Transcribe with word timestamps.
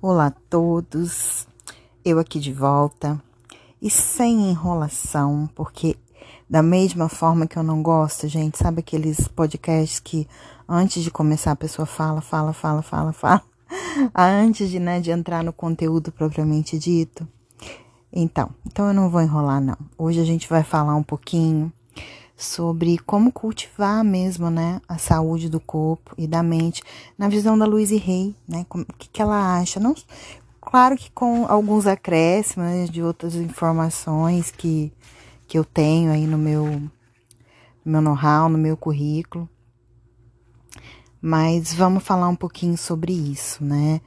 Olá 0.00 0.26
a 0.26 0.30
todos, 0.30 1.44
eu 2.04 2.20
aqui 2.20 2.38
de 2.38 2.52
volta 2.52 3.20
e 3.82 3.90
sem 3.90 4.48
enrolação, 4.48 5.50
porque 5.56 5.96
da 6.48 6.62
mesma 6.62 7.08
forma 7.08 7.48
que 7.48 7.58
eu 7.58 7.64
não 7.64 7.82
gosto, 7.82 8.28
gente, 8.28 8.56
sabe 8.58 8.78
aqueles 8.78 9.26
podcasts 9.26 9.98
que 9.98 10.28
antes 10.68 11.02
de 11.02 11.10
começar 11.10 11.50
a 11.50 11.56
pessoa 11.56 11.84
fala, 11.84 12.20
fala, 12.20 12.52
fala, 12.52 12.80
fala, 12.80 13.12
fala, 13.12 13.42
antes 14.14 14.70
de, 14.70 14.78
né, 14.78 15.00
de 15.00 15.10
entrar 15.10 15.42
no 15.42 15.52
conteúdo 15.52 16.12
propriamente 16.12 16.78
dito? 16.78 17.26
Então, 18.12 18.50
então 18.64 18.86
eu 18.86 18.94
não 18.94 19.10
vou 19.10 19.20
enrolar 19.20 19.60
não. 19.60 19.76
Hoje 19.98 20.20
a 20.20 20.24
gente 20.24 20.48
vai 20.48 20.62
falar 20.62 20.94
um 20.94 21.02
pouquinho 21.02 21.72
sobre 22.38 22.98
como 22.98 23.32
cultivar 23.32 24.04
mesmo, 24.04 24.48
né, 24.48 24.80
a 24.88 24.96
saúde 24.96 25.48
do 25.48 25.58
corpo 25.58 26.14
e 26.16 26.24
da 26.24 26.40
mente, 26.40 26.84
na 27.18 27.28
visão 27.28 27.58
da 27.58 27.66
Louise 27.66 27.96
Rey, 27.96 28.32
né, 28.46 28.64
o 28.70 28.84
que, 28.96 29.08
que 29.08 29.20
ela 29.20 29.58
acha, 29.58 29.80
não, 29.80 29.92
claro 30.60 30.96
que 30.96 31.10
com 31.10 31.46
alguns 31.48 31.84
acréscimos 31.88 32.88
de 32.90 33.02
outras 33.02 33.34
informações 33.34 34.52
que, 34.52 34.92
que 35.48 35.58
eu 35.58 35.64
tenho 35.64 36.12
aí 36.12 36.28
no 36.28 36.38
meu, 36.38 36.64
no 37.84 37.92
meu 37.92 38.00
know-how, 38.00 38.48
no 38.48 38.56
meu 38.56 38.76
currículo, 38.76 39.48
mas 41.20 41.74
vamos 41.74 42.04
falar 42.04 42.28
um 42.28 42.36
pouquinho 42.36 42.78
sobre 42.78 43.12
isso, 43.12 43.64
né, 43.64 44.00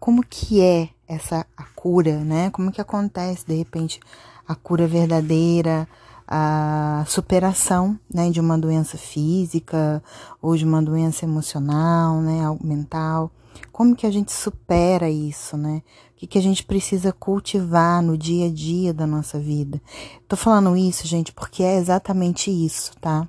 como 0.00 0.26
que 0.26 0.60
é 0.60 0.88
essa 1.06 1.46
a 1.56 1.62
cura, 1.76 2.18
né, 2.24 2.50
como 2.50 2.72
que 2.72 2.80
acontece, 2.80 3.46
de 3.46 3.54
repente, 3.54 4.00
a 4.48 4.56
cura 4.56 4.88
verdadeira, 4.88 5.88
a 6.26 7.04
superação 7.06 7.98
né, 8.12 8.30
de 8.30 8.40
uma 8.40 8.58
doença 8.58 8.96
física 8.96 10.02
ou 10.40 10.56
de 10.56 10.64
uma 10.64 10.82
doença 10.82 11.24
emocional, 11.24 12.20
né, 12.20 12.40
mental. 12.62 13.30
Como 13.70 13.94
que 13.94 14.06
a 14.06 14.10
gente 14.10 14.32
supera 14.32 15.08
isso, 15.10 15.56
né? 15.56 15.82
O 16.12 16.16
que, 16.16 16.26
que 16.26 16.38
a 16.38 16.42
gente 16.42 16.64
precisa 16.64 17.12
cultivar 17.12 18.02
no 18.02 18.16
dia 18.16 18.46
a 18.46 18.50
dia 18.50 18.94
da 18.94 19.06
nossa 19.06 19.38
vida? 19.38 19.80
Tô 20.28 20.36
falando 20.36 20.76
isso, 20.76 21.06
gente, 21.06 21.32
porque 21.32 21.62
é 21.62 21.76
exatamente 21.76 22.50
isso, 22.50 22.92
tá? 23.00 23.28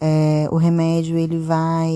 É, 0.00 0.48
o 0.50 0.56
remédio 0.56 1.16
ele 1.16 1.38
vai 1.38 1.92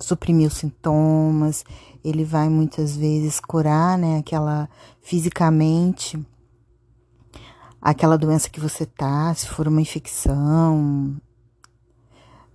suprimir 0.00 0.48
os 0.48 0.54
sintomas, 0.54 1.64
ele 2.04 2.24
vai 2.24 2.48
muitas 2.48 2.96
vezes 2.96 3.40
curar, 3.40 3.96
né, 3.96 4.18
aquela 4.18 4.68
fisicamente 5.00 6.18
aquela 7.86 8.18
doença 8.18 8.50
que 8.50 8.58
você 8.58 8.84
tá, 8.84 9.32
se 9.32 9.46
for 9.46 9.68
uma 9.68 9.80
infecção, 9.80 11.14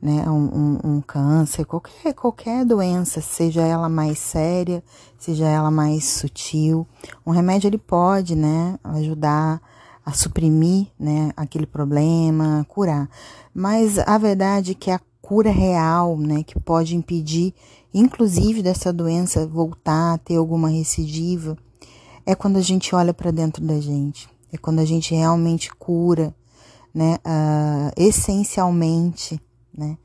né, 0.01 0.29
um, 0.29 0.33
um, 0.33 0.79
um, 0.83 1.01
câncer, 1.01 1.63
qualquer, 1.63 2.13
qualquer 2.13 2.65
doença, 2.65 3.21
seja 3.21 3.61
ela 3.61 3.87
mais 3.87 4.19
séria, 4.19 4.83
seja 5.17 5.47
ela 5.47 5.71
mais 5.71 6.03
sutil, 6.03 6.85
um 7.25 7.31
remédio 7.31 7.69
ele 7.69 7.77
pode, 7.77 8.35
né, 8.35 8.77
ajudar 8.83 9.61
a 10.05 10.11
suprimir, 10.11 10.87
né, 10.99 11.31
aquele 11.37 11.65
problema, 11.65 12.65
curar. 12.67 13.09
Mas 13.53 13.99
a 13.99 14.17
verdade 14.17 14.71
é 14.71 14.75
que 14.75 14.91
a 14.91 14.99
cura 15.21 15.49
real, 15.49 16.17
né, 16.17 16.43
que 16.43 16.59
pode 16.59 16.93
impedir, 16.93 17.53
inclusive 17.93 18.61
dessa 18.61 18.91
doença 18.91 19.47
voltar 19.47 20.15
a 20.15 20.17
ter 20.17 20.35
alguma 20.35 20.67
recidiva, 20.67 21.57
é 22.25 22.35
quando 22.35 22.57
a 22.57 22.61
gente 22.61 22.93
olha 22.93 23.13
para 23.13 23.31
dentro 23.31 23.63
da 23.63 23.79
gente. 23.79 24.30
É 24.51 24.57
quando 24.57 24.79
a 24.79 24.85
gente 24.85 25.15
realmente 25.15 25.73
cura, 25.75 26.35
né, 26.93 27.15
uh, 27.25 27.91
essencialmente, 27.95 29.41
né, 29.75 29.97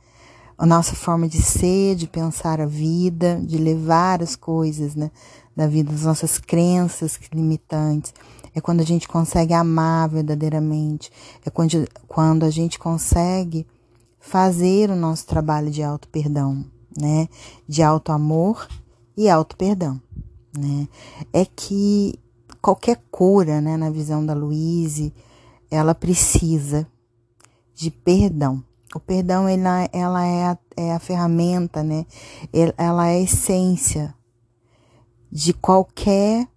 a 0.57 0.65
nossa 0.65 0.95
forma 0.95 1.29
de 1.29 1.43
ser, 1.43 1.97
de 1.97 2.07
pensar 2.07 2.61
a 2.61 2.67
vida, 2.67 3.41
de 3.45 3.59
levar 3.59 4.23
as 4.23 4.35
coisas, 4.37 4.95
né, 4.95 5.11
da 5.55 5.67
vida, 5.67 5.93
as 5.93 6.03
nossas 6.03 6.39
crenças 6.39 7.19
limitantes. 7.33 8.15
É 8.55 8.61
quando 8.61 8.81
a 8.81 8.85
gente 8.85 9.07
consegue 9.07 9.53
amar 9.53 10.09
verdadeiramente. 10.09 11.11
É 11.45 11.51
quando, 11.51 11.87
quando 12.09 12.45
a 12.45 12.51
gente 12.51 12.79
consegue 12.79 13.67
fazer 14.19 14.91
o 14.91 14.97
nosso 14.97 15.27
trabalho 15.27 15.71
de 15.71 15.83
auto-perdão, 15.83 16.65
né, 16.97 17.29
de 17.69 17.83
auto-amor 17.83 18.67
e 19.17 19.29
auto-perdão, 19.29 20.01
né. 20.57 20.89
É 21.33 21.45
que 21.45 22.19
qualquer 22.67 23.01
cura, 23.13 23.61
né, 23.61 23.77
na 23.77 23.91
visão 23.91 24.27
da 24.27 24.35
Louise, 24.35 25.15
ela 25.71 25.95
precisa 25.95 26.85
de 27.73 27.93
perdão. 27.93 28.61
O 28.93 28.99
perdão, 28.99 29.47
ela, 29.49 29.89
ela 29.93 30.27
é, 30.27 30.47
a, 30.47 30.59
é 30.77 30.93
a 30.93 30.99
ferramenta, 30.99 31.85
né? 31.85 32.05
Ela 32.53 33.07
é 33.07 33.19
a 33.19 33.21
essência 33.21 34.13
de 35.31 35.53
qualquer 35.53 36.49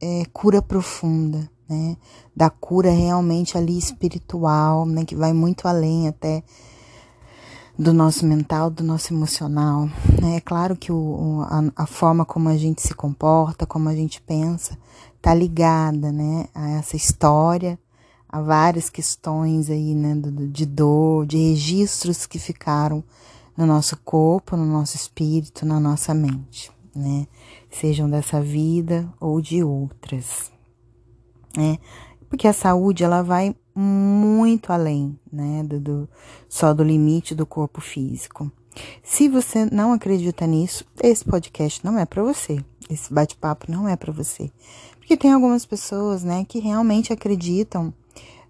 é, 0.00 0.24
cura 0.32 0.62
profunda, 0.62 1.50
né? 1.68 1.98
Da 2.34 2.48
cura 2.48 2.90
realmente 2.90 3.58
ali 3.58 3.76
espiritual, 3.76 4.86
né? 4.86 5.04
Que 5.04 5.14
vai 5.14 5.34
muito 5.34 5.68
além 5.68 6.08
até 6.08 6.42
do 7.78 7.92
nosso 7.92 8.24
mental, 8.24 8.70
do 8.70 8.84
nosso 8.84 9.12
emocional. 9.12 9.90
Né? 10.22 10.36
É 10.36 10.40
claro 10.40 10.76
que 10.76 10.92
o, 10.92 11.42
a, 11.42 11.82
a, 11.82 11.86
forma 11.86 12.24
como 12.24 12.48
a 12.48 12.56
gente 12.56 12.80
se 12.80 12.94
comporta, 12.94 13.66
como 13.66 13.88
a 13.88 13.94
gente 13.94 14.22
pensa, 14.22 14.78
tá 15.24 15.32
ligada, 15.32 16.12
né, 16.12 16.48
a 16.54 16.72
essa 16.72 16.96
história, 16.96 17.78
a 18.28 18.42
várias 18.42 18.90
questões 18.90 19.70
aí, 19.70 19.94
né, 19.94 20.14
de 20.50 20.66
dor, 20.66 21.24
de 21.24 21.38
registros 21.38 22.26
que 22.26 22.38
ficaram 22.38 23.02
no 23.56 23.64
nosso 23.64 23.96
corpo, 24.04 24.54
no 24.54 24.66
nosso 24.66 24.96
espírito, 24.96 25.64
na 25.64 25.80
nossa 25.80 26.12
mente, 26.12 26.70
né, 26.94 27.26
sejam 27.70 28.10
dessa 28.10 28.38
vida 28.38 29.10
ou 29.18 29.40
de 29.40 29.64
outras, 29.64 30.52
né, 31.56 31.78
porque 32.28 32.46
a 32.46 32.52
saúde 32.52 33.02
ela 33.02 33.22
vai 33.22 33.56
muito 33.74 34.74
além, 34.74 35.18
né, 35.32 35.62
do, 35.64 35.80
do, 35.80 36.08
só 36.50 36.74
do 36.74 36.84
limite 36.84 37.34
do 37.34 37.46
corpo 37.46 37.80
físico. 37.80 38.52
Se 39.02 39.28
você 39.28 39.64
não 39.64 39.92
acredita 39.94 40.46
nisso, 40.46 40.84
esse 41.02 41.24
podcast 41.24 41.82
não 41.82 41.98
é 41.98 42.04
para 42.04 42.22
você. 42.22 42.62
Esse 42.90 43.12
bate-papo 43.12 43.70
não 43.70 43.88
é 43.88 43.96
para 43.96 44.12
você. 44.12 44.50
Porque 45.04 45.18
tem 45.18 45.34
algumas 45.34 45.66
pessoas, 45.66 46.24
né, 46.24 46.46
que 46.48 46.58
realmente 46.58 47.12
acreditam, 47.12 47.92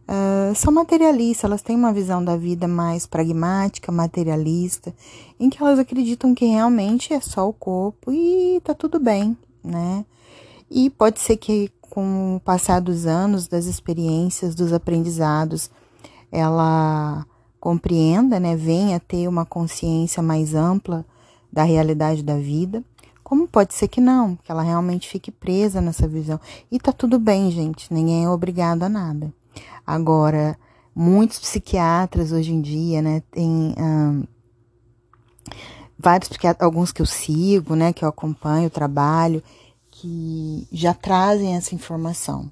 uh, 0.09 0.55
são 0.55 0.73
materialistas, 0.73 1.43
elas 1.43 1.63
têm 1.63 1.75
uma 1.75 1.93
visão 1.93 2.25
da 2.25 2.37
vida 2.37 2.69
mais 2.69 3.07
pragmática, 3.07 3.91
materialista, 3.91 4.95
em 5.41 5.51
que 5.51 5.61
elas 5.61 5.81
acreditam 5.81 6.33
que 6.33 6.47
realmente 6.47 7.13
é 7.13 7.21
só 7.21 7.49
o 7.49 7.53
corpo 7.53 8.13
e 8.13 8.61
tá 8.63 8.73
tudo 8.73 9.01
bem, 9.01 9.37
né? 9.65 10.07
E 10.71 10.89
pode 10.91 11.19
ser 11.19 11.39
que 11.39 11.73
com 11.81 12.37
o 12.37 12.41
passar 12.41 12.81
dos 12.81 13.05
anos, 13.05 13.49
das 13.49 13.67
experiências, 13.67 14.55
dos 14.55 14.73
aprendizados, 14.73 15.69
ela 16.31 17.27
compreenda, 17.59 18.39
né, 18.39 18.55
venha 18.55 19.01
ter 19.01 19.27
uma 19.27 19.45
consciência 19.45 20.23
mais 20.23 20.55
ampla 20.55 21.05
da 21.53 21.65
realidade 21.65 22.23
da 22.23 22.37
vida, 22.37 22.85
como 23.25 23.49
pode 23.49 23.73
ser 23.75 23.89
que 23.89 24.01
não, 24.01 24.37
que 24.37 24.53
ela 24.53 24.63
realmente 24.63 25.09
fique 25.09 25.33
presa 25.33 25.81
nessa 25.81 26.07
visão. 26.07 26.39
E 26.71 26.79
tá 26.79 26.93
tudo 26.93 27.19
bem, 27.19 27.51
gente, 27.51 27.93
ninguém 27.93 28.25
é 28.25 28.29
obrigado 28.29 28.83
a 28.83 28.89
nada. 28.89 29.33
Agora, 29.87 30.57
muitos 30.95 31.39
psiquiatras 31.39 32.31
hoje 32.31 32.53
em 32.53 32.61
dia, 32.61 33.01
né, 33.01 33.23
tem 33.31 33.75
vários 35.99 36.29
psiquiatras, 36.29 36.65
alguns 36.65 36.93
que 36.93 37.01
eu 37.01 37.07
sigo, 37.07 37.75
né, 37.75 37.95
que 37.95 38.05
eu 38.05 38.09
acompanho, 38.09 38.69
trabalho, 38.69 39.43
que 39.91 40.69
já 40.71 40.93
trazem 40.93 41.57
essa 41.57 41.75
informação, 41.75 42.51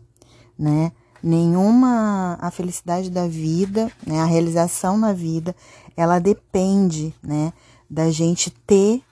né? 0.58 0.90
Nenhuma 1.22 2.38
a 2.40 2.50
felicidade 2.50 3.10
da 3.10 3.28
vida, 3.28 3.92
né, 4.06 4.20
a 4.20 4.24
realização 4.24 4.96
na 4.96 5.12
vida, 5.12 5.54
ela 5.96 6.18
depende, 6.18 7.14
né, 7.22 7.52
da 7.90 8.10
gente 8.10 8.50
ter 8.50 9.02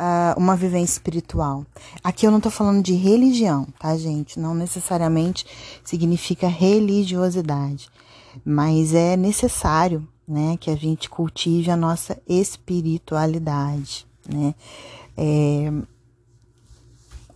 uh, 0.00 0.38
uma 0.38 0.56
vivência 0.56 0.94
espiritual. 0.94 1.64
Aqui 2.02 2.26
eu 2.26 2.30
não 2.30 2.40
tô 2.40 2.50
falando 2.50 2.82
de 2.82 2.94
religião, 2.94 3.66
tá, 3.78 3.96
gente? 3.96 4.38
Não 4.38 4.54
necessariamente 4.54 5.46
significa 5.84 6.48
religiosidade, 6.48 7.88
mas 8.44 8.94
é 8.94 9.16
necessário, 9.16 10.06
né, 10.26 10.56
que 10.58 10.70
a 10.70 10.76
gente 10.76 11.08
cultive 11.08 11.70
a 11.70 11.76
nossa 11.76 12.20
espiritualidade, 12.28 14.06
né? 14.28 14.54
É, 15.16 15.72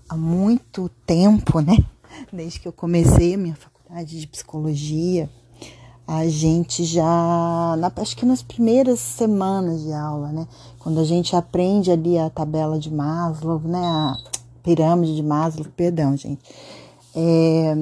há 0.09 0.17
muito 0.17 0.89
tempo, 1.07 1.61
né? 1.61 1.77
Desde 2.33 2.59
que 2.59 2.69
eu 2.69 2.73
comecei 2.73 3.35
a 3.35 3.39
minha 3.39 3.55
faculdade 3.55 4.21
de 4.21 4.27
psicologia, 4.27 5.31
a 6.13 6.29
gente 6.29 6.83
já, 6.83 7.77
na, 7.79 7.93
acho 7.95 8.17
que 8.17 8.27
nas 8.27 8.43
primeiras 8.43 8.99
semanas 8.99 9.85
de 9.85 9.93
aula, 9.93 10.33
né? 10.33 10.49
Quando 10.81 10.99
a 10.99 11.05
gente 11.05 11.37
aprende 11.37 11.89
ali 11.89 12.19
a 12.19 12.29
tabela 12.29 12.81
de 12.81 12.91
Maslow, 12.91 13.61
né? 13.61 13.79
A 13.79 14.17
pirâmide 14.61 15.15
de 15.15 15.23
Maslow, 15.23 15.69
perdão, 15.77 16.17
gente. 16.17 16.43
É, 17.15 17.77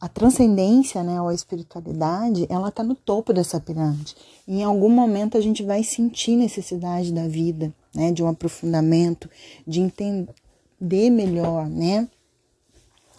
a 0.00 0.08
transcendência, 0.08 1.02
né, 1.02 1.20
ou 1.20 1.26
a 1.26 1.34
espiritualidade, 1.34 2.46
ela 2.48 2.70
tá 2.70 2.84
no 2.84 2.94
topo 2.94 3.32
dessa 3.32 3.58
pirâmide. 3.58 4.14
em 4.46 4.62
algum 4.62 4.88
momento 4.88 5.36
a 5.36 5.40
gente 5.40 5.64
vai 5.64 5.82
sentir 5.82 6.36
necessidade 6.36 7.12
da 7.12 7.26
vida, 7.26 7.74
né, 7.92 8.12
de 8.12 8.22
um 8.22 8.28
aprofundamento, 8.28 9.28
de 9.66 9.80
entender 9.80 11.10
melhor, 11.10 11.66
né? 11.66 12.08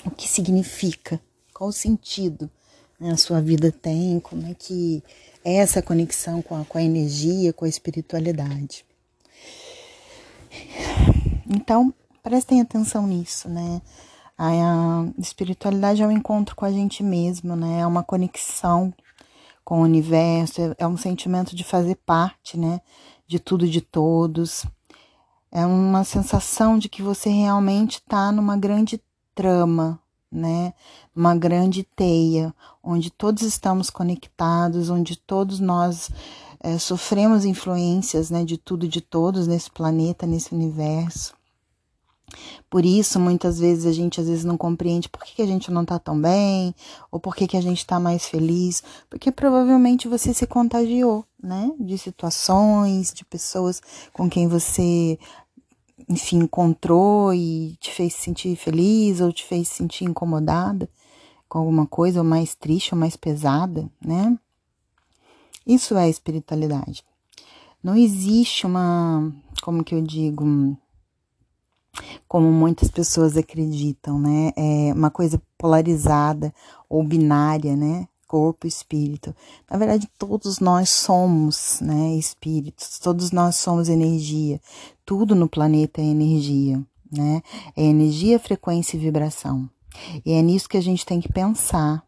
O 0.06 0.12
que 0.12 0.30
significa, 0.30 1.20
qual 1.54 1.70
o 1.70 1.74
sentido 1.74 2.50
a 3.02 3.18
sua 3.18 3.42
vida 3.42 3.72
tem, 3.72 4.20
como 4.20 4.46
é 4.46 4.54
que 4.54 5.04
é 5.44 5.56
essa 5.56 5.82
conexão 5.82 6.42
com 6.42 6.60
a, 6.60 6.66
com 6.66 6.78
a 6.78 6.84
energia, 6.84 7.54
com 7.54 7.66
a 7.66 7.70
espiritualidade. 7.70 8.86
Então, 11.48 11.94
prestem 12.22 12.62
atenção 12.62 13.08
nisso, 13.08 13.48
né? 13.50 13.82
A 14.38 15.06
espiritualidade 15.18 16.02
é 16.02 16.08
um 16.08 16.12
encontro 16.12 16.56
com 16.56 16.66
a 16.66 16.72
gente 16.72 17.04
mesmo, 17.04 17.56
né? 17.56 17.82
É 17.82 17.88
uma 17.88 18.04
conexão 18.04 18.94
com 19.64 19.80
o 19.80 19.84
universo, 19.84 20.62
é, 20.62 20.76
é 20.80 20.88
um 20.88 20.98
sentimento 20.98 21.56
de 21.56 21.64
fazer 21.64 21.96
parte, 22.06 22.58
né? 22.58 22.82
De 23.28 23.40
tudo 23.40 23.66
e 23.66 23.70
de 23.70 23.82
todos. 23.82 24.66
É 25.52 25.66
uma 25.66 26.04
sensação 26.04 26.78
de 26.78 26.88
que 26.88 27.02
você 27.02 27.30
realmente 27.30 27.96
está 27.96 28.32
numa 28.32 28.56
grande 28.56 29.02
trama, 29.34 30.00
né? 30.32 30.74
Uma 31.16 31.36
grande 31.36 31.84
teia, 31.84 32.54
onde 32.84 33.10
todos 33.10 33.44
estamos 33.44 33.90
conectados, 33.90 34.90
onde 34.90 35.16
todos 35.16 35.60
nós 35.60 36.10
é, 36.60 36.78
sofremos 36.78 37.46
influências, 37.46 38.30
né? 38.30 38.44
De 38.44 38.58
tudo 38.58 38.86
e 38.86 38.90
de 38.90 39.02
todos 39.02 39.48
nesse 39.48 39.72
planeta, 39.72 40.28
nesse 40.28 40.54
universo. 40.54 41.34
Por 42.70 42.86
isso, 42.86 43.20
muitas 43.20 43.60
vezes 43.60 43.86
a 43.86 43.92
gente 43.92 44.22
às 44.22 44.28
vezes 44.28 44.46
não 44.46 44.58
compreende 44.58 45.10
por 45.10 45.24
que, 45.24 45.36
que 45.36 45.42
a 45.42 45.48
gente 45.48 45.72
não 45.72 45.84
tá 45.84 45.98
tão 45.98 46.20
bem, 46.20 46.76
ou 47.12 47.20
por 47.20 47.36
que, 47.36 47.48
que 47.48 47.58
a 47.58 47.62
gente 47.62 47.86
tá 47.86 48.00
mais 48.00 48.26
feliz, 48.28 48.84
porque 49.10 49.32
provavelmente 49.32 50.08
você 50.08 50.34
se 50.34 50.46
contagiou, 50.46 51.26
né? 51.42 51.72
De 51.80 51.98
situações, 51.98 53.14
de 53.14 53.26
pessoas 53.26 53.82
com 54.14 54.30
quem 54.30 54.48
você, 54.48 55.18
enfim, 56.10 56.40
encontrou 56.40 57.34
e 57.34 57.78
te 57.80 57.92
fez 57.92 58.14
sentir 58.14 58.56
feliz 58.56 59.22
ou 59.22 59.32
te 59.32 59.46
fez 59.46 59.68
sentir 59.68 60.06
incomodada 60.06 60.90
com 61.48 61.60
alguma 61.60 61.86
coisa, 61.86 62.20
ou 62.20 62.26
mais 62.26 62.54
triste, 62.56 62.94
ou 62.94 63.00
mais 63.00 63.16
pesada, 63.16 63.90
né? 64.04 64.38
Isso 65.66 65.96
é 65.98 66.10
espiritualidade. 66.10 67.04
Não 67.84 67.96
existe 67.96 68.66
uma, 68.66 69.32
como 69.64 69.84
que 69.84 69.96
eu 69.96 70.02
digo, 70.02 70.46
como 72.28 72.52
muitas 72.52 72.90
pessoas 72.90 73.36
acreditam, 73.38 74.20
né? 74.20 74.52
É 74.56 74.94
uma 74.94 75.10
coisa 75.10 75.42
polarizada 75.58 76.54
ou 76.88 77.04
binária, 77.04 77.76
né? 77.76 78.08
Corpo 78.30 78.68
e 78.68 78.70
espírito. 78.70 79.36
Na 79.68 79.76
verdade, 79.76 80.08
todos 80.16 80.60
nós 80.60 80.92
somos, 80.92 81.82
né? 81.82 82.14
Espíritos, 82.14 83.00
todos 83.00 83.32
nós 83.32 83.56
somos 83.56 83.90
energia. 83.90 84.62
Tudo 85.04 85.34
no 85.34 85.50
planeta 85.50 86.00
é 86.00 86.04
energia, 86.04 86.80
né? 87.12 87.42
É 87.76 87.84
energia, 87.84 88.38
frequência 88.38 88.96
e 88.96 89.00
vibração. 89.00 89.68
E 90.24 90.34
é 90.34 90.44
nisso 90.44 90.70
que 90.70 90.78
a 90.78 90.82
gente 90.82 91.04
tem 91.08 91.20
que 91.20 91.34
pensar 91.34 92.06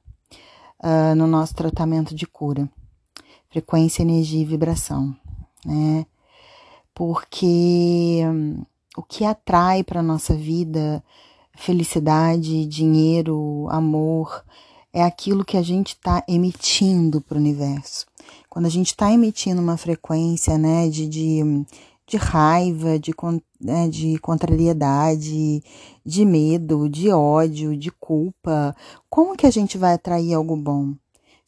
uh, 0.83 1.15
no 1.15 1.25
nosso 1.25 1.55
tratamento 1.55 2.13
de 2.13 2.27
cura. 2.27 2.69
Frequência, 3.49 4.03
energia 4.03 4.43
e 4.43 4.45
vibração, 4.45 5.15
né? 5.65 6.05
Porque 6.93 8.21
o 8.95 9.01
que 9.01 9.25
atrai 9.25 9.83
para 9.83 10.03
nossa 10.03 10.35
vida 10.35 11.03
felicidade, 11.55 12.67
dinheiro, 12.67 13.67
amor, 13.71 14.45
é 14.93 15.03
aquilo 15.03 15.45
que 15.45 15.57
a 15.57 15.61
gente 15.61 15.89
está 15.89 16.23
emitindo 16.27 17.21
para 17.21 17.35
o 17.35 17.39
universo. 17.39 18.05
Quando 18.49 18.65
a 18.65 18.69
gente 18.69 18.87
está 18.87 19.11
emitindo 19.11 19.61
uma 19.61 19.77
frequência 19.77 20.57
né, 20.57 20.89
de, 20.89 21.07
de, 21.07 21.41
de 22.05 22.17
raiva, 22.17 22.99
de, 22.99 23.13
né, 23.59 23.87
de 23.87 24.17
contrariedade, 24.19 25.63
de 26.05 26.25
medo, 26.25 26.89
de 26.89 27.09
ódio, 27.09 27.77
de 27.77 27.91
culpa, 27.91 28.75
como 29.09 29.35
que 29.35 29.45
a 29.45 29.51
gente 29.51 29.77
vai 29.77 29.93
atrair 29.93 30.33
algo 30.33 30.55
bom? 30.55 30.93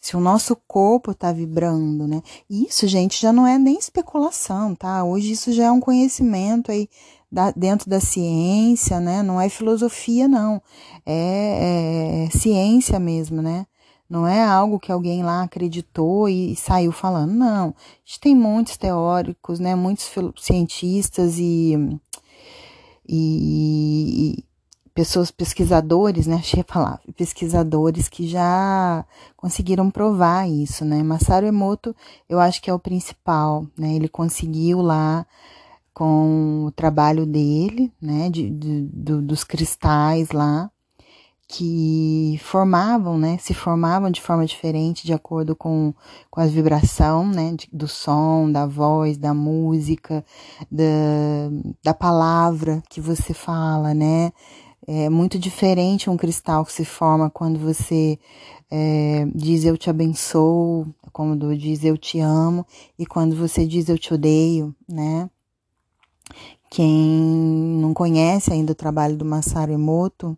se 0.04 0.18
o 0.18 0.20
nosso 0.20 0.54
corpo 0.68 1.12
está 1.12 1.32
vibrando, 1.32 2.06
né? 2.06 2.22
Isso, 2.50 2.86
gente, 2.90 3.22
já 3.22 3.32
não 3.32 3.48
é 3.48 3.58
nem 3.58 3.80
especulação, 3.80 4.76
tá? 4.76 5.02
Hoje 5.06 5.32
isso 5.32 5.54
já 5.54 5.68
é 5.68 5.72
um 5.72 5.80
conhecimento 5.80 6.74
aí 6.74 6.90
da, 7.34 7.50
dentro 7.52 7.90
da 7.90 8.00
ciência, 8.00 9.00
né? 9.00 9.24
Não 9.24 9.42
é 9.42 9.50
filosofia, 9.50 10.28
não. 10.28 10.62
É, 11.04 12.28
é, 12.28 12.38
ciência 12.38 13.00
mesmo, 13.00 13.42
né? 13.42 13.66
Não 14.08 14.28
é 14.28 14.44
algo 14.44 14.80
que 14.80 14.92
alguém 14.92 15.24
lá 15.24 15.42
acreditou 15.42 16.30
e, 16.30 16.52
e 16.54 16.56
saiu 16.56 16.92
falando, 16.92 17.34
não. 17.34 17.70
A 17.70 17.74
gente 18.06 18.20
tem 18.20 18.36
muitos 18.36 18.78
teóricos, 18.78 19.60
né? 19.60 19.74
Muitos 19.74 20.12
cientistas 20.38 21.40
e, 21.40 22.00
e, 23.10 24.46
pessoas 24.94 25.32
pesquisadores, 25.32 26.28
né, 26.28 26.36
achei 26.36 26.62
a 26.62 26.64
palavra, 26.64 27.02
pesquisadores 27.18 28.08
que 28.08 28.28
já 28.28 29.04
conseguiram 29.36 29.90
provar 29.90 30.48
isso, 30.48 30.86
né? 30.86 31.02
Masaru 31.02 31.48
Emoto, 31.48 31.96
eu 32.30 32.40
acho 32.40 32.62
que 32.62 32.70
é 32.70 32.74
o 32.74 32.78
principal, 32.78 33.66
né? 33.76 33.96
Ele 33.96 34.08
conseguiu 34.08 34.84
lá 34.84 35.26
com 35.94 36.66
o 36.66 36.72
trabalho 36.72 37.26
dele, 37.26 37.92
né, 38.02 38.30
de, 38.30 38.50
de 38.50 38.82
do, 38.92 39.22
dos 39.22 39.44
cristais 39.44 40.32
lá, 40.32 40.70
que 41.48 42.40
formavam, 42.42 43.18
né, 43.18 43.38
se 43.40 43.54
formavam 43.54 44.10
de 44.10 44.22
forma 44.22 44.46
diferente 44.46 45.06
de 45.06 45.14
acordo 45.14 45.56
com, 45.56 45.94
com 46.32 46.42
a 46.42 46.48
vibração, 46.48 47.28
né, 47.28 47.54
de, 47.56 47.70
do 47.72 47.88
som, 47.88 48.52
da 48.52 48.66
voz, 48.66 49.18
da 49.18 49.34
música, 49.34 50.26
da, 50.72 50.84
da 51.84 51.94
palavra 51.94 52.82
que 52.90 53.00
você 53.00 53.34
fala, 53.34 53.94
né, 53.94 54.32
é 54.88 55.10
muito 55.10 55.40
diferente 55.40 56.10
um 56.10 56.18
cristal 56.18 56.66
que 56.66 56.74
se 56.74 56.84
forma 56.84 57.30
quando 57.30 57.58
você 57.60 58.20
é, 58.70 59.26
diz 59.34 59.64
eu 59.64 59.78
te 59.78 59.90
abençoo, 59.90 60.88
quando 61.12 61.56
diz 61.56 61.86
eu 61.86 61.98
te 61.98 62.20
amo 62.20 62.66
e 62.98 63.06
quando 63.06 63.36
você 63.36 63.66
diz 63.66 63.88
eu 63.88 63.98
te 63.98 64.14
odeio, 64.14 64.76
né? 64.90 65.30
Quem 66.70 66.92
não 67.80 67.94
conhece 67.94 68.52
ainda 68.52 68.72
o 68.72 68.76
trabalho 68.76 69.16
do 69.16 69.24
Masaru 69.24 69.74
Emoto, 69.74 70.38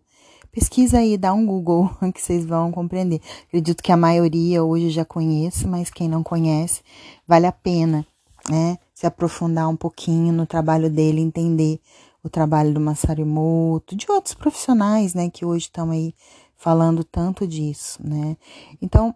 pesquisa 0.52 0.98
aí, 0.98 1.16
dá 1.16 1.32
um 1.32 1.46
Google 1.46 1.90
que 2.14 2.20
vocês 2.20 2.44
vão 2.44 2.70
compreender. 2.70 3.20
Acredito 3.48 3.82
que 3.82 3.92
a 3.92 3.96
maioria 3.96 4.62
hoje 4.62 4.90
já 4.90 5.04
conhece, 5.04 5.66
mas 5.66 5.90
quem 5.90 6.08
não 6.08 6.22
conhece, 6.22 6.82
vale 7.26 7.46
a 7.46 7.52
pena, 7.52 8.06
né? 8.50 8.78
Se 8.94 9.06
aprofundar 9.06 9.68
um 9.68 9.76
pouquinho 9.76 10.32
no 10.32 10.46
trabalho 10.46 10.90
dele, 10.90 11.20
entender 11.20 11.80
o 12.22 12.28
trabalho 12.28 12.74
do 12.74 12.80
Masaru 12.80 13.22
Emoto, 13.22 13.96
de 13.96 14.10
outros 14.10 14.34
profissionais, 14.34 15.14
né, 15.14 15.30
que 15.30 15.44
hoje 15.44 15.66
estão 15.66 15.90
aí 15.90 16.12
falando 16.56 17.04
tanto 17.04 17.46
disso, 17.46 18.00
né? 18.02 18.36
Então, 18.82 19.14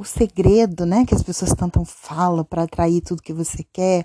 o 0.00 0.04
segredo, 0.04 0.86
né, 0.86 1.04
que 1.04 1.14
as 1.14 1.22
pessoas 1.22 1.52
tanto 1.52 1.84
falam 1.84 2.42
para 2.42 2.62
atrair 2.62 3.02
tudo 3.02 3.22
que 3.22 3.34
você 3.34 3.62
quer, 3.70 4.02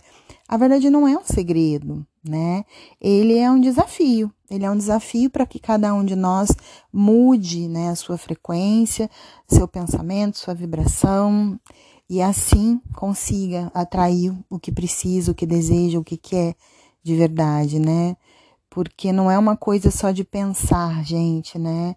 a 0.48 0.58
verdade 0.58 0.90
não 0.90 1.08
é 1.08 1.18
um 1.18 1.24
segredo, 1.24 2.06
né? 2.24 2.66
Ele 3.00 3.38
é 3.38 3.50
um 3.50 3.60
desafio. 3.60 4.30
Ele 4.50 4.66
é 4.66 4.70
um 4.70 4.78
desafio 4.78 5.30
para 5.30 5.46
que 5.46 5.58
cada 5.58 5.94
um 5.94 6.04
de 6.04 6.16
nós 6.16 6.50
mude, 6.92 7.68
né, 7.68 7.90
a 7.90 7.96
sua 7.96 8.18
frequência, 8.18 9.10
seu 9.48 9.68
pensamento, 9.68 10.38
sua 10.38 10.54
vibração 10.54 11.60
e 12.10 12.22
assim 12.22 12.80
consiga 12.94 13.72
atrair 13.74 14.34
o 14.50 14.60
que 14.60 14.72
precisa, 14.72 15.32
o 15.32 15.36
que 15.36 15.46
deseja, 15.46 15.98
o 15.98 16.04
que 16.04 16.18
quer 16.18 16.56
de 17.02 17.16
verdade, 17.16 17.80
né? 17.80 18.18
Porque 18.70 19.14
não 19.14 19.32
é 19.32 19.40
uma 19.40 19.56
coisa 19.56 19.90
só 19.90 20.12
de 20.12 20.24
pensar, 20.24 21.04
gente, 21.06 21.58
né? 21.58 21.96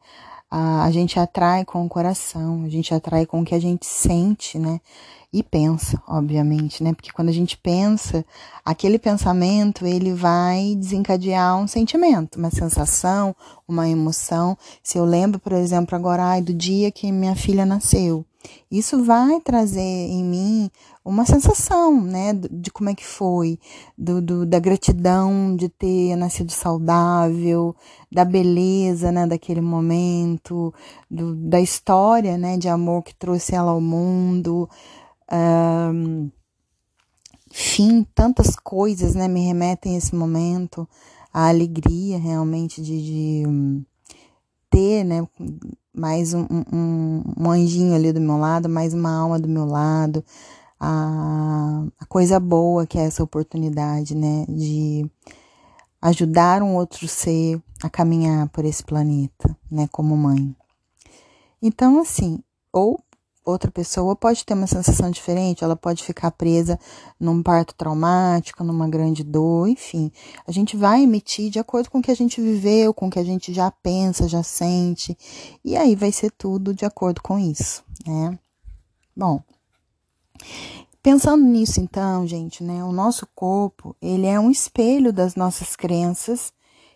A, 0.51 0.91
gente 0.91 1.19
atrai 1.19 1.65
com 1.65 1.85
o 1.85 1.89
coração, 1.89 2.65
a 2.65 2.69
gente 2.69 2.95
atrai 2.95 3.27
com 3.27 3.43
o 3.43 3.45
que 3.45 3.55
a 3.55 3.61
gente 3.61 3.85
sente, 3.85 4.59
né? 4.59 4.81
E 5.31 5.43
pensa, 5.43 6.03
obviamente, 6.09 6.83
né? 6.83 6.95
Porque 6.95 7.13
quando 7.13 7.29
a 7.29 7.33
gente 7.33 7.59
pensa, 7.59 8.25
aquele 8.65 8.99
pensamento, 8.99 9.85
ele 9.85 10.15
vai 10.15 10.75
desencadear 10.75 11.55
um 11.59 11.67
sentimento, 11.67 12.39
uma 12.39 12.51
sensação, 12.51 13.37
uma 13.67 13.87
emoção. 13.87 14.57
Se 14.83 14.97
eu 14.97 15.05
lembro, 15.05 15.39
por 15.39 15.53
exemplo, 15.53 15.95
agora, 15.95 16.25
ai, 16.25 16.41
do 16.41 16.55
dia 16.55 16.91
que 16.91 17.13
minha 17.13 17.37
filha 17.37 17.67
nasceu, 17.67 18.25
isso 18.71 19.05
vai 19.05 19.39
trazer 19.41 19.81
em 19.81 20.25
mim 20.25 20.71
uma 21.05 21.25
sensação, 21.25 22.03
né, 22.03 22.33
de 22.51 22.71
como 22.71 22.91
é 22.91 22.95
que 22.95 23.05
foi, 23.05 23.59
do, 23.97 24.21
do, 24.21 24.47
da 24.47 24.59
gratidão 24.59 25.57
de 25.57 25.69
ter 25.69 26.17
nascido 26.17 26.53
saudável, 26.53 27.75
da 28.11 28.25
beleza, 28.25 29.11
né, 29.11 29.27
daquele 29.27 29.61
momento, 29.61 30.73
do, 31.11 31.35
da 31.35 31.61
história, 31.61 32.37
né, 32.37 32.57
de 32.59 32.69
amor 32.69 33.03
que 33.03 33.15
trouxe 33.15 33.55
ela 33.55 33.73
ao 33.73 33.81
mundo, 33.81 34.69
um, 35.33 36.31
enfim, 37.51 38.07
tantas 38.15 38.57
coisas, 38.57 39.15
né, 39.15 39.29
me 39.29 39.47
remetem 39.47 39.95
a 39.95 39.99
esse 39.99 40.15
momento, 40.15 40.89
a 41.33 41.49
alegria 41.49 42.19
realmente 42.19 42.83
de, 42.83 43.03
de 43.03 43.87
ter, 44.71 45.05
né, 45.05 45.27
mais 45.95 46.35
um, 46.35 46.47
um, 46.73 47.23
um, 47.39 47.51
anjinho 47.51 47.95
ali 47.95 48.13
do 48.13 48.21
meu 48.21 48.37
lado, 48.37 48.69
mais 48.69 48.95
uma 48.95 49.11
alma 49.11 49.39
do 49.39 49.49
meu 49.49 49.65
lado, 49.65 50.25
a, 50.79 51.85
a 51.99 52.07
coisa 52.07 52.39
boa 52.39 52.87
que 52.87 52.99
é 52.99 53.03
essa 53.03 53.23
oportunidade, 53.23 54.15
né, 54.15 54.45
de 54.49 55.11
ajudar 56.01 56.63
um 56.63 56.77
outro 56.77 57.09
ser 57.09 57.61
a 57.83 57.91
caminhar 57.91 58.49
por 58.51 58.65
esse 58.65 58.85
planeta, 58.85 59.57
né, 59.71 59.89
como 59.91 60.17
mãe. 60.17 60.55
Então, 61.61 62.01
assim, 62.01 62.41
ou 62.73 63.01
outra 63.51 63.71
pessoa 63.71 64.15
pode 64.15 64.45
ter 64.45 64.55
uma 64.55 64.67
sensação 64.67 65.11
diferente, 65.11 65.65
ela 65.65 65.77
pode 65.77 66.03
ficar 66.03 66.31
presa 66.31 66.79
num 67.19 67.43
parto 67.43 67.75
traumático, 67.75 68.63
numa 68.63 68.89
grande 68.89 69.25
dor, 69.25 69.69
enfim. 69.69 70.13
A 70.47 70.53
gente 70.53 70.77
vai 70.77 71.03
emitir 71.03 71.51
de 71.51 71.59
acordo 71.59 71.91
com 71.91 71.99
o 71.99 72.03
que 72.03 72.11
a 72.11 72.17
gente 72.17 72.41
viveu, 72.41 72.93
com 72.93 73.09
o 73.09 73.11
que 73.11 73.19
a 73.19 73.25
gente 73.25 73.53
já 73.53 73.71
pensa, 73.71 74.29
já 74.29 74.43
sente, 74.43 75.17
e 75.65 75.77
aí 75.77 75.97
vai 75.97 76.13
ser 76.13 76.31
tudo 76.31 76.75
de 76.75 76.85
acordo 76.85 77.23
com 77.23 77.39
isso, 77.39 77.83
né? 78.07 78.39
Bom, 79.17 79.43
pensando 81.03 81.45
nisso 81.45 81.81
então, 81.81 82.27
gente, 82.27 82.63
né, 82.63 82.85
o 82.85 82.93
nosso 82.93 83.27
corpo, 83.35 83.97
ele 84.01 84.27
é 84.27 84.39
um 84.39 84.51
espelho 84.51 85.13
das 85.13 85.35
nossas 85.35 85.75
crenças 85.75 86.53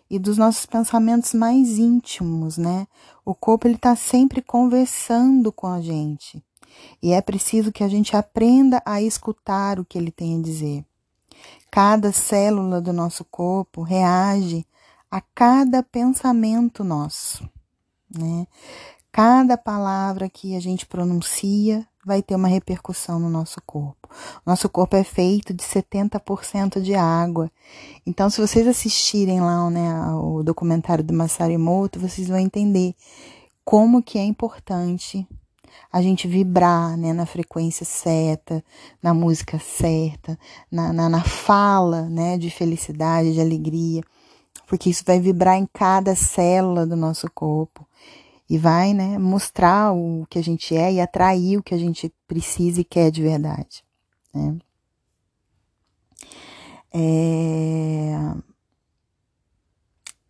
e 0.09 0.19
dos 0.19 0.37
nossos 0.37 0.67
pensamentos 0.67 1.33
mais 1.33 1.79
íntimos, 1.79 2.57
né? 2.57 2.87
O 3.25 3.33
corpo 3.33 3.67
ele 3.67 3.75
está 3.75 3.95
sempre 3.95 4.41
conversando 4.41 5.51
com 5.51 5.67
a 5.67 5.81
gente 5.81 6.43
e 7.01 7.13
é 7.13 7.21
preciso 7.21 7.71
que 7.71 7.83
a 7.83 7.87
gente 7.87 8.15
aprenda 8.15 8.81
a 8.85 9.01
escutar 9.01 9.79
o 9.79 9.85
que 9.85 9.97
ele 9.97 10.11
tem 10.11 10.37
a 10.37 10.41
dizer. 10.41 10.85
Cada 11.71 12.11
célula 12.11 12.81
do 12.81 12.93
nosso 12.93 13.23
corpo 13.25 13.81
reage 13.81 14.65
a 15.09 15.21
cada 15.21 15.81
pensamento 15.83 16.83
nosso, 16.83 17.47
né? 18.09 18.47
Cada 19.11 19.57
palavra 19.57 20.27
que 20.27 20.55
a 20.55 20.59
gente 20.59 20.85
pronuncia 20.85 21.87
vai 22.05 22.21
ter 22.21 22.35
uma 22.35 22.47
repercussão 22.47 23.19
no 23.19 23.29
nosso 23.29 23.61
corpo. 23.65 24.09
Nosso 24.45 24.69
corpo 24.69 24.95
é 24.95 25.03
feito 25.03 25.53
de 25.53 25.63
70% 25.63 26.81
de 26.81 26.95
água. 26.95 27.51
Então, 28.05 28.29
se 28.29 28.41
vocês 28.41 28.67
assistirem 28.67 29.41
lá 29.41 29.69
né, 29.69 29.93
o 30.13 30.43
documentário 30.43 31.03
do 31.03 31.13
Masaru 31.13 31.51
Emoto, 31.51 31.99
vocês 31.99 32.27
vão 32.27 32.37
entender 32.37 32.93
como 33.63 34.03
que 34.03 34.17
é 34.17 34.23
importante 34.23 35.27
a 35.91 36.01
gente 36.01 36.27
vibrar 36.27 36.97
né, 36.97 37.13
na 37.13 37.25
frequência 37.25 37.85
certa, 37.85 38.63
na 39.01 39.13
música 39.13 39.59
certa, 39.59 40.37
na, 40.71 40.91
na, 40.91 41.09
na 41.09 41.23
fala 41.23 42.03
né, 42.09 42.37
de 42.37 42.49
felicidade, 42.49 43.33
de 43.33 43.41
alegria, 43.41 44.01
porque 44.67 44.89
isso 44.89 45.03
vai 45.05 45.19
vibrar 45.19 45.57
em 45.57 45.67
cada 45.71 46.15
célula 46.15 46.85
do 46.85 46.95
nosso 46.95 47.29
corpo 47.31 47.87
e 48.49 48.57
vai, 48.57 48.93
né, 48.93 49.17
mostrar 49.17 49.93
o 49.93 50.25
que 50.29 50.37
a 50.37 50.43
gente 50.43 50.75
é 50.75 50.93
e 50.93 51.01
atrair 51.01 51.57
o 51.57 51.63
que 51.63 51.73
a 51.73 51.77
gente 51.77 52.13
precisa 52.27 52.81
e 52.81 52.83
quer 52.83 53.09
de 53.11 53.21
verdade, 53.21 53.83
né? 54.33 54.57
É... 56.93 58.53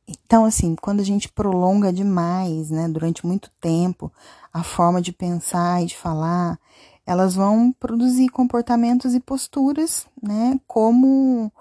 Então, 0.08 0.46
assim, 0.46 0.76
quando 0.76 1.00
a 1.00 1.04
gente 1.04 1.30
prolonga 1.30 1.92
demais, 1.92 2.70
né, 2.70 2.88
durante 2.88 3.26
muito 3.26 3.52
tempo, 3.60 4.12
a 4.54 4.64
forma 4.64 5.02
de 5.02 5.12
pensar 5.12 5.84
e 5.84 5.88
de 5.88 5.98
falar, 5.98 6.60
elas 7.06 7.36
vão 7.36 7.72
produzir 7.74 8.30
comportamentos 8.30 9.14
e 9.14 9.20
posturas, 9.20 10.08
né, 10.22 10.60
como 10.68 11.52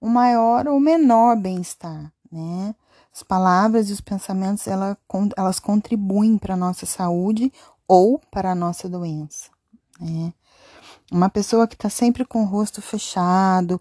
o 0.00 0.08
maior 0.08 0.68
ou 0.68 0.78
menor 0.80 1.36
bem-estar, 1.36 2.12
né? 2.30 2.74
As 3.14 3.22
palavras 3.22 3.90
e 3.90 3.92
os 3.92 4.00
pensamentos, 4.00 4.66
ela, 4.66 4.96
elas 5.36 5.58
contribuem 5.58 6.38
para 6.38 6.54
a 6.54 6.56
nossa 6.56 6.86
saúde 6.86 7.52
ou 7.86 8.18
para 8.30 8.52
a 8.52 8.54
nossa 8.54 8.88
doença. 8.88 9.50
Né? 10.00 10.32
Uma 11.12 11.28
pessoa 11.28 11.66
que 11.68 11.74
está 11.74 11.90
sempre 11.90 12.24
com 12.24 12.42
o 12.42 12.46
rosto 12.46 12.80
fechado, 12.80 13.78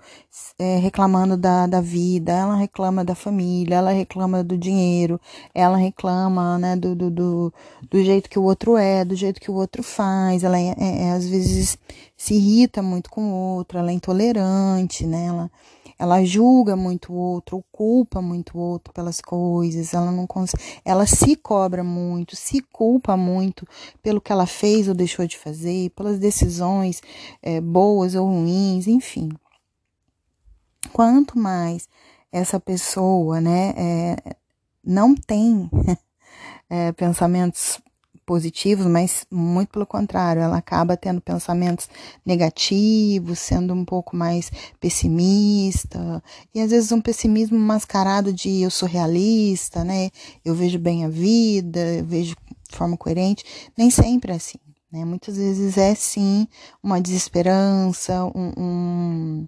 é, 0.59 0.75
reclamando 0.79 1.37
da, 1.37 1.65
da 1.65 1.79
vida, 1.79 2.33
ela 2.33 2.55
reclama 2.57 3.05
da 3.05 3.15
família, 3.15 3.75
ela 3.75 3.91
reclama 3.91 4.43
do 4.43 4.57
dinheiro, 4.57 5.19
ela 5.55 5.77
reclama 5.77 6.57
né, 6.57 6.75
do, 6.75 6.93
do, 6.93 7.09
do, 7.09 7.53
do 7.89 8.03
jeito 8.03 8.29
que 8.29 8.37
o 8.37 8.43
outro 8.43 8.75
é, 8.75 9.05
do 9.05 9.15
jeito 9.15 9.39
que 9.39 9.49
o 9.49 9.53
outro 9.53 9.81
faz, 9.81 10.43
ela 10.43 10.59
é, 10.59 10.75
é, 10.77 11.03
é 11.03 11.11
às 11.11 11.25
vezes 11.25 11.77
se 12.17 12.33
irrita 12.33 12.81
muito 12.81 13.09
com 13.09 13.31
o 13.31 13.55
outro, 13.55 13.79
ela 13.79 13.91
é 13.91 13.93
intolerante, 13.93 15.07
né? 15.07 15.27
Ela, 15.27 15.49
ela 16.01 16.25
julga 16.25 16.75
muito 16.75 17.13
o 17.13 17.15
outro, 17.15 17.57
ou 17.57 17.65
culpa 17.71 18.23
muito 18.23 18.57
o 18.57 18.59
outro 18.59 18.91
pelas 18.91 19.21
coisas, 19.21 19.93
ela 19.93 20.11
não 20.11 20.25
ela 20.83 21.05
se 21.05 21.35
cobra 21.35 21.83
muito, 21.83 22.35
se 22.35 22.59
culpa 22.59 23.15
muito 23.15 23.67
pelo 24.01 24.19
que 24.19 24.31
ela 24.31 24.47
fez 24.47 24.87
ou 24.87 24.95
deixou 24.95 25.27
de 25.27 25.37
fazer, 25.37 25.91
pelas 25.91 26.17
decisões 26.17 27.03
é, 27.39 27.61
boas 27.61 28.15
ou 28.15 28.25
ruins, 28.25 28.87
enfim. 28.87 29.29
Quanto 30.91 31.37
mais 31.37 31.87
essa 32.31 32.59
pessoa, 32.59 33.39
né, 33.39 33.75
é, 33.77 34.35
não 34.83 35.13
tem 35.13 35.69
é, 36.67 36.91
pensamentos 36.97 37.79
positivos, 38.31 38.85
mas 38.85 39.25
muito 39.29 39.71
pelo 39.71 39.85
contrário, 39.85 40.41
ela 40.41 40.55
acaba 40.55 40.95
tendo 40.95 41.19
pensamentos 41.19 41.89
negativos, 42.25 43.39
sendo 43.39 43.73
um 43.73 43.83
pouco 43.83 44.15
mais 44.15 44.49
pessimista, 44.79 46.23
e 46.55 46.61
às 46.61 46.71
vezes 46.71 46.93
um 46.93 47.01
pessimismo 47.01 47.59
mascarado 47.59 48.31
de 48.31 48.61
eu 48.61 48.71
sou 48.71 48.87
realista, 48.87 49.83
né? 49.83 50.09
Eu 50.45 50.55
vejo 50.55 50.79
bem 50.79 51.03
a 51.03 51.09
vida, 51.09 51.81
eu 51.81 52.05
vejo 52.05 52.33
de 52.69 52.77
forma 52.77 52.95
coerente, 52.95 53.43
nem 53.77 53.89
sempre 53.89 54.31
é 54.31 54.35
assim, 54.35 54.59
né? 54.89 55.03
Muitas 55.03 55.35
vezes 55.35 55.77
é 55.77 55.93
sim 55.93 56.47
uma 56.81 57.01
desesperança, 57.01 58.23
um, 58.33 58.53
um 58.57 59.47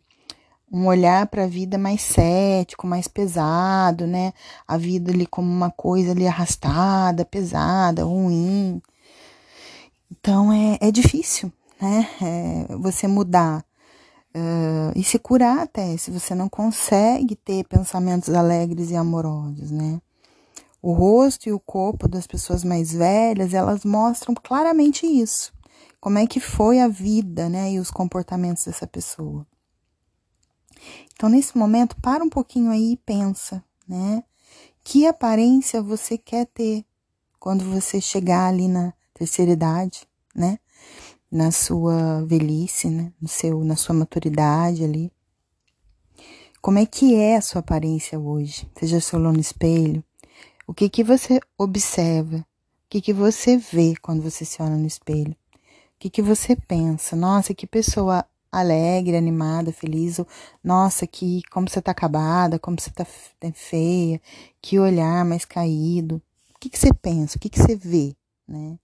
um 0.73 0.87
olhar 0.87 1.27
para 1.27 1.43
a 1.43 1.47
vida 1.47 1.77
mais 1.77 2.01
cético, 2.01 2.87
mais 2.87 3.07
pesado, 3.07 4.07
né? 4.07 4.33
A 4.67 4.75
vida 4.75 5.11
ali 5.11 5.27
como 5.27 5.47
uma 5.47 5.69
coisa 5.69 6.11
ali 6.11 6.25
arrastada, 6.27 7.23
pesada, 7.23 8.03
ruim. 8.03 8.81
Então 10.11 10.51
é, 10.51 10.79
é 10.81 10.91
difícil, 10.91 11.53
né? 11.79 12.09
É 12.19 12.75
você 12.75 13.07
mudar 13.07 13.63
uh, 14.35 14.91
e 14.95 15.03
se 15.03 15.19
curar 15.19 15.59
até, 15.59 15.95
se 15.95 16.09
você 16.09 16.33
não 16.33 16.49
consegue 16.49 17.35
ter 17.35 17.63
pensamentos 17.65 18.33
alegres 18.33 18.89
e 18.89 18.95
amorosos, 18.95 19.69
né? 19.69 20.01
O 20.81 20.91
rosto 20.91 21.47
e 21.47 21.53
o 21.53 21.59
corpo 21.59 22.07
das 22.07 22.25
pessoas 22.25 22.63
mais 22.63 22.91
velhas, 22.91 23.53
elas 23.53 23.85
mostram 23.85 24.33
claramente 24.33 25.05
isso. 25.05 25.53
Como 26.01 26.17
é 26.17 26.25
que 26.25 26.39
foi 26.39 26.81
a 26.81 26.87
vida, 26.87 27.47
né? 27.47 27.73
E 27.73 27.79
os 27.79 27.91
comportamentos 27.91 28.65
dessa 28.65 28.87
pessoa. 28.87 29.45
Então, 31.13 31.29
nesse 31.29 31.57
momento, 31.57 31.95
para 32.01 32.23
um 32.23 32.29
pouquinho 32.29 32.71
aí 32.71 32.93
e 32.93 32.97
pensa, 32.97 33.63
né? 33.87 34.23
Que 34.83 35.07
aparência 35.07 35.81
você 35.81 36.17
quer 36.17 36.45
ter 36.47 36.85
quando 37.39 37.63
você 37.65 38.01
chegar 38.01 38.47
ali 38.47 38.67
na 38.67 38.93
terceira 39.13 39.51
idade, 39.51 40.07
né? 40.35 40.59
Na 41.31 41.51
sua 41.51 42.25
velhice, 42.25 42.89
né? 42.89 43.11
No 43.21 43.27
seu, 43.27 43.63
na 43.63 43.75
sua 43.75 43.95
maturidade 43.95 44.83
ali. 44.83 45.11
Como 46.61 46.79
é 46.79 46.85
que 46.85 47.15
é 47.15 47.35
a 47.35 47.41
sua 47.41 47.59
aparência 47.59 48.19
hoje? 48.19 48.69
Já 48.81 48.99
se 48.99 49.15
olhou 49.15 49.33
no 49.33 49.39
espelho? 49.39 50.03
O 50.65 50.73
que 50.73 50.89
que 50.89 51.03
você 51.03 51.39
observa? 51.57 52.37
O 52.37 52.89
que 52.89 53.01
que 53.01 53.13
você 53.13 53.57
vê 53.57 53.95
quando 54.01 54.21
você 54.21 54.45
se 54.45 54.61
olha 54.61 54.77
no 54.77 54.87
espelho? 54.87 55.31
O 55.33 55.99
que 55.99 56.09
que 56.09 56.21
você 56.21 56.55
pensa? 56.55 57.15
Nossa, 57.15 57.53
que 57.53 57.67
pessoa 57.67 58.25
alegre, 58.53 59.17
animada, 59.17 59.73
feliz, 59.73 60.19
ou, 60.19 60.27
nossa, 60.63 61.07
que 61.07 61.41
como 61.51 61.69
você 61.69 61.81
tá 61.81 61.91
acabada, 61.91 62.59
como 62.59 62.79
você 62.79 62.91
tá 62.91 63.05
feia, 63.53 64.21
que 64.61 64.79
olhar 64.79 65.25
mais 65.25 65.43
caído. 65.43 66.21
O 66.55 66.59
que, 66.59 66.69
que 66.69 66.79
você 66.79 66.93
pensa? 66.93 67.37
O 67.37 67.39
que, 67.39 67.49
que 67.49 67.59
você 67.59 67.75
vê, 67.75 68.15
né? 68.47 68.77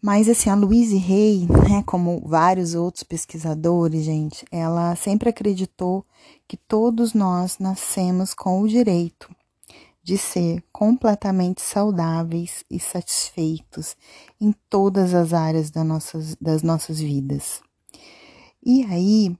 Mas 0.00 0.28
assim, 0.28 0.50
a 0.50 0.54
Louise 0.54 0.96
Hay, 0.96 1.46
né, 1.46 1.82
como 1.86 2.20
vários 2.26 2.74
outros 2.74 3.04
pesquisadores, 3.04 4.04
gente, 4.04 4.44
ela 4.50 4.96
sempre 4.96 5.28
acreditou 5.28 6.04
que 6.48 6.56
todos 6.56 7.14
nós 7.14 7.58
nascemos 7.58 8.34
com 8.34 8.62
o 8.62 8.68
direito 8.68 9.30
de 10.02 10.18
ser 10.18 10.64
completamente 10.72 11.62
saudáveis 11.62 12.64
e 12.68 12.80
satisfeitos 12.80 13.96
em 14.40 14.52
todas 14.68 15.14
as 15.14 15.32
áreas 15.32 15.70
das 15.70 15.86
nossas, 15.86 16.36
das 16.40 16.62
nossas 16.62 16.98
vidas. 16.98 17.62
E 18.64 18.84
aí, 18.84 19.36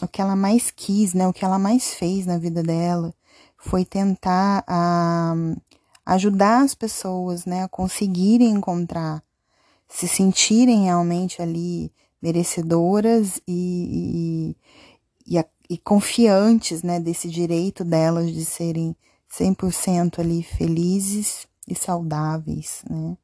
o 0.00 0.08
que 0.08 0.20
ela 0.20 0.34
mais 0.34 0.70
quis, 0.70 1.12
né, 1.12 1.28
o 1.28 1.32
que 1.32 1.44
ela 1.44 1.58
mais 1.58 1.94
fez 1.94 2.24
na 2.24 2.38
vida 2.38 2.62
dela 2.62 3.14
foi 3.58 3.84
tentar 3.84 4.64
uh, 4.68 5.60
ajudar 6.04 6.62
as 6.62 6.74
pessoas 6.74 7.44
né, 7.44 7.64
a 7.64 7.68
conseguirem 7.68 8.50
encontrar, 8.50 9.22
se 9.88 10.08
sentirem 10.08 10.84
realmente 10.84 11.42
ali 11.42 11.92
merecedoras 12.22 13.40
e, 13.46 14.54
e, 15.26 15.36
e, 15.38 15.44
e 15.70 15.78
confiantes 15.78 16.82
né, 16.82 16.98
desse 17.00 17.28
direito 17.28 17.84
delas 17.84 18.32
de 18.32 18.44
serem 18.44 18.96
100% 19.30 20.18
ali 20.18 20.42
felizes 20.42 21.46
e 21.68 21.74
saudáveis, 21.74 22.82
né? 22.88 23.16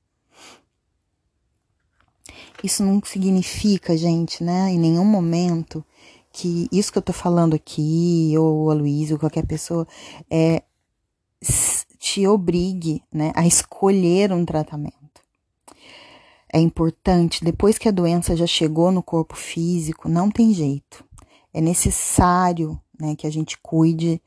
Isso 2.63 2.85
não 2.85 3.01
significa, 3.05 3.97
gente, 3.97 4.43
né, 4.43 4.71
em 4.71 4.79
nenhum 4.79 5.05
momento 5.05 5.85
que 6.33 6.69
isso 6.73 6.93
que 6.93 6.99
eu 6.99 7.03
tô 7.03 7.13
falando 7.13 7.55
aqui, 7.55 8.33
ou 8.39 8.71
a 8.71 8.75
Luísa, 8.75 9.15
ou 9.15 9.21
qualquer 9.21 9.47
pessoa, 9.47 9.87
é 10.31 10.63
te 11.99 12.27
obrigue 12.27 13.03
né, 13.13 13.33
a 13.35 13.47
escolher 13.47 14.33
um 14.33 14.45
tratamento. 14.45 14.97
É 16.53 16.59
importante, 16.61 17.45
depois 17.45 17.79
que 17.79 17.89
a 17.89 17.93
doença 17.93 18.37
já 18.37 18.47
chegou 18.47 18.93
no 18.93 19.03
corpo 19.03 19.35
físico, 19.35 20.09
não 20.09 20.31
tem 20.31 20.53
jeito. 20.53 21.05
É 21.53 21.61
necessário 21.61 22.81
né, 23.03 23.17
que 23.17 23.27
a 23.27 23.31
gente 23.31 23.59
cuide 23.61 24.23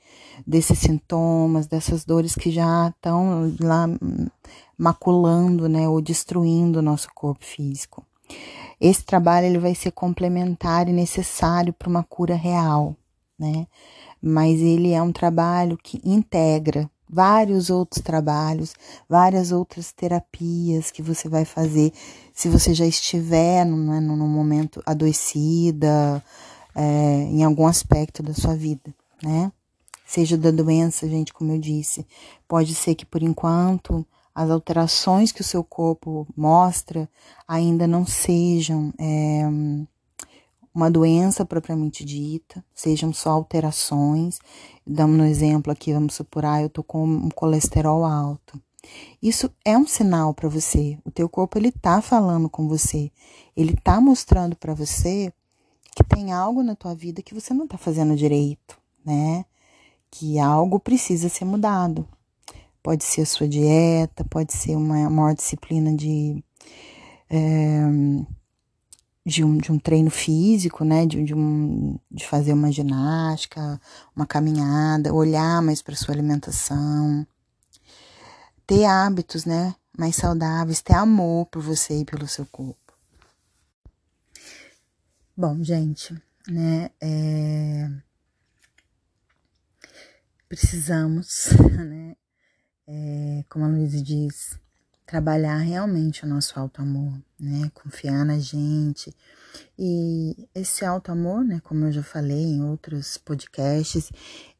desses 0.45 0.77
sintomas, 0.79 1.65
dessas 1.65 2.03
dores 2.03 2.35
que 2.35 2.51
já 2.51 2.89
estão 2.89 3.55
lá 3.61 3.87
maculando, 4.77 5.69
né, 5.69 5.87
ou 5.87 6.01
destruindo 6.01 6.79
o 6.79 6.81
nosso 6.81 7.07
corpo 7.15 7.45
físico. 7.45 8.05
Esse 8.79 9.01
trabalho 9.05 9.47
ele 9.47 9.59
vai 9.59 9.73
ser 9.73 9.91
complementar 9.91 10.89
e 10.89 10.91
necessário 10.91 11.71
para 11.71 11.87
uma 11.87 12.03
cura 12.03 12.35
real, 12.35 12.93
né? 13.39 13.65
Mas 14.21 14.59
ele 14.59 14.91
é 14.91 15.01
um 15.01 15.13
trabalho 15.13 15.77
que 15.81 16.01
integra 16.03 16.89
vários 17.09 17.69
outros 17.69 18.03
trabalhos, 18.03 18.73
várias 19.07 19.53
outras 19.53 19.93
terapias 19.93 20.91
que 20.91 21.01
você 21.01 21.29
vai 21.29 21.45
fazer 21.45 21.93
se 22.33 22.49
você 22.49 22.73
já 22.73 22.85
estiver 22.85 23.63
né, 23.63 23.99
num, 24.01 24.17
num 24.17 24.27
momento 24.27 24.81
adoecida, 24.85 26.21
é, 26.75 26.81
em 26.81 27.43
algum 27.43 27.65
aspecto 27.65 28.21
da 28.21 28.33
sua 28.33 28.55
vida, 28.55 28.93
né? 29.23 29.51
Seja 30.05 30.37
da 30.37 30.51
doença, 30.51 31.09
gente, 31.09 31.33
como 31.33 31.51
eu 31.51 31.59
disse, 31.59 32.05
pode 32.47 32.75
ser 32.75 32.93
que 32.93 33.05
por 33.05 33.23
enquanto 33.23 34.05
as 34.35 34.49
alterações 34.49 35.31
que 35.31 35.41
o 35.41 35.45
seu 35.45 35.63
corpo 35.63 36.27
mostra 36.35 37.09
ainda 37.47 37.87
não 37.87 38.05
sejam 38.05 38.93
é, 38.99 39.43
uma 40.73 40.91
doença 40.91 41.45
propriamente 41.45 42.03
dita, 42.03 42.63
sejam 42.73 43.13
só 43.13 43.31
alterações. 43.31 44.39
Damos 44.85 45.17
um 45.17 45.25
exemplo 45.25 45.71
aqui, 45.71 45.93
vamos 45.93 46.15
supor, 46.15 46.43
ah, 46.45 46.61
eu 46.61 46.69
tô 46.69 46.83
com 46.83 47.05
um 47.05 47.29
colesterol 47.29 48.03
alto. 48.03 48.61
Isso 49.21 49.49
é 49.63 49.77
um 49.77 49.87
sinal 49.87 50.33
para 50.33 50.49
você. 50.49 50.99
O 51.05 51.09
teu 51.09 51.29
corpo 51.29 51.57
ele 51.57 51.71
tá 51.71 52.01
falando 52.01 52.49
com 52.49 52.67
você. 52.67 53.09
Ele 53.55 53.73
tá 53.83 53.99
mostrando 54.01 54.55
para 54.55 54.73
você 54.73 55.33
que 55.95 56.03
tem 56.03 56.33
algo 56.33 56.61
na 56.61 56.75
tua 56.75 56.93
vida 56.93 57.21
que 57.21 57.33
você 57.33 57.53
não 57.53 57.65
tá 57.65 57.77
fazendo 57.77 58.17
direito, 58.17 58.77
né? 59.05 59.45
Que 60.11 60.37
algo 60.37 60.77
precisa 60.77 61.29
ser 61.29 61.45
mudado. 61.45 62.05
Pode 62.83 63.05
ser 63.05 63.21
a 63.21 63.25
sua 63.25 63.47
dieta, 63.47 64.25
pode 64.25 64.53
ser 64.53 64.75
uma 64.75 65.09
maior 65.09 65.33
disciplina 65.33 65.95
de, 65.95 66.43
é, 67.29 67.81
de, 69.25 69.43
um, 69.43 69.57
de 69.57 69.71
um 69.71 69.79
treino 69.79 70.11
físico, 70.11 70.83
né? 70.83 71.05
De, 71.05 71.23
de, 71.23 71.33
um, 71.33 71.97
de 72.11 72.27
fazer 72.27 72.51
uma 72.51 72.71
ginástica, 72.73 73.79
uma 74.13 74.25
caminhada, 74.25 75.13
olhar 75.13 75.61
mais 75.61 75.81
para 75.81 75.95
sua 75.95 76.13
alimentação, 76.13 77.25
ter 78.67 78.83
hábitos, 78.83 79.45
né? 79.45 79.73
Mais 79.97 80.17
saudáveis, 80.17 80.81
ter 80.81 80.95
amor 80.95 81.45
por 81.45 81.61
você 81.61 82.01
e 82.01 82.05
pelo 82.05 82.27
seu 82.27 82.45
corpo. 82.47 82.84
Bom, 85.37 85.61
gente, 85.63 86.15
né? 86.47 86.89
É... 87.01 87.91
Precisamos, 90.47 91.49
né? 91.77 92.15
é, 92.87 93.43
como 93.49 93.65
a 93.65 93.67
Luísa 93.67 94.01
diz, 94.01 94.59
trabalhar 95.05 95.57
realmente 95.57 96.23
o 96.23 96.27
nosso 96.27 96.57
alto 96.59 96.81
amor, 96.81 97.21
né? 97.39 97.69
Confiar 97.73 98.25
na 98.25 98.39
gente. 98.39 99.13
E 99.77 100.47
esse 100.53 100.85
alto 100.85 101.11
amor, 101.11 101.43
né, 101.43 101.59
como 101.63 101.85
eu 101.85 101.91
já 101.91 102.03
falei 102.03 102.43
em 102.43 102.63
outros 102.63 103.17
podcasts, 103.17 104.11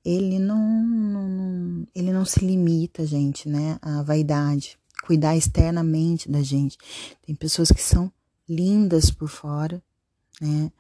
ele 0.03 0.39
não, 0.39 0.83
não, 0.83 1.87
ele 1.95 2.11
não 2.11 2.25
se 2.25 2.45
limita, 2.45 3.05
gente, 3.05 3.47
né, 3.49 3.77
à 3.81 4.01
vaidade, 4.03 4.77
cuidar 5.03 5.35
externamente 5.35 6.29
da 6.29 6.41
gente. 6.41 6.77
Tem 7.25 7.35
pessoas 7.35 7.71
que 7.71 7.81
são 7.81 8.11
lindas 8.47 9.09
por 9.09 9.27
fora, 9.27 9.81
né? 10.41 10.71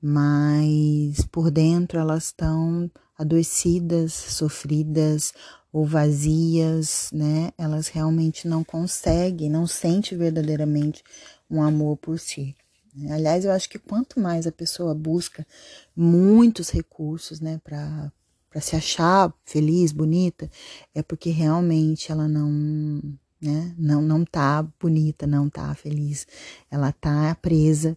Mas 0.00 1.22
por 1.30 1.50
dentro 1.50 1.98
elas 1.98 2.26
estão 2.26 2.90
adoecidas, 3.18 4.12
sofridas 4.12 5.32
ou 5.72 5.84
vazias, 5.84 7.10
né? 7.12 7.50
Elas 7.58 7.88
realmente 7.88 8.46
não 8.46 8.62
conseguem, 8.62 9.50
não 9.50 9.66
sentem 9.66 10.16
verdadeiramente 10.16 11.02
um 11.50 11.62
amor 11.62 11.96
por 11.96 12.18
si. 12.18 12.56
Né? 12.94 13.12
Aliás, 13.12 13.44
eu 13.44 13.52
acho 13.52 13.68
que 13.68 13.78
quanto 13.78 14.20
mais 14.20 14.46
a 14.46 14.52
pessoa 14.52 14.94
busca 14.94 15.46
muitos 15.96 16.70
recursos, 16.70 17.40
né, 17.40 17.60
para 17.62 18.12
para 18.50 18.62
se 18.62 18.74
achar 18.74 19.32
feliz, 19.44 19.92
bonita, 19.92 20.50
é 20.94 21.02
porque 21.02 21.28
realmente 21.28 22.10
ela 22.10 22.26
não, 22.26 22.48
né, 23.40 23.74
não 23.76 24.00
não 24.00 24.24
tá 24.24 24.66
bonita, 24.80 25.26
não 25.26 25.50
tá 25.50 25.74
feliz. 25.74 26.26
Ela 26.70 26.90
tá 26.92 27.34
presa 27.42 27.96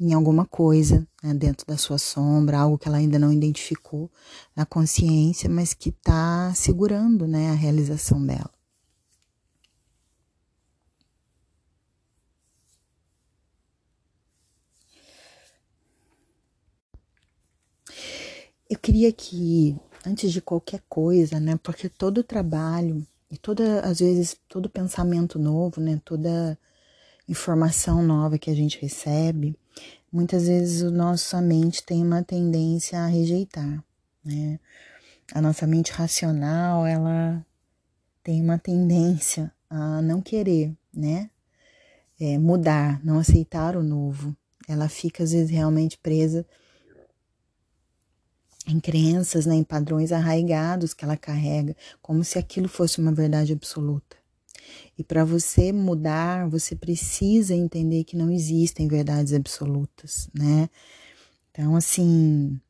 em 0.00 0.14
alguma 0.14 0.46
coisa 0.46 1.06
né, 1.22 1.34
dentro 1.34 1.66
da 1.66 1.76
sua 1.76 1.98
sombra, 1.98 2.58
algo 2.58 2.78
que 2.78 2.88
ela 2.88 2.96
ainda 2.96 3.18
não 3.18 3.30
identificou 3.30 4.10
na 4.56 4.64
consciência, 4.64 5.48
mas 5.48 5.74
que 5.74 5.90
está 5.90 6.52
segurando 6.54 7.26
né, 7.26 7.50
a 7.50 7.54
realização 7.54 8.24
dela. 8.24 8.50
Eu 18.70 18.78
queria 18.78 19.12
que, 19.12 19.76
antes 20.06 20.32
de 20.32 20.40
qualquer 20.40 20.80
coisa, 20.88 21.38
né, 21.38 21.58
porque 21.62 21.88
todo 21.88 22.22
trabalho 22.22 23.06
e 23.30 23.36
toda, 23.36 23.80
às 23.80 23.98
vezes, 23.98 24.36
todo 24.48 24.70
pensamento 24.70 25.38
novo, 25.38 25.80
né, 25.80 26.00
toda 26.04 26.58
informação 27.28 28.02
nova 28.02 28.38
que 28.38 28.50
a 28.50 28.54
gente 28.54 28.80
recebe, 28.80 29.56
muitas 30.12 30.46
vezes 30.46 30.82
a 30.82 30.90
nossa 30.90 31.40
mente 31.40 31.82
tem 31.82 32.02
uma 32.02 32.22
tendência 32.22 32.98
a 33.00 33.06
rejeitar, 33.06 33.82
né? 34.24 34.58
A 35.32 35.40
nossa 35.40 35.66
mente 35.66 35.92
racional, 35.92 36.84
ela 36.84 37.44
tem 38.22 38.42
uma 38.42 38.58
tendência 38.58 39.52
a 39.68 40.02
não 40.02 40.20
querer, 40.20 40.76
né? 40.92 41.30
É, 42.18 42.38
mudar, 42.38 43.02
não 43.04 43.18
aceitar 43.18 43.76
o 43.76 43.82
novo. 43.82 44.36
Ela 44.68 44.88
fica, 44.88 45.22
às 45.22 45.32
vezes, 45.32 45.50
realmente 45.50 45.96
presa 45.98 46.46
em 48.66 48.78
crenças, 48.78 49.46
né, 49.46 49.54
em 49.54 49.64
padrões 49.64 50.12
arraigados 50.12 50.92
que 50.94 51.04
ela 51.04 51.16
carrega, 51.16 51.76
como 52.02 52.22
se 52.22 52.38
aquilo 52.38 52.68
fosse 52.68 53.00
uma 53.00 53.12
verdade 53.12 53.52
absoluta. 53.52 54.19
E 54.98 55.04
para 55.04 55.24
você 55.24 55.72
mudar, 55.72 56.48
você 56.48 56.74
precisa 56.76 57.54
entender 57.54 58.04
que 58.04 58.16
não 58.16 58.30
existem 58.30 58.88
verdades 58.88 59.32
absolutas, 59.32 60.28
né? 60.34 60.68
Então, 61.50 61.74
assim, 61.76 62.60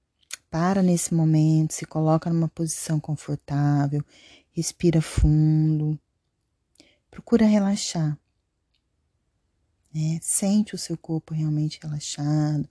para 0.50 0.82
nesse 0.82 1.14
momento, 1.14 1.74
se 1.74 1.86
coloca 1.86 2.28
numa 2.28 2.48
posição 2.48 2.98
confortável, 2.98 4.04
respira 4.50 5.00
fundo, 5.00 5.98
procura 7.10 7.46
relaxar. 7.46 8.18
Né? 9.94 10.18
Sente 10.22 10.74
o 10.74 10.78
seu 10.78 10.96
corpo 10.96 11.34
realmente 11.34 11.78
relaxado, 11.82 12.68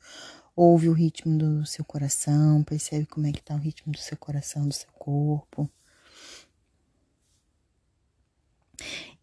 ouve 0.55 0.89
o 0.89 0.93
ritmo 0.93 1.37
do 1.37 1.65
seu 1.65 1.85
coração, 1.85 2.63
percebe 2.63 3.05
como 3.05 3.27
é 3.27 3.31
que 3.31 3.39
está 3.39 3.55
o 3.55 3.59
ritmo 3.59 3.91
do 3.91 3.99
seu 3.99 4.17
coração, 4.17 4.67
do 4.67 4.73
seu 4.73 4.91
corpo. 4.93 5.69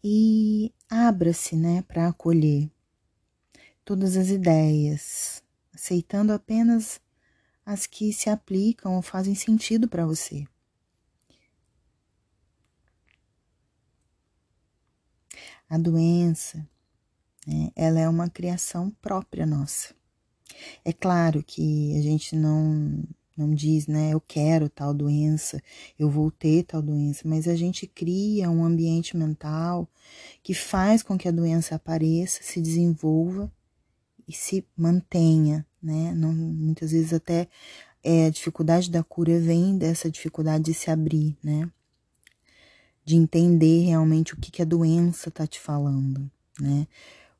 E 0.03 0.73
abra-se, 0.89 1.55
né, 1.55 1.81
para 1.83 2.07
acolher 2.07 2.69
todas 3.83 4.17
as 4.17 4.29
ideias, 4.29 5.43
aceitando 5.73 6.33
apenas 6.33 6.99
as 7.65 7.85
que 7.85 8.11
se 8.13 8.29
aplicam 8.29 8.95
ou 8.95 9.01
fazem 9.01 9.35
sentido 9.35 9.87
para 9.87 10.05
você. 10.05 10.45
A 15.69 15.77
doença, 15.77 16.67
né, 17.45 17.71
ela 17.75 17.99
é 17.99 18.07
uma 18.07 18.29
criação 18.29 18.89
própria 19.01 19.45
nossa. 19.45 19.93
É 20.83 20.93
claro 20.93 21.43
que 21.43 21.97
a 21.97 22.01
gente 22.01 22.35
não 22.35 23.03
não 23.37 23.53
diz, 23.53 23.85
né, 23.87 24.13
eu 24.13 24.19
quero 24.19 24.67
tal 24.67 24.93
doença, 24.93 25.61
eu 25.97 26.09
vou 26.09 26.31
ter 26.31 26.63
tal 26.63 26.81
doença, 26.81 27.21
mas 27.25 27.47
a 27.47 27.55
gente 27.55 27.85
cria 27.85 28.49
um 28.49 28.65
ambiente 28.65 29.15
mental 29.15 29.87
que 30.41 30.53
faz 30.53 31.03
com 31.03 31.17
que 31.17 31.27
a 31.27 31.31
doença 31.31 31.75
apareça, 31.75 32.41
se 32.41 32.59
desenvolva 32.59 33.51
e 34.27 34.33
se 34.33 34.65
mantenha, 34.75 35.65
né? 35.81 36.13
Não, 36.13 36.33
muitas 36.33 36.91
vezes 36.91 37.13
até 37.13 37.47
é, 38.03 38.25
a 38.25 38.29
dificuldade 38.29 38.89
da 38.91 39.03
cura 39.03 39.39
vem 39.39 39.77
dessa 39.77 40.09
dificuldade 40.09 40.65
de 40.65 40.73
se 40.73 40.89
abrir, 40.89 41.37
né? 41.43 41.69
De 43.05 43.15
entender 43.15 43.85
realmente 43.85 44.33
o 44.33 44.37
que, 44.37 44.51
que 44.51 44.61
a 44.61 44.65
doença 44.65 45.29
está 45.29 45.47
te 45.47 45.59
falando, 45.59 46.29
né? 46.59 46.87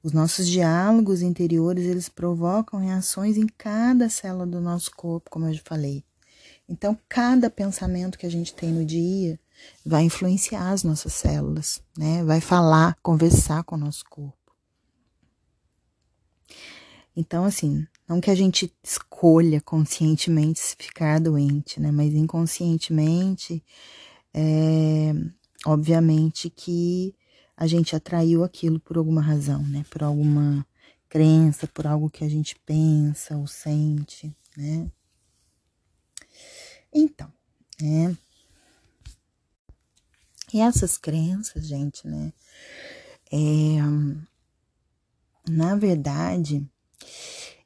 Os 0.04 0.12
nossos 0.12 0.48
diálogos 0.48 1.22
interiores, 1.22 1.86
eles 1.86 2.08
provocam 2.08 2.80
reações 2.80 3.36
em 3.38 3.48
cada 3.58 4.10
célula 4.10 4.46
do 4.46 4.62
nosso 4.62 4.92
corpo, 4.96 5.30
como 5.30 5.48
eu 5.48 5.54
já 5.54 5.62
falei. 5.66 6.04
Então, 6.70 6.98
cada 7.08 7.50
pensamento 7.50 8.18
que 8.18 8.26
a 8.26 8.32
gente 8.32 8.54
tem 8.54 8.72
no 8.72 8.86
dia 8.86 9.40
vai 9.86 10.04
influenciar 10.04 10.72
as 10.72 10.84
nossas 10.84 11.14
células, 11.14 11.82
né? 11.98 12.24
Vai 12.24 12.42
falar, 12.42 12.96
conversar 13.02 13.64
com 13.64 13.76
o 13.76 13.80
nosso 13.80 14.04
corpo. 14.10 14.38
Então, 17.16 17.46
assim, 17.46 17.88
não 18.08 18.22
que 18.22 18.30
a 18.30 18.36
gente 18.36 18.72
escolha 18.84 19.60
conscientemente 19.60 20.62
ficar 20.78 21.20
doente, 21.20 21.80
né? 21.80 21.92
Mas 21.92 22.14
inconscientemente, 22.14 23.64
é, 24.34 25.14
obviamente 25.66 26.50
que 26.50 27.16
a 27.58 27.66
gente 27.66 27.96
atraiu 27.96 28.44
aquilo 28.44 28.80
por 28.80 28.98
alguma 28.98 29.22
razão, 29.22 29.64
né? 29.64 29.84
Por 29.90 30.04
alguma 30.04 30.66
crença, 31.10 31.66
por 31.66 31.88
algo 31.88 32.08
que 32.08 32.24
a 32.24 32.30
gente 32.30 32.56
pensa 32.64 33.36
ou 33.36 33.48
sente, 33.48 34.32
né? 34.56 34.88
Então, 36.94 37.34
né? 37.82 38.16
E 40.54 40.62
essas 40.62 40.98
crenças, 41.00 41.66
gente, 41.68 42.08
né? 42.08 42.32
É, 43.32 43.80
na 45.50 45.76
verdade, 45.76 46.66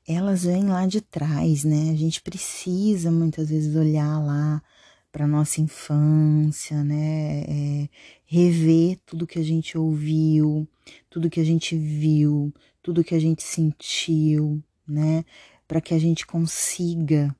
elas 0.07 0.43
vêm 0.43 0.65
lá 0.65 0.87
de 0.87 1.01
trás, 1.01 1.65
né? 1.65 1.91
A 1.91 1.95
gente 1.95 2.21
precisa 2.21 3.11
muitas 3.11 3.49
vezes 3.49 3.75
olhar 3.75 4.19
lá 4.19 4.63
para 5.11 5.27
nossa 5.27 5.59
infância, 5.59 6.83
né? 6.83 7.41
É, 7.41 7.89
rever 8.25 8.97
tudo 9.05 9.27
que 9.27 9.37
a 9.37 9.43
gente 9.43 9.77
ouviu, 9.77 10.67
tudo 11.09 11.29
que 11.29 11.39
a 11.39 11.43
gente 11.43 11.75
viu, 11.75 12.53
tudo 12.81 13.03
que 13.03 13.13
a 13.13 13.19
gente 13.19 13.43
sentiu, 13.43 14.63
né? 14.87 15.25
Para 15.67 15.81
que 15.81 15.93
a 15.93 15.99
gente 15.99 16.25
consiga, 16.25 17.35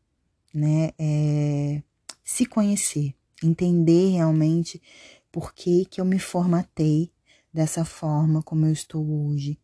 né? 0.54 0.92
É, 1.00 1.82
se 2.24 2.46
conhecer, 2.46 3.14
entender 3.44 4.12
realmente 4.12 4.82
por 5.32 5.54
que 5.54 5.86
que 5.86 6.02
eu 6.02 6.06
me 6.06 6.20
formatei 6.20 7.12
dessa 7.54 7.86
forma 7.86 8.44
como 8.44 8.66
eu 8.66 8.72
estou 8.72 9.26
hoje, 9.26 9.58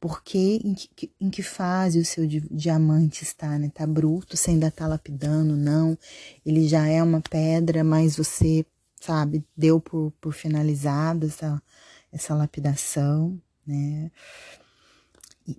porque 0.00 0.60
em 0.64 0.74
que, 0.74 1.12
em 1.20 1.30
que 1.30 1.42
fase 1.42 1.98
o 1.98 2.04
seu 2.04 2.26
diamante 2.26 3.24
está, 3.24 3.58
né? 3.58 3.70
Tá 3.74 3.86
bruto, 3.86 4.36
você 4.36 4.50
ainda 4.50 4.70
tá 4.70 4.86
lapidando, 4.86 5.56
não. 5.56 5.98
Ele 6.46 6.68
já 6.68 6.86
é 6.86 7.02
uma 7.02 7.20
pedra, 7.20 7.82
mas 7.82 8.16
você, 8.16 8.64
sabe, 9.00 9.44
deu 9.56 9.80
por, 9.80 10.12
por 10.20 10.32
finalizado 10.32 11.26
essa, 11.26 11.60
essa 12.12 12.34
lapidação, 12.34 13.40
né? 13.66 14.10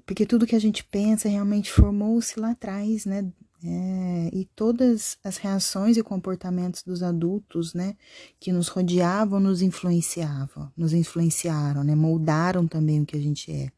Porque 0.06 0.26
tudo 0.26 0.46
que 0.46 0.56
a 0.56 0.60
gente 0.60 0.84
pensa 0.84 1.28
realmente 1.28 1.72
formou-se 1.72 2.40
lá 2.40 2.52
atrás, 2.52 3.06
né? 3.06 3.32
É, 3.62 4.30
e 4.32 4.46
todas 4.56 5.18
as 5.22 5.36
reações 5.36 5.98
e 5.98 6.04
comportamentos 6.04 6.82
dos 6.82 7.04
adultos, 7.04 7.74
né, 7.74 7.98
que 8.40 8.54
nos 8.54 8.70
rodeavam, 8.70 9.38
nos 9.38 9.62
influenciavam, 9.62 10.72
nos 10.78 10.94
influenciaram, 10.94 11.84
né, 11.84 11.94
moldaram 11.94 12.66
também 12.66 13.02
o 13.02 13.06
que 13.06 13.18
a 13.18 13.20
gente 13.20 13.52
é. 13.52 13.70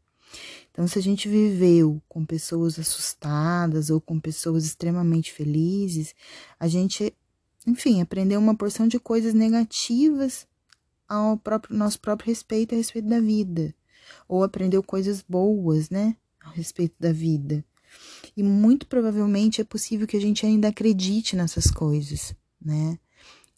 Então, 0.71 0.87
se 0.87 0.97
a 0.97 1.01
gente 1.01 1.27
viveu 1.27 2.01
com 2.07 2.25
pessoas 2.25 2.79
assustadas 2.79 3.89
ou 3.89 3.99
com 3.99 4.19
pessoas 4.19 4.65
extremamente 4.65 5.31
felizes, 5.33 6.15
a 6.59 6.67
gente, 6.67 7.13
enfim, 7.67 8.01
aprendeu 8.01 8.39
uma 8.39 8.55
porção 8.55 8.87
de 8.87 8.99
coisas 8.99 9.33
negativas 9.33 10.47
ao 11.07 11.37
próprio, 11.37 11.75
nosso 11.75 11.99
próprio 11.99 12.29
respeito 12.29 12.73
a 12.73 12.77
respeito 12.77 13.07
da 13.09 13.19
vida. 13.19 13.75
Ou 14.27 14.43
aprendeu 14.43 14.81
coisas 14.81 15.21
boas, 15.21 15.89
né, 15.89 16.15
a 16.39 16.49
respeito 16.51 16.95
da 16.99 17.11
vida. 17.11 17.63
E 18.35 18.41
muito 18.41 18.87
provavelmente 18.87 19.59
é 19.59 19.63
possível 19.65 20.07
que 20.07 20.15
a 20.15 20.21
gente 20.21 20.45
ainda 20.45 20.69
acredite 20.69 21.35
nessas 21.35 21.69
coisas, 21.69 22.33
né? 22.61 22.97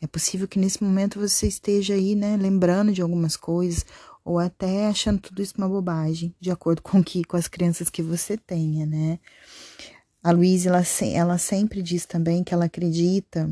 É 0.01 0.07
possível 0.07 0.47
que 0.47 0.59
nesse 0.59 0.83
momento 0.83 1.19
você 1.19 1.47
esteja 1.47 1.93
aí, 1.93 2.13
né, 2.13 2.35
lembrando 2.35 2.91
de 2.91 3.01
algumas 3.01 3.37
coisas, 3.37 3.85
ou 4.23 4.39
até 4.39 4.87
achando 4.87 5.19
tudo 5.19 5.41
isso 5.41 5.55
uma 5.57 5.67
bobagem, 5.67 6.35
de 6.39 6.49
acordo 6.49 6.81
com 6.81 7.03
que 7.03 7.23
com 7.23 7.37
as 7.37 7.47
crianças 7.47 7.89
que 7.89 8.01
você 8.01 8.37
tenha, 8.37 8.85
né? 8.85 9.19
A 10.23 10.31
Luísa, 10.31 10.69
ela, 10.69 10.83
ela 11.13 11.37
sempre 11.37 11.81
diz 11.81 12.05
também 12.05 12.43
que 12.43 12.53
ela 12.53 12.65
acredita 12.65 13.49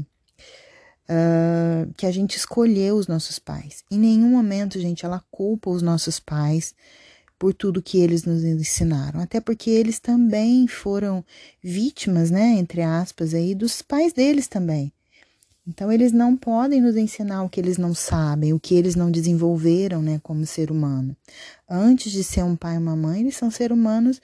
uh, 1.10 1.93
que 1.97 2.05
a 2.05 2.12
gente 2.12 2.38
escolheu 2.38 2.95
os 2.95 3.07
nossos 3.07 3.38
pais. 3.39 3.84
Em 3.91 3.99
nenhum 3.99 4.29
momento, 4.29 4.79
gente, 4.79 5.05
ela 5.05 5.21
culpa 5.29 5.69
os 5.69 5.81
nossos 5.81 6.19
pais 6.19 6.73
por 7.38 7.53
tudo 7.53 7.81
que 7.81 7.99
eles 7.99 8.23
nos 8.23 8.43
ensinaram, 8.43 9.19
até 9.19 9.41
porque 9.41 9.69
eles 9.69 9.99
também 9.99 10.67
foram 10.67 11.25
vítimas, 11.62 12.29
né, 12.29 12.53
entre 12.57 12.84
aspas, 12.84 13.34
aí 13.34 13.55
dos 13.55 13.81
pais 13.81 14.13
deles 14.13 14.47
também. 14.47 14.93
Então, 15.67 15.91
eles 15.91 16.12
não 16.12 16.36
podem 16.36 16.82
nos 16.82 16.97
ensinar 16.97 17.43
o 17.43 17.50
que 17.50 17.60
eles 17.60 17.78
não 17.78 17.93
sabem, 17.93 18.52
o 18.54 18.60
que 18.60 18.74
eles 18.74 18.95
não 18.95 19.12
desenvolveram, 19.12 20.02
né, 20.02 20.19
como 20.24 20.45
ser 20.45 20.71
humano. 20.71 21.15
Antes 21.69 22.12
de 22.12 22.24
ser 22.24 22.43
um 22.43 22.56
pai 22.56 22.76
e 22.76 22.80
uma 22.80 22.95
mãe, 22.95 23.21
eles 23.21 23.38
são 23.38 23.52
seres 23.52 23.78
humanos 23.78 24.19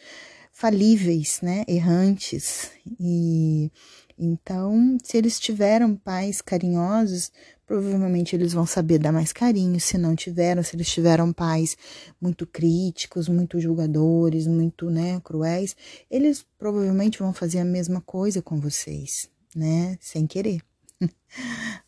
falíveis, 0.51 1.39
né, 1.43 1.63
errantes. 1.67 2.71
E 2.99 3.71
então, 4.17 4.97
se 5.03 5.15
eles 5.15 5.39
tiveram 5.39 5.95
pais 5.95 6.41
carinhosos, 6.41 7.31
provavelmente 7.67 8.35
eles 8.35 8.53
vão 8.53 8.65
saber 8.65 8.97
dar 8.97 9.11
mais 9.11 9.31
carinho. 9.31 9.79
Se 9.79 9.95
não 9.95 10.15
tiveram, 10.15 10.63
se 10.63 10.75
eles 10.75 10.89
tiveram 10.89 11.31
pais 11.31 11.77
muito 12.19 12.47
críticos, 12.47 13.29
muito 13.29 13.59
julgadores, 13.59 14.47
muito, 14.47 14.89
né, 14.89 15.21
cruéis, 15.23 15.75
eles 16.09 16.43
provavelmente 16.57 17.19
vão 17.19 17.31
fazer 17.31 17.59
a 17.59 17.65
mesma 17.65 18.01
coisa 18.01 18.41
com 18.41 18.59
vocês, 18.59 19.29
né, 19.55 19.95
sem 20.01 20.25
querer. 20.25 20.61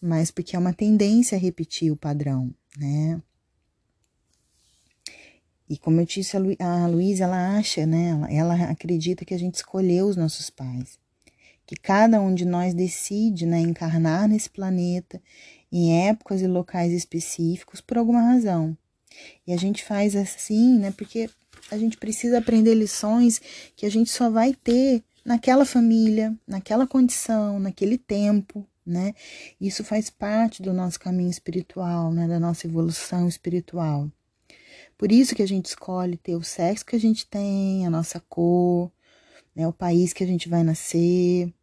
mas 0.02 0.32
porque 0.32 0.56
é 0.56 0.60
uma 0.60 0.74
tendência 0.74 1.38
a 1.38 1.41
repetir 1.41 1.91
o 1.91 1.98
padrão, 1.98 2.54
né? 2.78 3.22
E 5.69 5.78
como 5.78 6.02
eu 6.02 6.06
disse, 6.06 6.36
a, 6.36 6.39
Lu, 6.39 6.56
a 6.58 6.88
Luísa, 6.88 7.26
ela 7.26 7.58
acha, 7.58 7.86
né? 7.86 8.19
Ela 8.32 8.56
acredita 8.72 9.24
que 9.24 9.36
a 9.36 9.38
gente 9.38 9.56
escolheu 9.56 10.08
os 10.08 10.15
nossos 10.15 10.50
pais. 10.50 10.98
Que 11.67 11.76
cada 11.76 12.19
um 12.19 12.34
de 12.34 12.43
nós 12.43 12.74
decide 12.74 13.45
né, 13.45 13.60
encarnar 13.60 14.28
nesse 14.28 14.50
planeta 14.50 15.22
em 15.72 16.08
épocas 16.08 16.41
e 16.41 16.48
locais 16.48 16.91
específicos 16.91 17.80
por 17.80 18.00
alguma 18.00 18.22
razão. 18.22 18.76
E 19.45 19.54
a 19.54 19.58
gente 19.58 19.84
faz 19.84 20.15
assim, 20.15 20.80
né? 20.80 20.91
Porque 20.91 21.30
a 21.69 21.78
gente 21.78 21.98
precisa 21.98 22.39
aprender 22.39 22.74
lições 22.74 23.39
que 23.76 23.86
a 23.86 23.91
gente 23.91 24.10
só 24.10 24.30
vai 24.30 24.56
ter 24.56 25.04
naquela 25.30 25.63
família, 25.63 26.36
naquela 26.48 26.88
condição, 26.88 27.60
naquele 27.60 28.00
tempo, 28.00 28.68
né? 28.84 29.13
Isso 29.62 29.84
faz 29.84 30.10
parte 30.10 30.60
do 30.60 30.74
nosso 30.74 31.00
caminho 31.00 31.30
espiritual, 31.30 32.12
né? 32.12 32.28
Da 32.28 32.39
nossa 32.39 32.65
evolução 32.65 33.28
espiritual. 33.28 34.12
Por 34.98 35.12
isso 35.12 35.36
que 35.36 35.44
a 35.44 35.48
gente 35.48 35.68
escolhe 35.68 36.18
ter 36.18 36.36
o 36.36 36.42
sexo 36.42 36.84
que 36.84 36.96
a 36.96 37.00
gente 37.00 37.28
tem, 37.28 37.86
a 37.86 37.92
nossa 37.92 38.20
cor, 38.22 38.92
né? 39.56 39.68
O 39.68 39.72
país 39.72 40.13
que 40.13 40.24
a 40.24 40.28
gente 40.28 40.50
vai 40.50 40.63
nascer 40.63 41.54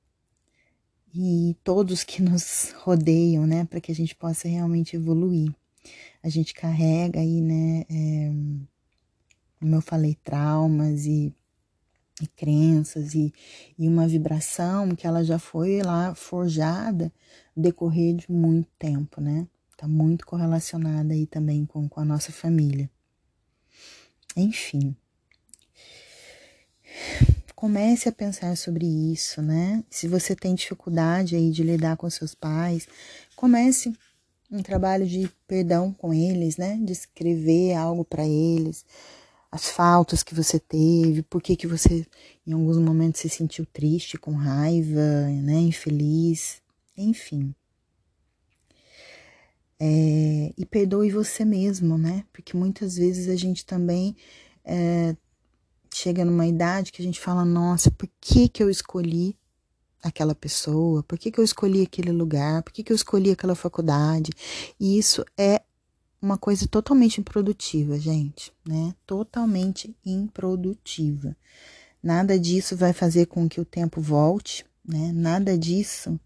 e 1.12 1.56
todos 1.64 2.04
que 2.04 2.22
nos 2.22 2.72
rodeiam, 2.84 3.48
né? 3.48 3.64
Para 3.64 3.80
que 3.80 3.90
a 3.90 3.94
gente 3.96 4.14
possa 4.14 4.46
realmente 4.46 4.94
evoluir. 4.94 5.52
A 6.22 6.28
gente 6.28 6.54
carrega 6.54 7.18
aí, 7.18 7.40
né? 7.40 7.84
É, 7.90 8.30
como 9.58 9.74
eu 9.74 9.80
falei, 9.80 10.16
traumas 10.22 11.04
e 11.04 11.34
e 12.20 12.26
crenças 12.26 13.14
e, 13.14 13.32
e 13.78 13.86
uma 13.86 14.08
vibração 14.08 14.94
que 14.94 15.06
ela 15.06 15.22
já 15.22 15.38
foi 15.38 15.82
lá 15.82 16.14
forjada 16.14 17.12
decorrer 17.56 18.14
de 18.16 18.30
muito 18.30 18.68
tempo, 18.78 19.20
né? 19.20 19.46
Tá 19.76 19.86
muito 19.86 20.26
correlacionada 20.26 21.12
aí 21.12 21.26
também 21.26 21.66
com, 21.66 21.88
com 21.88 22.00
a 22.00 22.04
nossa 22.04 22.32
família. 22.32 22.90
Enfim. 24.34 24.96
Comece 27.54 28.08
a 28.08 28.12
pensar 28.12 28.56
sobre 28.56 28.86
isso, 28.86 29.42
né? 29.42 29.82
Se 29.90 30.06
você 30.06 30.34
tem 30.34 30.54
dificuldade 30.54 31.36
aí 31.36 31.50
de 31.50 31.62
lidar 31.62 31.96
com 31.96 32.08
seus 32.08 32.34
pais, 32.34 32.86
comece 33.34 33.92
um 34.50 34.62
trabalho 34.62 35.06
de 35.06 35.30
perdão 35.46 35.92
com 35.92 36.12
eles, 36.12 36.56
né? 36.56 36.78
De 36.82 36.92
escrever 36.92 37.74
algo 37.74 38.04
para 38.04 38.26
eles, 38.26 38.84
as 39.56 39.68
faltas 39.70 40.22
que 40.22 40.34
você 40.34 40.58
teve, 40.58 41.22
por 41.22 41.42
que 41.42 41.56
que 41.56 41.66
você 41.66 42.06
em 42.46 42.52
alguns 42.52 42.78
momentos 42.78 43.20
se 43.20 43.28
sentiu 43.28 43.66
triste, 43.66 44.18
com 44.18 44.32
raiva, 44.32 45.00
né, 45.42 45.54
infeliz, 45.54 46.62
enfim. 46.96 47.54
É, 49.78 50.52
e 50.56 50.64
perdoe 50.64 51.10
você 51.10 51.44
mesmo, 51.44 51.98
né? 51.98 52.24
Porque 52.32 52.56
muitas 52.56 52.96
vezes 52.96 53.28
a 53.28 53.36
gente 53.36 53.66
também 53.66 54.16
é, 54.64 55.14
chega 55.92 56.24
numa 56.24 56.46
idade 56.46 56.92
que 56.92 57.02
a 57.02 57.04
gente 57.04 57.20
fala, 57.20 57.44
nossa, 57.44 57.90
por 57.90 58.08
que 58.20 58.48
que 58.48 58.62
eu 58.62 58.70
escolhi 58.70 59.36
aquela 60.02 60.34
pessoa? 60.34 61.02
Por 61.02 61.18
que 61.18 61.30
que 61.30 61.40
eu 61.40 61.44
escolhi 61.44 61.82
aquele 61.82 62.12
lugar? 62.12 62.62
Por 62.62 62.72
que 62.72 62.82
que 62.82 62.92
eu 62.92 62.96
escolhi 62.96 63.30
aquela 63.30 63.54
faculdade? 63.54 64.30
E 64.78 64.98
isso 64.98 65.24
é 65.36 65.62
uma 66.26 66.36
coisa 66.36 66.66
totalmente 66.66 67.20
improdutiva, 67.20 67.96
gente, 67.98 68.52
né? 68.66 68.92
Totalmente 69.06 69.96
improdutiva. 70.04 71.36
Nada 72.02 72.38
disso 72.38 72.76
vai 72.76 72.92
fazer 72.92 73.26
com 73.26 73.48
que 73.48 73.60
o 73.60 73.64
tempo 73.64 74.00
volte, 74.00 74.66
né? 74.84 75.12
Nada 75.12 75.56
disso 75.56 76.18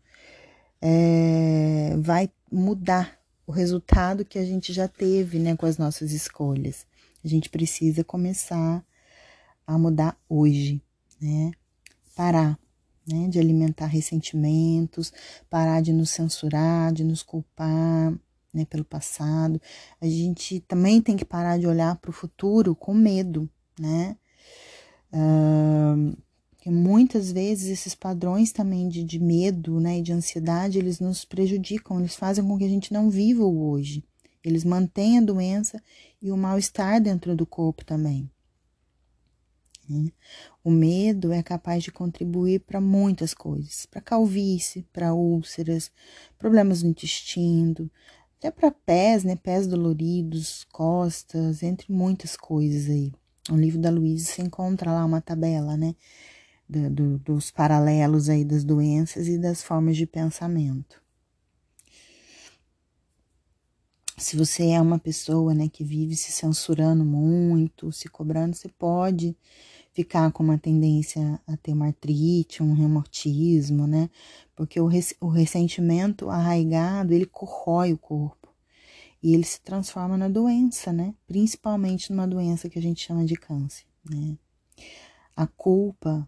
é, 0.80 1.94
vai 1.98 2.30
mudar 2.50 3.18
o 3.46 3.52
resultado 3.52 4.24
que 4.24 4.38
a 4.38 4.44
gente 4.44 4.72
já 4.72 4.88
teve, 4.88 5.38
né, 5.38 5.54
com 5.54 5.66
as 5.66 5.76
nossas 5.76 6.12
escolhas. 6.12 6.86
A 7.22 7.28
gente 7.28 7.50
precisa 7.50 8.02
começar 8.02 8.82
a 9.66 9.76
mudar 9.76 10.16
hoje, 10.28 10.80
né? 11.20 11.50
Parar, 12.16 12.58
né, 13.06 13.28
de 13.28 13.38
alimentar 13.38 13.86
ressentimentos, 13.86 15.12
parar 15.50 15.82
de 15.82 15.92
nos 15.92 16.08
censurar, 16.10 16.90
de 16.92 17.04
nos 17.04 17.22
culpar, 17.22 18.14
né, 18.52 18.64
pelo 18.64 18.84
passado. 18.84 19.60
A 20.00 20.06
gente 20.06 20.60
também 20.60 21.00
tem 21.00 21.16
que 21.16 21.24
parar 21.24 21.58
de 21.58 21.66
olhar 21.66 21.96
para 21.96 22.10
o 22.10 22.14
futuro 22.14 22.74
com 22.74 22.94
medo, 22.94 23.48
né? 23.78 24.16
Uh, 25.12 26.16
porque 26.50 26.70
muitas 26.70 27.32
vezes 27.32 27.70
esses 27.70 27.94
padrões 27.94 28.52
também 28.52 28.86
de, 28.86 29.02
de 29.02 29.18
medo, 29.18 29.80
né, 29.80 29.98
e 29.98 30.02
de 30.02 30.12
ansiedade, 30.12 30.78
eles 30.78 31.00
nos 31.00 31.24
prejudicam, 31.24 31.98
eles 31.98 32.14
fazem 32.14 32.46
com 32.46 32.58
que 32.58 32.64
a 32.64 32.68
gente 32.68 32.92
não 32.92 33.08
viva 33.08 33.42
o 33.42 33.70
hoje. 33.70 34.04
Eles 34.44 34.62
mantêm 34.62 35.18
a 35.18 35.22
doença 35.22 35.82
e 36.20 36.30
o 36.30 36.36
mal-estar 36.36 37.00
dentro 37.00 37.34
do 37.34 37.46
corpo 37.46 37.82
também. 37.82 38.30
Né? 39.88 40.12
O 40.62 40.70
medo 40.70 41.32
é 41.32 41.42
capaz 41.42 41.82
de 41.82 41.90
contribuir 41.90 42.60
para 42.60 42.80
muitas 42.80 43.32
coisas, 43.34 43.86
para 43.86 44.00
calvície, 44.00 44.86
para 44.92 45.14
úlceras, 45.14 45.90
problemas 46.38 46.82
no 46.82 46.90
intestino, 46.90 47.90
até 48.40 48.50
para 48.50 48.70
pés, 48.70 49.22
né, 49.22 49.36
pés 49.36 49.66
doloridos, 49.66 50.64
costas, 50.72 51.62
entre 51.62 51.92
muitas 51.92 52.38
coisas 52.38 52.88
aí. 52.88 53.12
No 53.50 53.56
livro 53.58 53.78
da 53.78 53.90
Luísa 53.90 54.24
você 54.24 54.40
encontra 54.40 54.90
lá 54.90 55.04
uma 55.04 55.20
tabela, 55.20 55.76
né, 55.76 55.94
do, 56.66 56.88
do, 56.88 57.18
dos 57.18 57.50
paralelos 57.50 58.30
aí 58.30 58.42
das 58.42 58.64
doenças 58.64 59.28
e 59.28 59.36
das 59.36 59.62
formas 59.62 59.94
de 59.94 60.06
pensamento. 60.06 61.02
Se 64.16 64.36
você 64.36 64.70
é 64.70 64.80
uma 64.80 64.98
pessoa, 64.98 65.52
né, 65.52 65.68
que 65.68 65.84
vive 65.84 66.16
se 66.16 66.32
censurando 66.32 67.04
muito, 67.04 67.92
se 67.92 68.08
cobrando, 68.08 68.56
você 68.56 68.68
pode 68.70 69.36
ficar 70.00 70.32
com 70.32 70.42
uma 70.42 70.56
tendência 70.56 71.38
a 71.46 71.58
ter 71.58 71.74
uma 71.74 71.88
artrite, 71.88 72.62
um 72.62 72.72
reumatismo, 72.72 73.86
né? 73.86 74.08
Porque 74.56 74.80
o, 74.80 74.86
res, 74.86 75.14
o 75.20 75.28
ressentimento 75.28 76.30
arraigado, 76.30 77.12
ele 77.12 77.26
corrói 77.26 77.92
o 77.92 77.98
corpo. 77.98 78.48
E 79.22 79.34
ele 79.34 79.44
se 79.44 79.60
transforma 79.60 80.16
na 80.16 80.26
doença, 80.26 80.90
né? 80.90 81.14
Principalmente 81.26 82.10
numa 82.10 82.26
doença 82.26 82.70
que 82.70 82.78
a 82.78 82.82
gente 82.82 83.04
chama 83.04 83.26
de 83.26 83.36
câncer, 83.36 83.84
né? 84.02 84.38
A 85.36 85.46
culpa, 85.46 86.26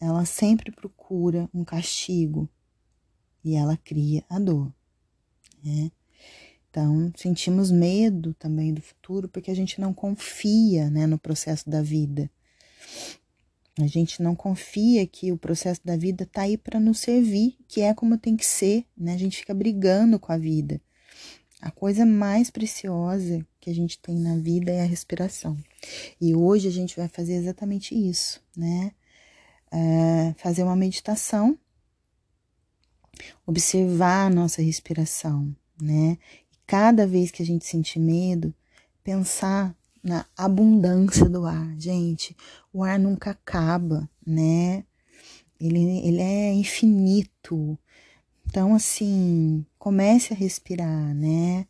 ela 0.00 0.24
sempre 0.24 0.70
procura 0.70 1.50
um 1.52 1.64
castigo 1.64 2.48
e 3.44 3.56
ela 3.56 3.76
cria 3.76 4.24
a 4.30 4.38
dor, 4.38 4.72
né? 5.64 5.90
Então, 6.70 7.12
sentimos 7.16 7.72
medo 7.72 8.32
também 8.34 8.72
do 8.72 8.80
futuro 8.80 9.28
porque 9.28 9.50
a 9.50 9.56
gente 9.56 9.80
não 9.80 9.92
confia 9.92 10.88
né, 10.88 11.04
no 11.04 11.18
processo 11.18 11.68
da 11.68 11.82
vida. 11.82 12.30
A 13.80 13.86
gente 13.86 14.22
não 14.22 14.34
confia 14.34 15.06
que 15.06 15.30
o 15.30 15.38
processo 15.38 15.80
da 15.84 15.96
vida 15.96 16.24
está 16.24 16.42
aí 16.42 16.58
para 16.58 16.80
nos 16.80 16.98
servir, 16.98 17.56
que 17.68 17.80
é 17.80 17.94
como 17.94 18.18
tem 18.18 18.36
que 18.36 18.44
ser, 18.44 18.84
né? 18.96 19.14
A 19.14 19.18
gente 19.18 19.36
fica 19.36 19.54
brigando 19.54 20.18
com 20.18 20.32
a 20.32 20.36
vida. 20.36 20.80
A 21.60 21.70
coisa 21.70 22.04
mais 22.04 22.50
preciosa 22.50 23.44
que 23.60 23.70
a 23.70 23.74
gente 23.74 23.98
tem 23.98 24.18
na 24.18 24.36
vida 24.36 24.70
é 24.70 24.82
a 24.82 24.86
respiração. 24.86 25.56
E 26.20 26.34
hoje 26.34 26.66
a 26.68 26.70
gente 26.70 26.96
vai 26.96 27.08
fazer 27.08 27.34
exatamente 27.34 27.94
isso, 27.94 28.40
né? 28.56 28.92
É 29.70 30.34
fazer 30.38 30.62
uma 30.62 30.76
meditação, 30.76 31.58
observar 33.46 34.26
a 34.26 34.30
nossa 34.30 34.62
respiração, 34.62 35.54
né? 35.80 36.18
E 36.52 36.56
cada 36.66 37.06
vez 37.06 37.30
que 37.30 37.42
a 37.42 37.46
gente 37.46 37.64
sentir 37.64 37.98
medo, 37.98 38.54
pensar 39.04 39.76
na 40.08 40.24
abundância 40.36 41.28
do 41.28 41.44
ar. 41.44 41.74
Gente, 41.78 42.34
o 42.72 42.82
ar 42.82 42.98
nunca 42.98 43.30
acaba, 43.30 44.08
né? 44.26 44.82
Ele, 45.60 45.78
ele 46.06 46.20
é 46.20 46.52
infinito. 46.52 47.78
Então, 48.46 48.74
assim, 48.74 49.64
comece 49.78 50.32
a 50.32 50.36
respirar, 50.36 51.14
né? 51.14 51.66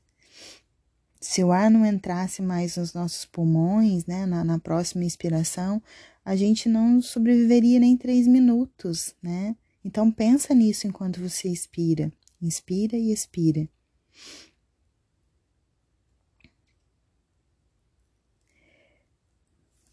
Se 1.21 1.43
o 1.43 1.51
ar 1.51 1.69
não 1.69 1.85
entrasse 1.85 2.41
mais 2.41 2.77
nos 2.77 2.95
nossos 2.95 3.25
pulmões, 3.25 4.07
né, 4.07 4.25
na, 4.25 4.45
na 4.45 4.59
próxima 4.59 5.05
inspiração, 5.05 5.83
a 6.25 6.37
gente 6.37 6.69
não 6.69 7.03
sobreviveria 7.03 7.81
nem 7.81 7.97
três 7.97 8.29
minutos, 8.29 9.15
né? 9.21 9.57
Então, 9.85 10.13
pensa 10.13 10.55
nisso 10.55 10.87
enquanto 10.87 11.21
você 11.21 11.49
expira. 11.49 12.13
Inspira 12.41 12.97
e 12.97 13.11
expira. 13.13 13.69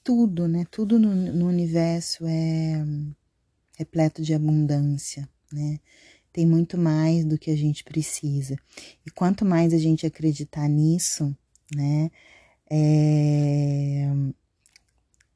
Tudo, 0.05 0.47
né? 0.47 0.65
Tudo 0.69 0.99
no, 0.99 1.15
no 1.15 1.47
universo 1.47 2.25
é 2.27 2.85
repleto 3.75 4.21
de 4.21 4.35
abundância, 4.35 5.27
né? 5.51 5.79
Tem 6.31 6.45
muito 6.45 6.77
mais 6.77 7.25
do 7.25 7.39
que 7.39 7.49
a 7.49 7.57
gente 7.57 7.83
precisa. 7.83 8.55
E 9.05 9.09
quanto 9.09 9.43
mais 9.43 9.73
a 9.73 9.77
gente 9.79 10.05
acreditar 10.05 10.69
nisso, 10.69 11.35
né? 11.75 12.11
É, 12.69 14.07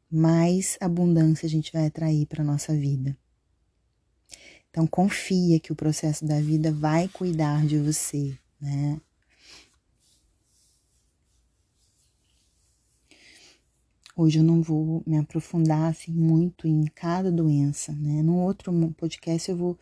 mais 0.09 0.77
abundância 0.79 1.47
a 1.47 1.49
gente 1.49 1.73
vai 1.73 1.87
atrair 1.87 2.27
para 2.27 2.43
nossa 2.43 2.73
vida. 2.75 3.17
Então 4.69 4.85
confia 4.85 5.59
que 5.59 5.71
o 5.71 5.75
processo 5.75 6.23
da 6.25 6.39
vida 6.39 6.71
vai 6.71 7.07
cuidar 7.07 7.65
de 7.65 7.79
você, 7.79 8.37
né? 8.61 9.01
Hoje 14.21 14.39
eu 14.39 14.43
não 14.43 14.61
vou 14.61 15.01
me 15.07 15.17
aprofundar 15.17 15.91
assim 15.91 16.11
muito 16.11 16.67
em 16.67 16.83
cada 16.93 17.31
doença, 17.31 17.93
né? 17.93 18.21
No 18.21 18.35
outro 18.35 18.69
podcast 18.97 19.49
eu 19.49 19.55
vou 19.55 19.79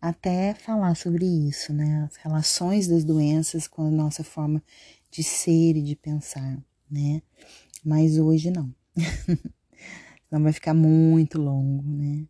até 0.00 0.54
falar 0.54 0.94
sobre 0.94 1.26
isso, 1.26 1.72
né? 1.72 2.04
As 2.08 2.14
relações 2.14 2.86
das 2.86 3.02
doenças 3.02 3.66
com 3.66 3.82
a 3.82 3.90
nossa 3.90 4.22
forma 4.22 4.62
de 5.10 5.24
ser 5.24 5.76
e 5.76 5.82
de 5.82 5.96
pensar, 5.96 6.62
né? 6.88 7.20
Mas 7.84 8.16
hoje 8.16 8.52
não. 8.52 8.72
não 10.30 10.40
vai 10.40 10.52
ficar 10.52 10.72
muito 10.72 11.42
longo, 11.42 11.82
né? 11.82 12.26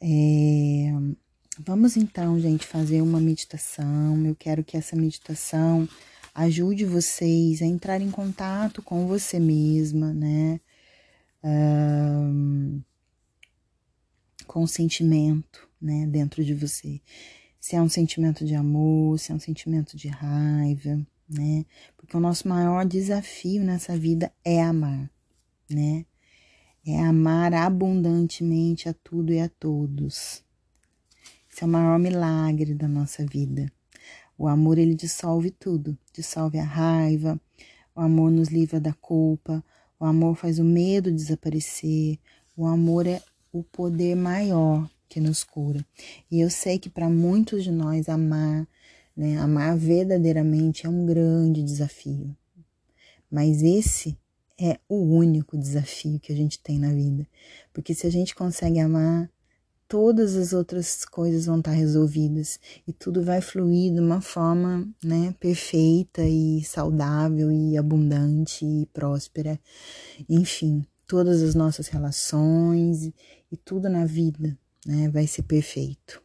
É... 0.00 0.92
Vamos 1.58 1.96
então, 1.96 2.38
gente, 2.38 2.68
fazer 2.68 3.02
uma 3.02 3.18
meditação. 3.18 4.24
Eu 4.24 4.36
quero 4.36 4.62
que 4.62 4.76
essa 4.76 4.94
meditação 4.94 5.88
ajude 6.40 6.84
vocês 6.84 7.60
a 7.60 7.66
entrar 7.66 8.00
em 8.00 8.10
contato 8.10 8.82
com 8.82 9.06
você 9.06 9.38
mesma, 9.38 10.12
né? 10.12 10.60
Um, 11.42 12.82
com 14.46 14.62
o 14.62 14.68
sentimento, 14.68 15.68
né, 15.80 16.06
dentro 16.06 16.44
de 16.44 16.54
você. 16.54 17.00
Se 17.58 17.76
é 17.76 17.82
um 17.82 17.88
sentimento 17.88 18.44
de 18.44 18.54
amor, 18.54 19.18
se 19.18 19.32
é 19.32 19.34
um 19.34 19.38
sentimento 19.38 19.96
de 19.96 20.08
raiva, 20.08 21.06
né? 21.28 21.64
Porque 21.96 22.16
o 22.16 22.20
nosso 22.20 22.48
maior 22.48 22.84
desafio 22.86 23.62
nessa 23.62 23.96
vida 23.96 24.32
é 24.44 24.62
amar, 24.62 25.10
né? 25.68 26.04
É 26.86 26.98
amar 27.00 27.52
abundantemente 27.52 28.88
a 28.88 28.94
tudo 28.94 29.32
e 29.32 29.40
a 29.40 29.48
todos. 29.48 30.42
Esse 31.52 31.62
é 31.62 31.66
o 31.66 31.68
maior 31.68 31.98
milagre 31.98 32.74
da 32.74 32.88
nossa 32.88 33.24
vida. 33.26 33.70
O 34.40 34.48
amor 34.48 34.78
ele 34.78 34.94
dissolve 34.94 35.50
tudo, 35.50 35.98
dissolve 36.14 36.58
a 36.58 36.64
raiva, 36.64 37.38
o 37.94 38.00
amor 38.00 38.30
nos 38.30 38.48
livra 38.48 38.80
da 38.80 38.94
culpa, 38.94 39.62
o 39.98 40.04
amor 40.06 40.34
faz 40.34 40.58
o 40.58 40.64
medo 40.64 41.12
desaparecer, 41.12 42.18
o 42.56 42.66
amor 42.66 43.06
é 43.06 43.20
o 43.52 43.62
poder 43.62 44.14
maior 44.14 44.90
que 45.10 45.20
nos 45.20 45.44
cura. 45.44 45.84
E 46.30 46.40
eu 46.40 46.48
sei 46.48 46.78
que 46.78 46.88
para 46.88 47.06
muitos 47.06 47.62
de 47.62 47.70
nós 47.70 48.08
amar, 48.08 48.66
né, 49.14 49.36
amar 49.36 49.76
verdadeiramente 49.76 50.86
é 50.86 50.88
um 50.88 51.04
grande 51.04 51.62
desafio. 51.62 52.34
Mas 53.30 53.62
esse 53.62 54.16
é 54.58 54.80
o 54.88 55.02
único 55.02 55.58
desafio 55.58 56.18
que 56.18 56.32
a 56.32 56.36
gente 56.36 56.58
tem 56.60 56.78
na 56.78 56.94
vida. 56.94 57.28
Porque 57.74 57.92
se 57.92 58.06
a 58.06 58.10
gente 58.10 58.34
consegue 58.34 58.78
amar, 58.78 59.30
todas 59.90 60.36
as 60.36 60.52
outras 60.52 61.04
coisas 61.04 61.46
vão 61.46 61.58
estar 61.58 61.72
resolvidas 61.72 62.60
e 62.86 62.92
tudo 62.92 63.24
vai 63.24 63.40
fluir 63.40 63.92
de 63.92 63.98
uma 63.98 64.20
forma, 64.20 64.88
né, 65.02 65.34
perfeita 65.40 66.22
e 66.22 66.62
saudável 66.62 67.50
e 67.50 67.76
abundante 67.76 68.64
e 68.64 68.86
próspera. 68.86 69.58
Enfim, 70.28 70.86
todas 71.08 71.42
as 71.42 71.56
nossas 71.56 71.88
relações 71.88 73.06
e 73.50 73.56
tudo 73.56 73.88
na 73.88 74.06
vida, 74.06 74.56
né, 74.86 75.08
vai 75.08 75.26
ser 75.26 75.42
perfeito. 75.42 76.22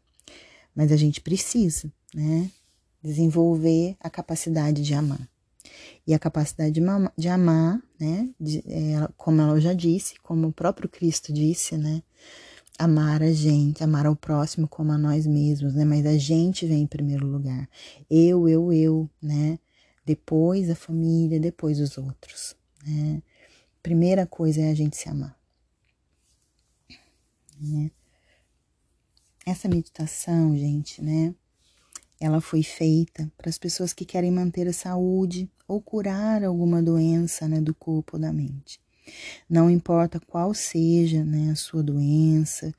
Mas 0.76 0.92
a 0.92 0.96
gente 0.96 1.20
precisa, 1.20 1.92
né, 2.14 2.52
desenvolver 3.02 3.98
a 4.00 4.12
capacidade 4.12 4.84
de 4.84 4.94
amar. 4.94 5.28
E 6.06 6.14
a 6.14 6.20
capacidade 6.20 6.80
de, 7.18 7.28
amar, 7.28 7.82
né? 8.00 8.30
De, 8.40 8.60
é, 8.60 9.10
como 9.18 9.42
ela 9.42 9.60
já 9.60 9.74
disse, 9.74 10.14
como 10.22 10.50
o 10.50 10.54
próprio 10.54 10.88
Cristo 10.88 11.34
disse, 11.34 11.76
né? 11.76 12.04
Amar 12.78 13.24
a 13.24 13.32
gente, 13.32 13.84
amar 13.84 14.06
ao 14.06 14.16
próximo 14.16 14.68
como 14.68 14.92
a 14.92 14.98
nós 14.98 15.26
mesmos, 15.26 15.74
né? 15.74 15.86
Mas 15.86 16.06
a 16.06 16.18
gente 16.18 16.66
vem 16.66 16.84
em 16.84 16.88
primeiro 16.88 17.26
lugar. 17.26 17.70
Eu, 18.10 18.50
eu, 18.50 18.74
eu, 18.74 19.10
né? 19.22 19.58
Depois 20.06 20.70
a 20.70 20.76
família, 20.76 21.40
depois 21.40 21.80
os 21.80 21.98
outros, 21.98 22.56
né? 22.86 23.22
Primeira 23.82 24.26
coisa 24.26 24.62
é 24.62 24.72
a 24.72 24.76
gente 24.76 24.98
se 24.98 25.08
amar. 25.08 25.40
Né? 27.60 27.92
Essa 29.46 29.70
meditação, 29.70 30.58
gente, 30.58 31.02
né? 31.02 31.34
Ela 32.20 32.42
foi 32.42 32.64
feita 32.64 33.32
para 33.38 33.50
as 33.50 33.58
pessoas 33.58 33.94
que 33.94 34.06
querem 34.06 34.32
manter 34.32 34.68
a 34.68 34.74
saúde 34.74 35.50
ou 35.68 35.82
curar 35.82 36.44
alguma 36.44 36.82
doença 36.82 37.48
né, 37.48 37.62
do 37.62 37.74
corpo 37.74 38.16
ou 38.16 38.22
da 38.22 38.32
mente. 38.32 38.80
Não 39.50 39.70
importa 39.70 40.20
qual 40.20 40.54
seja 40.54 41.24
né, 41.24 41.52
a 41.52 41.56
sua 41.56 41.84
doença, 41.84 42.74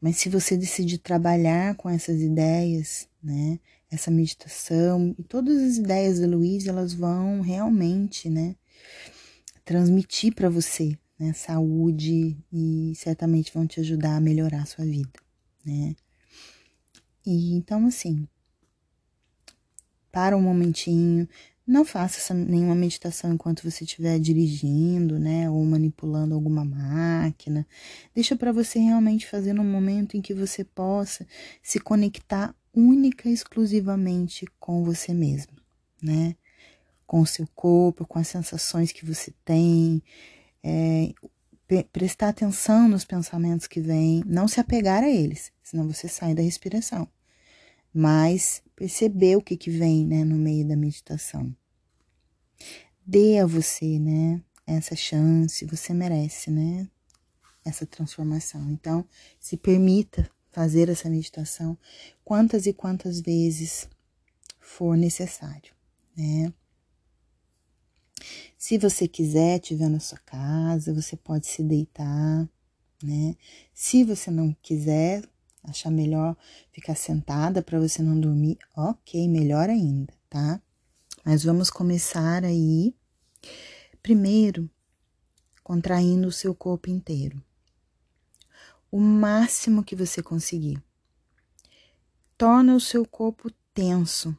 mas 0.00 0.16
se 0.16 0.28
você 0.28 0.56
decidir 0.56 0.98
trabalhar 0.98 1.76
com 1.76 1.88
essas 1.88 2.20
ideias, 2.20 3.08
né, 3.22 3.60
essa 3.90 4.10
meditação 4.10 5.14
e 5.18 5.22
todas 5.22 5.62
as 5.62 5.76
ideias 5.76 6.18
da 6.18 6.26
Luiz, 6.26 6.66
elas 6.66 6.92
vão 6.92 7.40
realmente, 7.40 8.28
né, 8.28 8.56
transmitir 9.64 10.34
para 10.34 10.48
você 10.48 10.98
né, 11.18 11.32
saúde 11.32 12.36
e 12.52 12.92
certamente 12.96 13.54
vão 13.54 13.64
te 13.64 13.78
ajudar 13.78 14.16
a 14.16 14.20
melhorar 14.20 14.62
a 14.62 14.66
sua 14.66 14.84
vida, 14.84 15.12
né? 15.64 15.94
E 17.24 17.54
então 17.54 17.86
assim, 17.86 18.26
para 20.10 20.36
um 20.36 20.42
momentinho, 20.42 21.28
não 21.66 21.84
faça 21.84 22.34
nenhuma 22.34 22.74
meditação 22.74 23.32
enquanto 23.32 23.62
você 23.62 23.84
estiver 23.84 24.18
dirigindo, 24.18 25.18
né, 25.18 25.48
ou 25.48 25.64
manipulando 25.64 26.34
alguma 26.34 26.64
máquina. 26.64 27.66
Deixa 28.14 28.34
para 28.36 28.52
você 28.52 28.78
realmente 28.78 29.26
fazer 29.26 29.52
no 29.52 29.64
momento 29.64 30.16
em 30.16 30.20
que 30.20 30.34
você 30.34 30.64
possa 30.64 31.26
se 31.62 31.78
conectar 31.78 32.54
única 32.74 33.28
e 33.28 33.32
exclusivamente 33.32 34.46
com 34.58 34.82
você 34.82 35.12
mesmo, 35.12 35.52
né? 36.02 36.34
Com 37.06 37.20
o 37.20 37.26
seu 37.26 37.46
corpo, 37.54 38.06
com 38.06 38.18
as 38.18 38.28
sensações 38.28 38.90
que 38.90 39.04
você 39.04 39.32
tem, 39.44 40.02
é, 40.64 41.12
prestar 41.92 42.28
atenção 42.28 42.88
nos 42.88 43.04
pensamentos 43.04 43.66
que 43.66 43.80
vêm, 43.80 44.22
não 44.26 44.48
se 44.48 44.60
apegar 44.60 45.04
a 45.04 45.10
eles, 45.10 45.52
senão 45.62 45.86
você 45.86 46.08
sai 46.08 46.34
da 46.34 46.42
respiração. 46.42 47.06
Mas 47.92 48.62
perceber 48.74 49.36
o 49.36 49.42
que, 49.42 49.56
que 49.56 49.70
vem 49.70 50.06
né, 50.06 50.24
no 50.24 50.36
meio 50.36 50.66
da 50.66 50.76
meditação. 50.76 51.54
Dê 53.04 53.38
a 53.38 53.46
você, 53.46 53.98
né, 53.98 54.42
essa 54.66 54.96
chance, 54.96 55.64
você 55.66 55.92
merece, 55.92 56.50
né, 56.50 56.88
essa 57.64 57.86
transformação. 57.86 58.70
Então, 58.70 59.06
se 59.38 59.56
permita 59.56 60.30
fazer 60.52 60.88
essa 60.88 61.08
meditação 61.08 61.76
quantas 62.24 62.66
e 62.66 62.72
quantas 62.72 63.20
vezes 63.20 63.88
for 64.60 64.96
necessário, 64.96 65.74
né? 66.16 66.52
Se 68.56 68.78
você 68.78 69.08
quiser, 69.08 69.58
tiver 69.58 69.88
na 69.88 69.98
sua 69.98 70.18
casa, 70.18 70.94
você 70.94 71.16
pode 71.16 71.48
se 71.48 71.62
deitar, 71.62 72.48
né? 73.02 73.34
Se 73.74 74.04
você 74.04 74.30
não 74.30 74.54
quiser, 74.62 75.24
achar 75.62 75.90
melhor 75.90 76.36
ficar 76.70 76.94
sentada 76.94 77.62
para 77.62 77.78
você 77.78 78.02
não 78.02 78.18
dormir, 78.18 78.58
ok, 78.76 79.28
melhor 79.28 79.70
ainda, 79.70 80.12
tá? 80.28 80.60
Mas 81.24 81.44
vamos 81.44 81.70
começar 81.70 82.44
aí, 82.44 82.94
primeiro, 84.02 84.68
contraindo 85.62 86.26
o 86.26 86.32
seu 86.32 86.54
corpo 86.54 86.90
inteiro. 86.90 87.42
O 88.90 89.00
máximo 89.00 89.84
que 89.84 89.96
você 89.96 90.22
conseguir. 90.22 90.82
Torna 92.36 92.74
o 92.74 92.80
seu 92.80 93.06
corpo 93.06 93.50
tenso, 93.72 94.36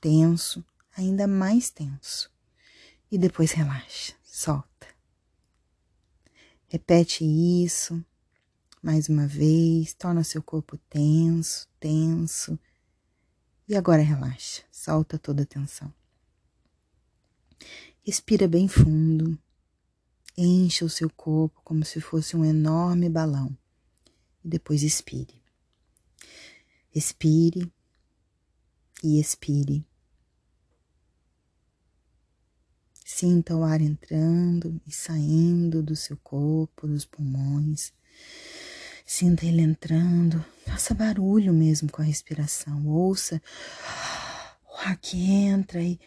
tenso, 0.00 0.64
ainda 0.96 1.26
mais 1.26 1.70
tenso 1.70 2.30
e 3.10 3.16
depois 3.16 3.52
relaxa, 3.52 4.14
solta. 4.24 4.86
Repete 6.66 7.24
isso 7.24 8.04
mais 8.82 9.08
uma 9.08 9.26
vez, 9.26 9.92
torna 9.94 10.22
seu 10.22 10.42
corpo 10.42 10.78
tenso, 10.88 11.68
tenso. 11.80 12.58
E 13.68 13.74
agora 13.74 14.02
relaxa, 14.02 14.62
solta 14.70 15.18
toda 15.18 15.42
a 15.42 15.46
tensão. 15.46 15.92
Respira 18.04 18.46
bem 18.46 18.68
fundo, 18.68 19.38
encha 20.36 20.84
o 20.84 20.90
seu 20.90 21.10
corpo 21.10 21.60
como 21.64 21.84
se 21.84 22.00
fosse 22.00 22.36
um 22.36 22.44
enorme 22.44 23.08
balão 23.08 23.56
e 24.44 24.48
depois 24.48 24.82
expire. 24.82 25.42
Respire 26.90 27.72
e 29.02 29.20
expire 29.20 29.84
Sinta 33.08 33.56
o 33.56 33.62
ar 33.62 33.80
entrando 33.80 34.78
e 34.84 34.90
saindo 34.90 35.80
do 35.80 35.94
seu 35.94 36.16
corpo, 36.16 36.88
dos 36.88 37.04
pulmões. 37.04 37.92
Sinta 39.06 39.46
ele 39.46 39.62
entrando. 39.62 40.44
Faça 40.66 40.92
barulho 40.92 41.52
mesmo 41.52 41.90
com 41.90 42.02
a 42.02 42.04
respiração. 42.04 42.86
Ouça 42.88 43.40
o 44.68 44.76
ar 44.78 44.96
que 44.96 45.16
entra 45.30 45.80
e 45.80 45.98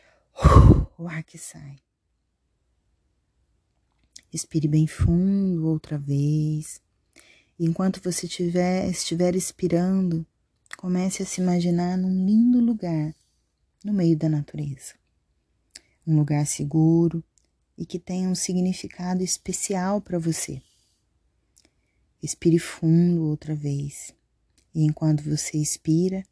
o 0.97 1.07
ar 1.07 1.23
que 1.23 1.37
sai. 1.37 1.79
Respire 4.29 4.67
bem 4.67 4.85
fundo 4.85 5.67
outra 5.67 5.97
vez. 5.97 6.81
Enquanto 7.57 8.01
você 8.03 8.25
estiver, 8.27 8.89
estiver 8.89 9.35
expirando, 9.35 10.25
comece 10.77 11.23
a 11.23 11.25
se 11.25 11.41
imaginar 11.41 11.97
num 11.97 12.25
lindo 12.25 12.59
lugar 12.59 13.15
no 13.83 13.93
meio 13.93 14.17
da 14.17 14.29
natureza 14.29 14.99
um 16.09 16.15
lugar 16.15 16.45
seguro 16.45 17.23
e 17.77 17.85
que 17.85 17.99
tenha 17.99 18.27
um 18.27 18.35
significado 18.35 19.23
especial 19.23 20.01
para 20.01 20.17
você. 20.17 20.61
Expire 22.21 22.59
fundo 22.59 23.23
outra 23.23 23.55
vez 23.55 24.13
e 24.73 24.83
enquanto 24.83 25.23
você 25.23 25.57
expira, 25.57 26.23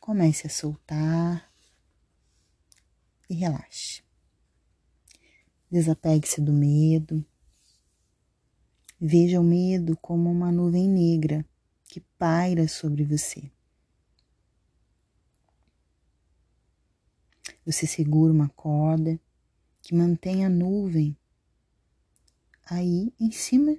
comece 0.00 0.46
a 0.46 0.50
soltar 0.50 1.50
e 3.28 3.34
relaxe. 3.34 4.02
Desapegue-se 5.70 6.40
do 6.40 6.52
medo. 6.52 7.24
Veja 9.00 9.40
o 9.40 9.44
medo 9.44 9.96
como 9.96 10.30
uma 10.30 10.50
nuvem 10.50 10.88
negra 10.88 11.44
que 11.84 12.00
paira 12.18 12.66
sobre 12.66 13.04
você. 13.04 13.50
Você 17.64 17.86
segura 17.86 18.32
uma 18.32 18.48
corda 18.50 19.20
que 19.82 19.94
mantém 19.94 20.44
a 20.44 20.48
nuvem 20.48 21.16
aí 22.64 23.12
em 23.20 23.30
cima 23.30 23.76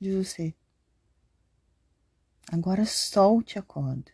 de 0.00 0.12
você. 0.12 0.54
Agora 2.50 2.84
solte 2.84 3.58
a 3.58 3.62
corda 3.62 4.10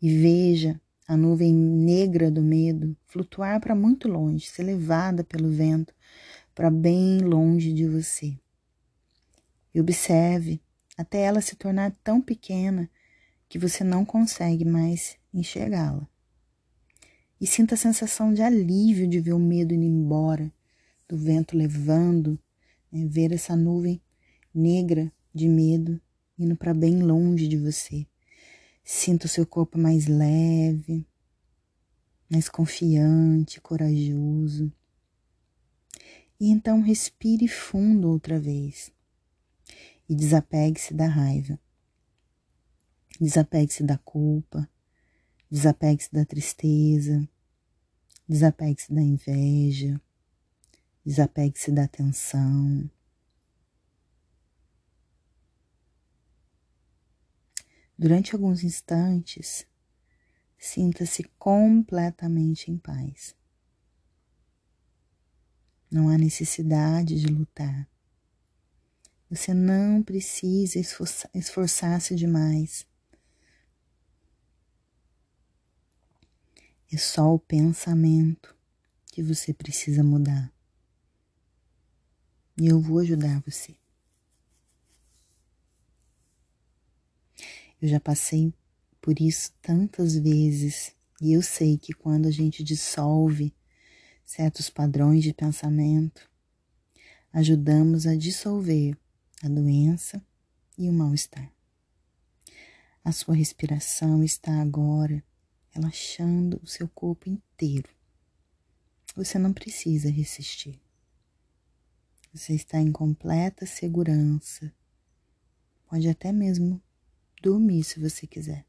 e 0.00 0.16
veja 0.18 0.80
a 1.06 1.16
nuvem 1.16 1.52
negra 1.52 2.30
do 2.30 2.42
medo 2.42 2.96
flutuar 3.06 3.60
para 3.60 3.74
muito 3.74 4.08
longe, 4.08 4.46
ser 4.46 4.62
levada 4.62 5.24
pelo 5.24 5.50
vento 5.50 5.92
para 6.54 6.70
bem 6.70 7.18
longe 7.18 7.72
de 7.72 7.88
você. 7.88 8.38
E 9.74 9.80
observe 9.80 10.60
até 10.96 11.22
ela 11.22 11.40
se 11.40 11.56
tornar 11.56 11.92
tão 12.04 12.20
pequena 12.20 12.88
que 13.48 13.58
você 13.58 13.82
não 13.82 14.04
consegue 14.04 14.64
mais 14.64 15.16
enxergá-la 15.34 16.08
e 17.40 17.46
sinta 17.46 17.74
a 17.74 17.78
sensação 17.78 18.34
de 18.34 18.42
alívio 18.42 19.08
de 19.08 19.18
ver 19.18 19.32
o 19.32 19.38
medo 19.38 19.72
indo 19.72 19.84
embora, 19.84 20.52
do 21.08 21.16
vento 21.16 21.56
levando, 21.56 22.38
né, 22.92 23.06
ver 23.06 23.32
essa 23.32 23.56
nuvem 23.56 24.00
negra 24.54 25.12
de 25.34 25.48
medo 25.48 26.00
indo 26.38 26.56
para 26.56 26.74
bem 26.74 27.02
longe 27.02 27.46
de 27.46 27.56
você. 27.56 28.06
Sinta 28.82 29.26
o 29.26 29.28
seu 29.28 29.46
corpo 29.46 29.78
mais 29.78 30.06
leve, 30.06 31.06
mais 32.30 32.48
confiante, 32.48 33.60
corajoso. 33.60 34.72
E 36.40 36.50
então 36.50 36.80
respire 36.80 37.46
fundo 37.46 38.08
outra 38.08 38.40
vez 38.40 38.90
e 40.08 40.14
desapegue-se 40.14 40.94
da 40.94 41.06
raiva. 41.06 41.58
Desapegue-se 43.20 43.82
da 43.82 43.98
culpa, 43.98 44.68
Desapegue-se 45.50 46.12
da 46.12 46.24
tristeza, 46.24 47.28
desapegue-se 48.28 48.94
da 48.94 49.02
inveja, 49.02 50.00
desapegue-se 51.04 51.72
da 51.72 51.88
tensão. 51.88 52.88
Durante 58.00 58.34
alguns 58.34 58.64
instantes, 58.64 59.66
sinta-se 60.56 61.22
completamente 61.38 62.70
em 62.70 62.78
paz. 62.78 63.36
Não 65.90 66.08
há 66.08 66.16
necessidade 66.16 67.20
de 67.20 67.26
lutar. 67.26 67.86
Você 69.28 69.52
não 69.52 70.02
precisa 70.02 70.80
esforçar-se 71.34 72.14
demais. 72.16 72.86
É 76.90 76.96
só 76.96 77.34
o 77.34 77.38
pensamento 77.38 78.56
que 79.12 79.22
você 79.22 79.52
precisa 79.52 80.02
mudar. 80.02 80.50
E 82.56 82.66
eu 82.66 82.80
vou 82.80 83.00
ajudar 83.00 83.42
você. 83.42 83.79
Eu 87.80 87.88
já 87.88 87.98
passei 87.98 88.52
por 89.00 89.20
isso 89.20 89.52
tantas 89.62 90.14
vezes 90.14 90.94
e 91.20 91.32
eu 91.32 91.42
sei 91.42 91.78
que 91.78 91.92
quando 91.92 92.26
a 92.26 92.30
gente 92.30 92.62
dissolve 92.62 93.54
certos 94.24 94.68
padrões 94.68 95.22
de 95.22 95.32
pensamento, 95.32 96.30
ajudamos 97.32 98.06
a 98.06 98.14
dissolver 98.14 98.96
a 99.42 99.48
doença 99.48 100.24
e 100.76 100.88
o 100.88 100.92
mal-estar. 100.92 101.50
A 103.02 103.12
sua 103.12 103.34
respiração 103.34 104.22
está 104.22 104.60
agora 104.60 105.24
relaxando 105.70 106.60
o 106.62 106.66
seu 106.66 106.88
corpo 106.88 107.28
inteiro. 107.28 107.88
Você 109.16 109.38
não 109.38 109.52
precisa 109.52 110.10
resistir. 110.10 110.80
Você 112.32 112.54
está 112.54 112.78
em 112.78 112.92
completa 112.92 113.66
segurança. 113.66 114.72
Pode 115.88 116.08
até 116.08 116.30
mesmo 116.30 116.80
dormir 117.40 117.84
se 117.84 117.98
você 117.98 118.26
quiser. 118.26 118.66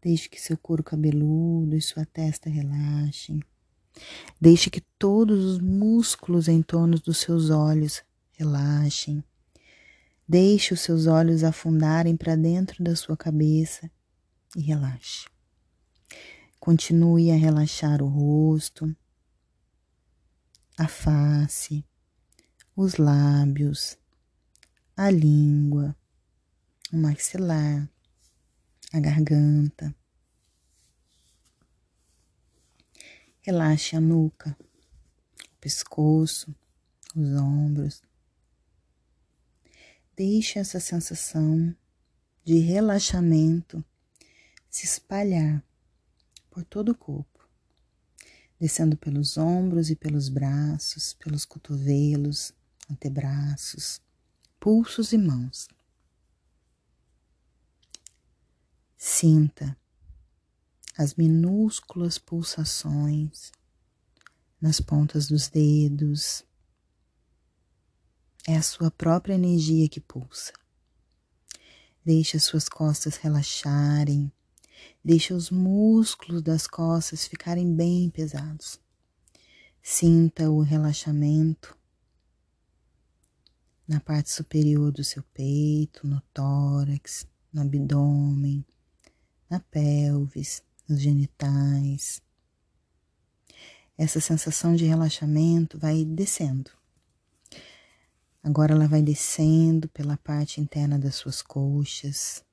Deixe 0.00 0.28
que 0.28 0.40
seu 0.40 0.56
couro 0.56 0.84
cabeludo 0.84 1.74
e 1.74 1.82
sua 1.82 2.04
testa 2.04 2.48
relaxem. 2.48 3.42
Deixe 4.40 4.70
que 4.70 4.80
todos 4.98 5.44
os 5.44 5.58
músculos 5.58 6.48
em 6.48 6.62
torno 6.62 6.98
dos 6.98 7.18
seus 7.18 7.50
olhos 7.50 8.02
relaxem. 8.32 9.24
Deixe 10.28 10.74
os 10.74 10.80
seus 10.80 11.06
olhos 11.06 11.42
afundarem 11.42 12.16
para 12.16 12.36
dentro 12.36 12.84
da 12.84 12.94
sua 12.94 13.16
cabeça 13.16 13.90
e 14.56 14.60
relaxe. 14.60 15.26
Continue 16.60 17.30
a 17.30 17.36
relaxar 17.36 18.02
o 18.02 18.08
rosto, 18.08 18.94
a 20.76 20.88
face, 20.88 21.84
os 22.74 22.96
lábios, 22.96 23.96
a 24.96 25.10
língua, 25.10 25.96
o 26.92 26.96
maxilar, 26.96 27.88
a 28.92 29.00
garganta. 29.00 29.94
Relaxe 33.42 33.94
a 33.94 34.00
nuca, 34.00 34.56
o 34.58 35.60
pescoço, 35.60 36.54
os 37.14 37.28
ombros, 37.34 38.02
Deixe 40.16 40.58
essa 40.58 40.80
sensação 40.80 41.76
de 42.42 42.56
relaxamento 42.56 43.84
se 44.70 44.86
espalhar 44.86 45.62
por 46.48 46.64
todo 46.64 46.92
o 46.92 46.94
corpo, 46.94 47.46
descendo 48.58 48.96
pelos 48.96 49.36
ombros 49.36 49.90
e 49.90 49.94
pelos 49.94 50.30
braços, 50.30 51.12
pelos 51.12 51.44
cotovelos, 51.44 52.54
antebraços, 52.90 54.00
pulsos 54.66 55.12
e 55.12 55.16
mãos. 55.16 55.68
Sinta 58.98 59.78
as 60.98 61.14
minúsculas 61.14 62.18
pulsações 62.18 63.52
nas 64.60 64.80
pontas 64.80 65.28
dos 65.28 65.46
dedos, 65.46 66.44
é 68.44 68.56
a 68.56 68.62
sua 68.62 68.90
própria 68.90 69.34
energia 69.34 69.88
que 69.88 70.00
pulsa. 70.00 70.52
Deixe 72.04 72.36
as 72.36 72.42
suas 72.42 72.68
costas 72.68 73.14
relaxarem. 73.18 74.32
Deixe 75.04 75.32
os 75.32 75.48
músculos 75.48 76.42
das 76.42 76.66
costas 76.66 77.24
ficarem 77.24 77.72
bem 77.72 78.10
pesados. 78.10 78.80
Sinta 79.80 80.50
o 80.50 80.60
relaxamento 80.60 81.78
na 83.86 84.00
parte 84.00 84.30
superior 84.30 84.90
do 84.92 85.04
seu 85.04 85.22
peito, 85.34 86.06
no 86.06 86.20
tórax, 86.32 87.26
no 87.52 87.62
abdômen, 87.62 88.64
na 89.48 89.60
pelvis, 89.60 90.62
nos 90.88 91.00
genitais. 91.00 92.20
Essa 93.96 94.20
sensação 94.20 94.74
de 94.74 94.84
relaxamento 94.84 95.78
vai 95.78 96.04
descendo 96.04 96.70
Agora 98.46 98.74
ela 98.74 98.86
vai 98.86 99.02
descendo 99.02 99.88
pela 99.88 100.16
parte 100.16 100.60
interna 100.60 100.96
das 100.96 101.16
suas 101.16 101.42
coxas, 101.42 102.44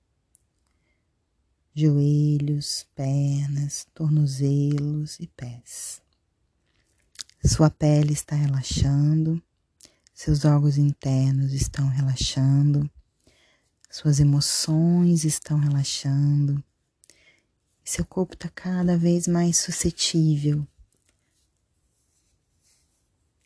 joelhos, 1.71 2.87
pernas, 2.95 3.85
tornozelos 3.93 5.19
e 5.19 5.27
pés. 5.27 6.01
Sua 7.45 7.69
pele 7.69 8.11
está 8.11 8.35
relaxando, 8.35 9.39
seus 10.13 10.45
órgãos 10.45 10.77
internos 10.77 11.53
estão 11.53 11.87
relaxando, 11.87 12.89
suas 13.89 14.19
emoções 14.19 15.23
estão 15.25 15.57
relaxando, 15.57 16.63
seu 17.83 18.05
corpo 18.05 18.33
está 18.33 18.47
cada 18.49 18.97
vez 18.97 19.27
mais 19.27 19.57
suscetível 19.57 20.65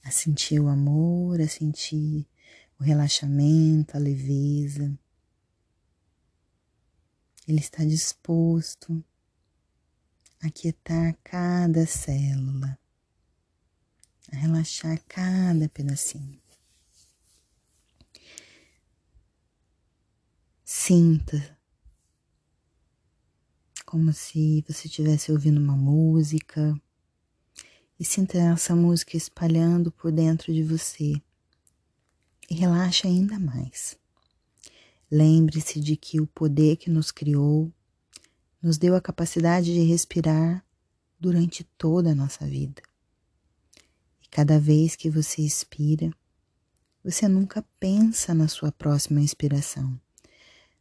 a 0.04 0.12
sentir 0.12 0.60
o 0.60 0.68
amor, 0.68 1.42
a 1.42 1.48
sentir 1.48 2.26
o 2.80 2.84
relaxamento, 2.84 3.98
a 3.98 4.00
leveza. 4.00 4.98
Ele 7.48 7.60
está 7.60 7.84
disposto 7.84 9.04
a 10.42 10.50
quietar 10.50 11.18
cada 11.24 11.86
célula, 11.86 12.78
a 14.32 14.36
relaxar 14.36 15.02
cada 15.08 15.68
pedacinho. 15.70 16.47
Sinta 20.70 21.58
como 23.86 24.12
se 24.12 24.66
você 24.68 24.90
estivesse 24.90 25.32
ouvindo 25.32 25.62
uma 25.62 25.78
música 25.78 26.78
e 27.98 28.04
sinta 28.04 28.38
essa 28.38 28.76
música 28.76 29.16
espalhando 29.16 29.94
por 29.94 30.12
dentro 30.12 30.54
de 30.54 30.62
você 30.62 31.14
e 32.50 32.54
relaxe 32.54 33.08
ainda 33.08 33.40
mais. 33.40 33.98
Lembre-se 35.10 35.80
de 35.80 35.96
que 35.96 36.20
o 36.20 36.28
poder 36.28 36.76
que 36.76 36.90
nos 36.90 37.12
criou 37.12 37.72
nos 38.62 38.78
deu 38.78 38.94
a 38.94 39.00
capacidade 39.00 39.74
de 39.74 39.84
respirar 39.86 40.66
durante 41.18 41.64
toda 41.64 42.12
a 42.12 42.16
nossa 42.16 42.46
vida. 42.46 42.84
E 44.22 44.28
cada 44.28 44.60
vez 44.60 44.98
que 44.98 45.10
você 45.10 45.42
expira, 45.42 46.12
você 47.02 47.26
nunca 47.30 47.66
pensa 47.80 48.34
na 48.34 48.50
sua 48.50 48.70
próxima 48.70 49.22
inspiração. 49.22 49.98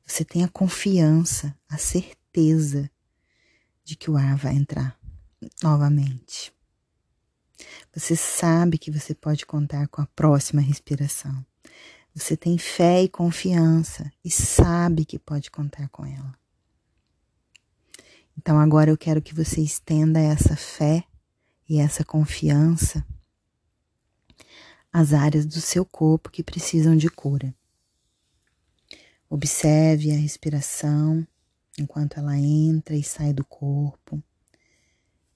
Você 0.06 0.24
tem 0.24 0.44
a 0.44 0.48
confiança, 0.48 1.54
a 1.68 1.76
certeza 1.76 2.88
de 3.82 3.96
que 3.96 4.08
o 4.08 4.16
ar 4.16 4.36
vai 4.36 4.54
entrar 4.54 4.96
novamente. 5.62 6.54
Você 7.92 8.14
sabe 8.14 8.78
que 8.78 8.90
você 8.90 9.14
pode 9.14 9.44
contar 9.44 9.88
com 9.88 10.00
a 10.00 10.06
próxima 10.06 10.62
respiração. 10.62 11.44
Você 12.14 12.36
tem 12.36 12.56
fé 12.56 13.02
e 13.02 13.08
confiança 13.08 14.10
e 14.24 14.30
sabe 14.30 15.04
que 15.04 15.18
pode 15.18 15.50
contar 15.50 15.88
com 15.88 16.06
ela. 16.06 16.38
Então 18.38 18.58
agora 18.58 18.90
eu 18.90 18.96
quero 18.96 19.20
que 19.20 19.34
você 19.34 19.60
estenda 19.60 20.20
essa 20.20 20.56
fé 20.56 21.04
e 21.68 21.78
essa 21.78 22.04
confiança 22.04 23.04
às 24.92 25.12
áreas 25.12 25.44
do 25.44 25.60
seu 25.60 25.84
corpo 25.84 26.30
que 26.30 26.42
precisam 26.42 26.96
de 26.96 27.10
cura. 27.10 27.54
Observe 29.28 30.12
a 30.12 30.16
respiração 30.16 31.26
enquanto 31.78 32.18
ela 32.18 32.36
entra 32.38 32.96
e 32.96 33.02
sai 33.02 33.32
do 33.32 33.44
corpo. 33.44 34.22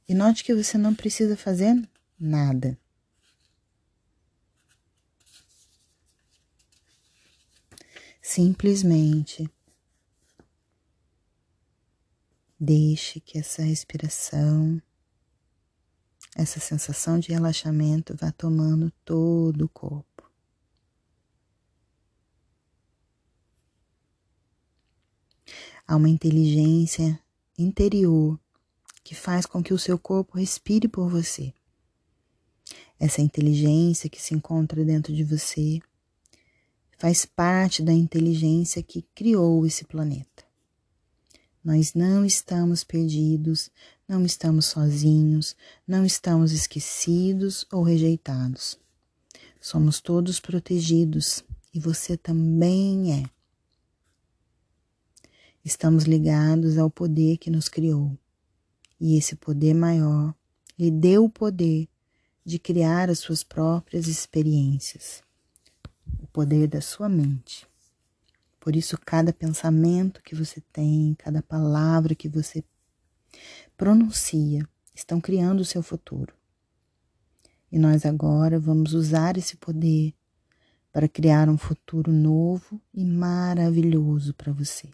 E 0.09 0.15
note 0.15 0.45
que 0.45 0.55
você 0.55 0.79
não 0.79 0.95
precisa 0.95 1.37
fazer 1.37 1.77
nada. 2.19 2.79
Simplesmente 8.23 9.51
deixe 12.59 13.19
que 13.19 13.39
essa 13.39 13.63
respiração, 13.63 14.81
essa 16.37 16.61
sensação 16.61 17.19
de 17.19 17.33
relaxamento 17.33 18.15
vá 18.17 18.31
tomando 18.31 18.93
todo 19.05 19.65
o 19.65 19.69
corpo. 19.69 20.10
Há 25.91 25.97
uma 25.97 26.09
inteligência 26.09 27.19
interior 27.59 28.39
que 29.03 29.13
faz 29.13 29.45
com 29.45 29.61
que 29.61 29.75
o 29.75 29.79
seu 29.79 29.99
corpo 29.99 30.39
respire 30.39 30.87
por 30.87 31.11
você. 31.11 31.53
Essa 32.97 33.21
inteligência 33.21 34.09
que 34.09 34.23
se 34.23 34.33
encontra 34.33 34.85
dentro 34.85 35.13
de 35.13 35.25
você 35.25 35.81
faz 36.97 37.27
parte 37.27 37.83
da 37.83 37.93
inteligência 37.93 38.85
que 38.85 39.03
criou 39.17 39.67
esse 39.67 39.85
planeta. 39.85 40.45
Nós 41.65 41.93
não 41.93 42.25
estamos 42.25 42.85
perdidos, 42.85 43.69
não 44.07 44.25
estamos 44.25 44.67
sozinhos, 44.67 45.57
não 45.89 46.05
estamos 46.05 46.53
esquecidos 46.53 47.67
ou 47.73 47.83
rejeitados. 47.83 48.79
Somos 49.61 50.01
todos 50.01 50.39
protegidos 50.39 51.43
e 51.75 51.81
você 51.81 52.17
também 52.17 53.25
é. 53.25 53.40
Estamos 55.63 56.05
ligados 56.05 56.79
ao 56.79 56.91
poder 56.91 57.37
que 57.37 57.51
nos 57.51 57.69
criou. 57.69 58.17
E 58.99 59.19
esse 59.19 59.37
poder 59.37 59.75
maior 59.75 60.35
lhe 60.79 60.91
deu 60.91 61.27
o 61.27 61.31
poder 61.31 61.87
de 62.43 62.59
criar 62.59 63.11
as 63.11 63.19
suas 63.19 63.45
próprias 63.45 64.07
experiências, 64.07 65.23
o 66.19 66.27
poder 66.27 66.67
da 66.67 66.81
sua 66.81 67.11
mente. 67.11 67.69
Por 68.59 68.75
isso, 68.75 68.99
cada 69.05 69.35
pensamento 69.35 70.23
que 70.23 70.35
você 70.35 70.63
tem, 70.73 71.15
cada 71.19 71.43
palavra 71.43 72.15
que 72.15 72.29
você 72.29 72.65
pronuncia, 73.77 74.67
estão 74.95 75.21
criando 75.21 75.61
o 75.61 75.65
seu 75.65 75.83
futuro. 75.83 76.35
E 77.71 77.79
nós 77.79 78.07
agora 78.07 78.59
vamos 78.59 78.95
usar 78.95 79.37
esse 79.37 79.59
poder 79.59 80.15
para 80.91 81.07
criar 81.07 81.51
um 81.51 81.59
futuro 81.59 82.11
novo 82.11 82.81
e 82.95 83.05
maravilhoso 83.05 84.33
para 84.33 84.53
você. 84.53 84.89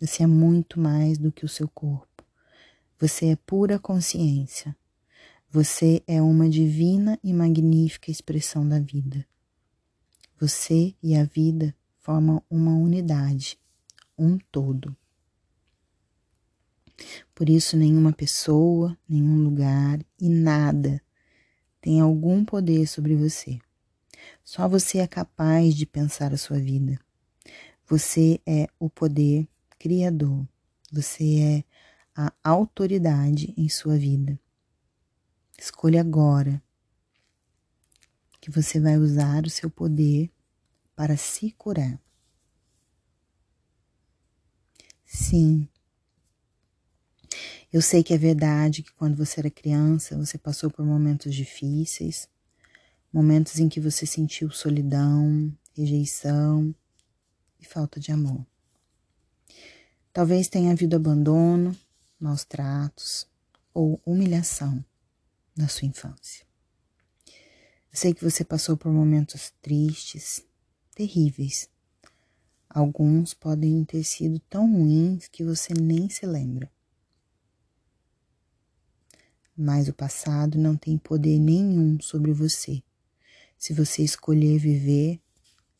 Você 0.00 0.22
é 0.22 0.26
muito 0.26 0.78
mais 0.78 1.18
do 1.18 1.32
que 1.32 1.44
o 1.44 1.48
seu 1.48 1.68
corpo. 1.68 2.24
Você 3.00 3.26
é 3.26 3.36
pura 3.36 3.78
consciência. 3.78 4.76
Você 5.50 6.02
é 6.06 6.22
uma 6.22 6.48
divina 6.48 7.18
e 7.22 7.32
magnífica 7.32 8.10
expressão 8.10 8.68
da 8.68 8.78
vida. 8.78 9.26
Você 10.38 10.94
e 11.02 11.16
a 11.16 11.24
vida 11.24 11.74
formam 11.98 12.42
uma 12.48 12.74
unidade, 12.74 13.58
um 14.16 14.38
todo. 14.52 14.96
Por 17.34 17.48
isso, 17.48 17.76
nenhuma 17.76 18.12
pessoa, 18.12 18.96
nenhum 19.08 19.42
lugar 19.42 20.00
e 20.20 20.28
nada 20.28 21.02
tem 21.80 22.00
algum 22.00 22.44
poder 22.44 22.86
sobre 22.86 23.16
você. 23.16 23.58
Só 24.44 24.68
você 24.68 24.98
é 24.98 25.06
capaz 25.06 25.74
de 25.74 25.86
pensar 25.86 26.32
a 26.32 26.36
sua 26.36 26.58
vida. 26.58 27.00
Você 27.86 28.40
é 28.46 28.68
o 28.78 28.90
poder 28.90 29.48
criador. 29.78 30.46
Você 30.92 31.40
é 31.40 31.64
a 32.14 32.32
autoridade 32.42 33.54
em 33.56 33.68
sua 33.68 33.96
vida. 33.96 34.38
Escolha 35.58 36.00
agora 36.00 36.62
que 38.40 38.50
você 38.50 38.80
vai 38.80 38.96
usar 38.96 39.44
o 39.44 39.50
seu 39.50 39.70
poder 39.70 40.30
para 40.96 41.16
se 41.16 41.52
curar. 41.52 42.00
Sim. 45.04 45.68
Eu 47.72 47.82
sei 47.82 48.02
que 48.02 48.14
é 48.14 48.18
verdade 48.18 48.82
que 48.82 48.92
quando 48.92 49.16
você 49.16 49.40
era 49.40 49.50
criança, 49.50 50.16
você 50.16 50.38
passou 50.38 50.70
por 50.70 50.84
momentos 50.84 51.34
difíceis, 51.34 52.28
momentos 53.12 53.58
em 53.58 53.68
que 53.68 53.80
você 53.80 54.06
sentiu 54.06 54.50
solidão, 54.50 55.52
rejeição 55.76 56.74
e 57.60 57.64
falta 57.64 58.00
de 58.00 58.10
amor. 58.10 58.46
Talvez 60.18 60.48
tenha 60.48 60.72
havido 60.72 60.96
abandono, 60.96 61.76
maus 62.18 62.44
tratos 62.44 63.24
ou 63.72 64.02
humilhação 64.04 64.84
na 65.56 65.68
sua 65.68 65.86
infância. 65.86 66.44
Eu 67.24 67.96
sei 67.96 68.12
que 68.12 68.24
você 68.24 68.42
passou 68.42 68.76
por 68.76 68.90
momentos 68.92 69.52
tristes, 69.62 70.44
terríveis. 70.92 71.70
Alguns 72.68 73.32
podem 73.32 73.84
ter 73.84 74.02
sido 74.02 74.40
tão 74.50 74.68
ruins 74.68 75.28
que 75.28 75.44
você 75.44 75.72
nem 75.72 76.10
se 76.10 76.26
lembra. 76.26 76.68
Mas 79.56 79.86
o 79.86 79.94
passado 79.94 80.58
não 80.58 80.76
tem 80.76 80.98
poder 80.98 81.38
nenhum 81.38 81.96
sobre 82.00 82.32
você, 82.32 82.82
se 83.56 83.72
você 83.72 84.02
escolher 84.02 84.58
viver 84.58 85.20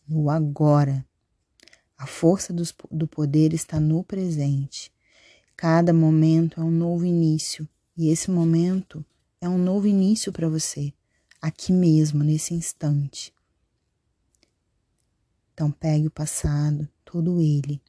no 0.06 0.30
agora. 0.30 1.07
A 1.98 2.06
força 2.06 2.52
do, 2.52 3.08
poder 3.08 3.52
está 3.52 3.80
no 3.80 4.04
presente. 4.04 4.92
Cada 5.56 5.92
momento 5.92 6.60
é 6.60 6.64
um 6.64 6.70
novo 6.70 7.04
início, 7.04 7.68
e 7.96 8.08
esse 8.08 8.30
momento 8.30 9.04
é 9.40 9.48
um 9.48 9.58
novo 9.58 9.88
início 9.88 10.32
para 10.32 10.48
você, 10.48 10.92
aqui 11.42 11.72
mesmo, 11.72 12.22
nesse 12.22 12.54
instante. 12.54 13.34
Então 15.52 15.72
pegue 15.72 16.06
o 16.06 16.10
passado, 16.10 16.88
todo 17.04 17.40
ele, 17.40 17.82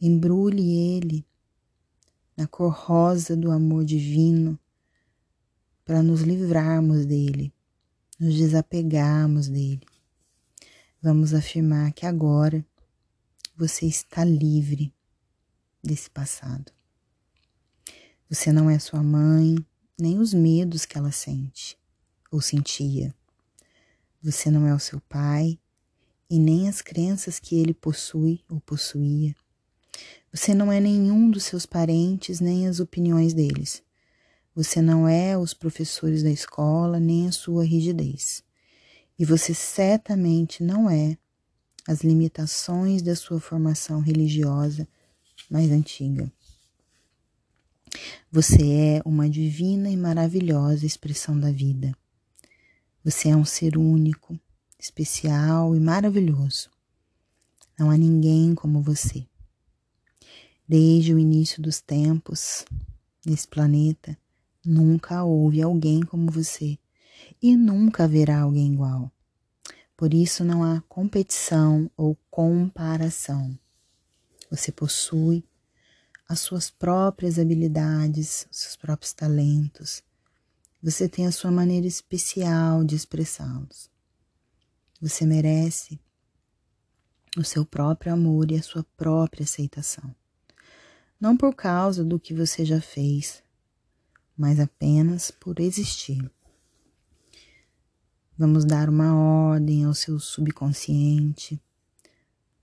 embrulhe 0.00 0.96
ele 0.96 1.26
na 2.34 2.46
cor 2.46 2.72
rosa 2.72 3.36
do 3.36 3.50
amor 3.50 3.84
divino 3.84 4.58
para 5.84 6.02
nos 6.02 6.22
livrarmos 6.22 7.04
dele, 7.04 7.52
nos 8.18 8.34
desapegarmos 8.34 9.46
dele. 9.46 9.86
Vamos 11.02 11.34
afirmar 11.34 11.92
que 11.92 12.06
agora 12.06 12.64
você 13.56 13.86
está 13.86 14.24
livre 14.24 14.92
desse 15.82 16.10
passado. 16.10 16.72
Você 18.28 18.52
não 18.52 18.68
é 18.68 18.78
sua 18.78 19.02
mãe, 19.02 19.56
nem 19.98 20.18
os 20.18 20.34
medos 20.34 20.84
que 20.84 20.98
ela 20.98 21.12
sente 21.12 21.78
ou 22.30 22.40
sentia. 22.40 23.14
Você 24.22 24.50
não 24.50 24.66
é 24.66 24.74
o 24.74 24.80
seu 24.80 25.00
pai, 25.02 25.58
e 26.28 26.38
nem 26.38 26.68
as 26.68 26.82
crenças 26.82 27.38
que 27.38 27.56
ele 27.56 27.72
possui 27.72 28.42
ou 28.48 28.60
possuía. 28.60 29.34
Você 30.32 30.54
não 30.54 30.72
é 30.72 30.80
nenhum 30.80 31.30
dos 31.30 31.44
seus 31.44 31.64
parentes, 31.64 32.40
nem 32.40 32.66
as 32.66 32.80
opiniões 32.80 33.32
deles. 33.32 33.82
Você 34.54 34.82
não 34.82 35.06
é 35.06 35.38
os 35.38 35.54
professores 35.54 36.22
da 36.22 36.30
escola, 36.30 36.98
nem 36.98 37.28
a 37.28 37.32
sua 37.32 37.64
rigidez. 37.64 38.42
E 39.18 39.24
você 39.24 39.54
certamente 39.54 40.62
não 40.62 40.90
é 40.90 41.16
as 41.86 42.02
limitações 42.02 43.00
da 43.00 43.14
sua 43.14 43.40
formação 43.40 44.00
religiosa 44.00 44.86
mais 45.50 45.70
antiga. 45.70 46.30
Você 48.30 48.72
é 48.72 49.02
uma 49.04 49.30
divina 49.30 49.88
e 49.88 49.96
maravilhosa 49.96 50.84
expressão 50.84 51.38
da 51.38 51.50
vida. 51.50 51.96
Você 53.04 53.28
é 53.28 53.36
um 53.36 53.44
ser 53.44 53.78
único, 53.78 54.38
especial 54.78 55.74
e 55.76 55.80
maravilhoso. 55.80 56.68
Não 57.78 57.90
há 57.90 57.96
ninguém 57.96 58.54
como 58.54 58.82
você. 58.82 59.26
Desde 60.68 61.14
o 61.14 61.18
início 61.18 61.62
dos 61.62 61.80
tempos, 61.80 62.64
nesse 63.24 63.46
planeta, 63.46 64.18
nunca 64.64 65.22
houve 65.22 65.62
alguém 65.62 66.00
como 66.00 66.30
você 66.30 66.76
e 67.42 67.56
nunca 67.56 68.04
haverá 68.04 68.40
alguém 68.40 68.72
igual. 68.72 69.10
Por 69.96 70.12
isso 70.12 70.44
não 70.44 70.62
há 70.62 70.82
competição 70.88 71.90
ou 71.96 72.16
comparação. 72.30 73.58
Você 74.50 74.70
possui 74.70 75.44
as 76.28 76.40
suas 76.40 76.70
próprias 76.70 77.38
habilidades, 77.38 78.46
seus 78.50 78.76
próprios 78.76 79.12
talentos. 79.12 80.02
Você 80.82 81.08
tem 81.08 81.26
a 81.26 81.32
sua 81.32 81.50
maneira 81.50 81.86
especial 81.86 82.84
de 82.84 82.94
expressá-los. 82.94 83.90
Você 85.00 85.24
merece 85.24 86.00
o 87.36 87.44
seu 87.44 87.64
próprio 87.64 88.12
amor 88.12 88.50
e 88.50 88.56
a 88.56 88.62
sua 88.62 88.84
própria 88.96 89.44
aceitação. 89.44 90.14
Não 91.20 91.36
por 91.36 91.54
causa 91.54 92.04
do 92.04 92.18
que 92.18 92.34
você 92.34 92.64
já 92.64 92.80
fez, 92.80 93.42
mas 94.36 94.60
apenas 94.60 95.30
por 95.30 95.60
existir. 95.60 96.30
Vamos 98.38 98.66
dar 98.66 98.90
uma 98.90 99.14
ordem 99.14 99.84
ao 99.84 99.94
seu 99.94 100.20
subconsciente 100.20 101.58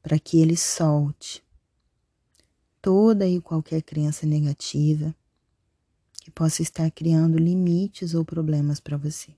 para 0.03 0.19
que 0.19 0.39
ele 0.39 0.55
solte 0.55 1.43
toda 2.79 3.27
e 3.27 3.41
qualquer 3.41 3.81
crença 3.81 4.25
negativa 4.27 5.15
que 6.21 6.29
possa 6.29 6.61
estar 6.61 6.91
criando 6.91 7.39
limites 7.39 8.13
ou 8.13 8.23
problemas 8.23 8.79
para 8.79 8.97
você. 8.97 9.33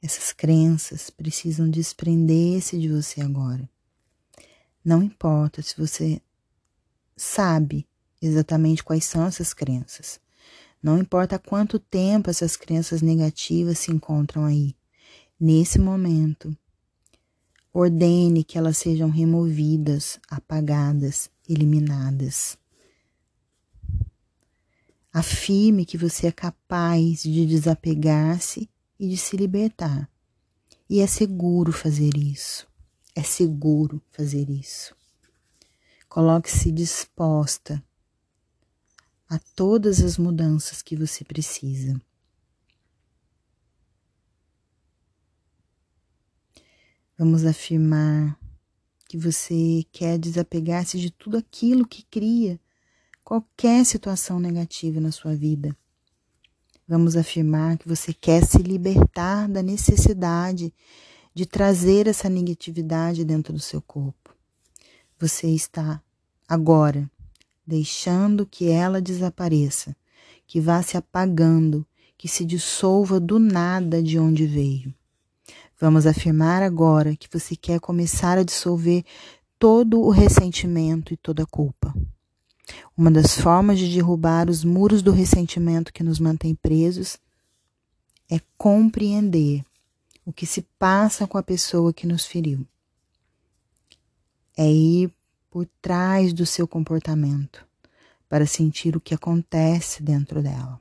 Essas 0.00 0.32
crenças 0.32 1.10
precisam 1.10 1.68
desprender-se 1.68 2.80
de 2.80 2.88
você 2.88 3.20
agora. 3.20 3.68
Não 4.82 5.02
importa 5.02 5.60
se 5.60 5.76
você 5.76 6.22
sabe 7.16 7.86
exatamente 8.20 8.82
quais 8.82 9.04
são 9.04 9.26
essas 9.26 9.52
crenças. 9.52 10.20
Não 10.84 10.98
importa 10.98 11.38
quanto 11.38 11.78
tempo 11.78 12.28
essas 12.28 12.58
crenças 12.58 13.00
negativas 13.00 13.78
se 13.78 13.90
encontram 13.90 14.44
aí. 14.44 14.76
Nesse 15.40 15.78
momento, 15.78 16.54
ordene 17.72 18.44
que 18.44 18.58
elas 18.58 18.76
sejam 18.76 19.08
removidas, 19.08 20.20
apagadas, 20.28 21.30
eliminadas. 21.48 22.58
Afirme 25.10 25.86
que 25.86 25.96
você 25.96 26.26
é 26.26 26.32
capaz 26.32 27.22
de 27.22 27.46
desapegar-se 27.46 28.68
e 29.00 29.08
de 29.08 29.16
se 29.16 29.38
libertar. 29.38 30.06
E 30.86 31.00
é 31.00 31.06
seguro 31.06 31.72
fazer 31.72 32.14
isso. 32.14 32.68
É 33.14 33.22
seguro 33.22 34.02
fazer 34.12 34.50
isso. 34.50 34.94
Coloque-se 36.10 36.70
disposta 36.70 37.82
a 39.34 39.38
todas 39.54 40.00
as 40.00 40.16
mudanças 40.16 40.80
que 40.80 40.94
você 40.94 41.24
precisa. 41.24 42.00
Vamos 47.18 47.44
afirmar 47.44 48.38
que 49.08 49.16
você 49.16 49.84
quer 49.92 50.18
desapegar-se 50.18 50.98
de 50.98 51.10
tudo 51.10 51.36
aquilo 51.36 51.86
que 51.86 52.04
cria 52.04 52.60
qualquer 53.22 53.84
situação 53.84 54.40
negativa 54.40 55.00
na 55.00 55.12
sua 55.12 55.34
vida. 55.34 55.76
Vamos 56.86 57.16
afirmar 57.16 57.78
que 57.78 57.88
você 57.88 58.12
quer 58.12 58.44
se 58.44 58.58
libertar 58.58 59.48
da 59.48 59.62
necessidade 59.62 60.72
de 61.32 61.46
trazer 61.46 62.06
essa 62.06 62.28
negatividade 62.28 63.24
dentro 63.24 63.52
do 63.52 63.60
seu 63.60 63.80
corpo. 63.80 64.34
Você 65.18 65.48
está 65.48 66.02
agora 66.48 67.10
deixando 67.66 68.46
que 68.46 68.68
ela 68.68 69.00
desapareça, 69.00 69.96
que 70.46 70.60
vá 70.60 70.82
se 70.82 70.96
apagando, 70.96 71.86
que 72.16 72.28
se 72.28 72.44
dissolva 72.44 73.18
do 73.18 73.38
nada 73.38 74.02
de 74.02 74.18
onde 74.18 74.46
veio. 74.46 74.94
Vamos 75.80 76.06
afirmar 76.06 76.62
agora 76.62 77.16
que 77.16 77.28
você 77.30 77.56
quer 77.56 77.80
começar 77.80 78.38
a 78.38 78.44
dissolver 78.44 79.04
todo 79.58 80.00
o 80.00 80.10
ressentimento 80.10 81.12
e 81.12 81.16
toda 81.16 81.42
a 81.42 81.46
culpa. 81.46 81.94
Uma 82.96 83.10
das 83.10 83.38
formas 83.38 83.78
de 83.78 83.92
derrubar 83.92 84.48
os 84.48 84.64
muros 84.64 85.02
do 85.02 85.10
ressentimento 85.10 85.92
que 85.92 86.02
nos 86.02 86.18
mantém 86.18 86.54
presos 86.54 87.18
é 88.30 88.40
compreender 88.56 89.64
o 90.24 90.32
que 90.32 90.46
se 90.46 90.62
passa 90.78 91.26
com 91.26 91.36
a 91.36 91.42
pessoa 91.42 91.92
que 91.92 92.06
nos 92.06 92.24
feriu. 92.24 92.66
É 94.56 94.70
ir 94.70 95.12
por 95.54 95.68
trás 95.80 96.32
do 96.32 96.44
seu 96.44 96.66
comportamento 96.66 97.64
para 98.28 98.44
sentir 98.44 98.96
o 98.96 99.00
que 99.00 99.14
acontece 99.14 100.02
dentro 100.02 100.42
dela. 100.42 100.80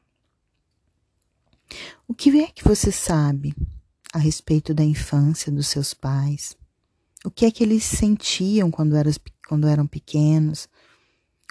O 2.08 2.14
que 2.16 2.42
é 2.42 2.48
que 2.48 2.64
você 2.64 2.92
sabe 2.92 3.54
a 4.12 4.18
respeito 4.18 4.74
da 4.74 4.84
infância 4.84 5.52
dos 5.52 5.68
seus 5.68 5.94
pais, 5.94 6.58
o 7.24 7.30
que 7.30 7.46
é 7.46 7.52
que 7.52 7.64
eles 7.64 7.84
sentiam 7.84 8.72
quando, 8.72 8.96
eram, 8.96 9.12
quando 9.48 9.68
eram 9.68 9.86
pequenos, 9.86 10.68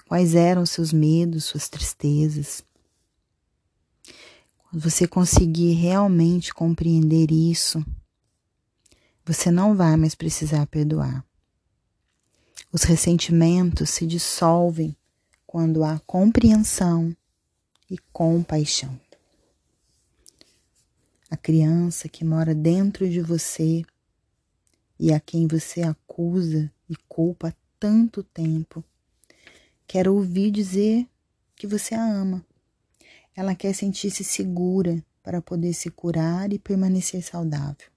quais 0.05 0.35
eram 0.35 0.65
seus 0.65 0.91
medos, 0.91 1.45
suas 1.45 1.69
tristezas. 1.69 2.61
Quando 4.57 4.81
você 4.81 5.07
conseguir 5.07 5.71
realmente 5.75 6.53
compreender 6.53 7.31
isso, 7.31 7.81
você 9.25 9.49
não 9.49 9.77
vai 9.77 9.95
mais 9.95 10.13
precisar 10.13 10.67
perdoar. 10.67 11.25
Os 12.73 12.83
ressentimentos 12.83 13.89
se 13.91 14.05
dissolvem 14.05 14.97
quando 15.47 15.83
há 15.83 15.99
compreensão 15.99 17.15
e 17.89 17.97
compaixão 18.11 18.99
a 21.33 21.35
criança 21.35 22.07
que 22.07 22.23
mora 22.23 22.53
dentro 22.53 23.09
de 23.09 23.19
você 23.19 23.83
e 24.99 25.11
a 25.11 25.19
quem 25.19 25.47
você 25.47 25.81
acusa 25.81 26.71
e 26.87 26.95
culpa 27.09 27.47
há 27.47 27.53
tanto 27.79 28.21
tempo, 28.21 28.83
quer 29.87 30.07
ouvir 30.07 30.51
dizer 30.51 31.07
que 31.55 31.65
você 31.65 31.95
a 31.95 32.05
ama. 32.05 32.45
Ela 33.35 33.55
quer 33.55 33.73
sentir-se 33.73 34.23
segura 34.23 35.03
para 35.23 35.41
poder 35.41 35.73
se 35.73 35.89
curar 35.89 36.53
e 36.53 36.59
permanecer 36.59 37.23
saudável. 37.23 37.89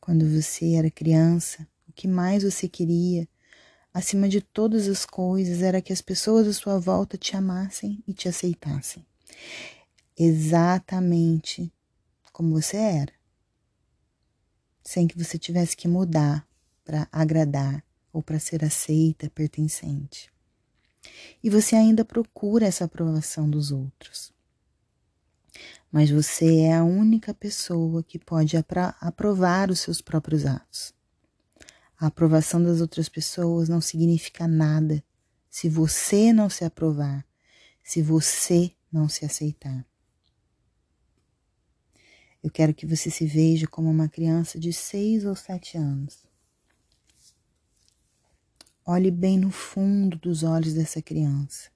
Quando 0.00 0.26
você 0.26 0.72
era 0.72 0.90
criança, 0.90 1.68
que 1.96 2.06
mais 2.06 2.44
você 2.44 2.68
queria, 2.68 3.28
acima 3.92 4.28
de 4.28 4.40
todas 4.40 4.86
as 4.86 5.04
coisas, 5.04 5.62
era 5.62 5.82
que 5.82 5.92
as 5.92 6.00
pessoas 6.00 6.46
à 6.46 6.52
sua 6.52 6.78
volta 6.78 7.18
te 7.18 7.34
amassem 7.34 8.04
e 8.06 8.14
te 8.14 8.28
aceitassem 8.28 9.04
exatamente 10.16 11.70
como 12.32 12.60
você 12.60 12.76
era, 12.76 13.12
sem 14.82 15.06
que 15.06 15.18
você 15.18 15.38
tivesse 15.38 15.76
que 15.76 15.86
mudar 15.86 16.46
para 16.84 17.08
agradar 17.12 17.84
ou 18.12 18.22
para 18.22 18.38
ser 18.38 18.64
aceita, 18.64 19.28
pertencente. 19.30 20.30
E 21.42 21.50
você 21.50 21.76
ainda 21.76 22.04
procura 22.04 22.66
essa 22.66 22.84
aprovação 22.84 23.48
dos 23.48 23.70
outros. 23.70 24.32
Mas 25.90 26.10
você 26.10 26.60
é 26.60 26.74
a 26.74 26.84
única 26.84 27.32
pessoa 27.32 28.02
que 28.02 28.18
pode 28.18 28.56
aprovar 29.00 29.70
os 29.70 29.80
seus 29.80 30.00
próprios 30.00 30.44
atos. 30.44 30.94
A 31.98 32.06
aprovação 32.06 32.62
das 32.62 32.80
outras 32.80 33.08
pessoas 33.08 33.68
não 33.68 33.80
significa 33.80 34.46
nada 34.46 35.02
se 35.48 35.68
você 35.68 36.32
não 36.32 36.50
se 36.50 36.64
aprovar, 36.64 37.26
se 37.82 38.02
você 38.02 38.72
não 38.92 39.08
se 39.08 39.24
aceitar. 39.24 39.86
Eu 42.42 42.50
quero 42.50 42.74
que 42.74 42.86
você 42.86 43.10
se 43.10 43.26
veja 43.26 43.66
como 43.66 43.90
uma 43.90 44.08
criança 44.08 44.58
de 44.58 44.72
seis 44.72 45.24
ou 45.24 45.34
sete 45.34 45.78
anos. 45.78 46.26
Olhe 48.84 49.10
bem 49.10 49.38
no 49.38 49.50
fundo 49.50 50.18
dos 50.18 50.42
olhos 50.42 50.74
dessa 50.74 51.00
criança 51.02 51.70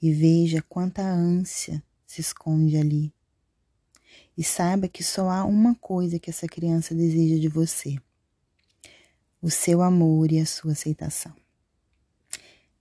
e 0.00 0.12
veja 0.12 0.62
quanta 0.68 1.02
ânsia 1.02 1.82
se 2.06 2.20
esconde 2.20 2.76
ali. 2.76 3.12
E 4.36 4.44
saiba 4.44 4.86
que 4.86 5.02
só 5.02 5.30
há 5.30 5.44
uma 5.44 5.74
coisa 5.74 6.18
que 6.18 6.30
essa 6.30 6.46
criança 6.46 6.94
deseja 6.94 7.40
de 7.40 7.48
você: 7.48 7.96
o 9.46 9.50
seu 9.50 9.80
amor 9.80 10.32
e 10.32 10.40
a 10.40 10.44
sua 10.44 10.72
aceitação. 10.72 11.32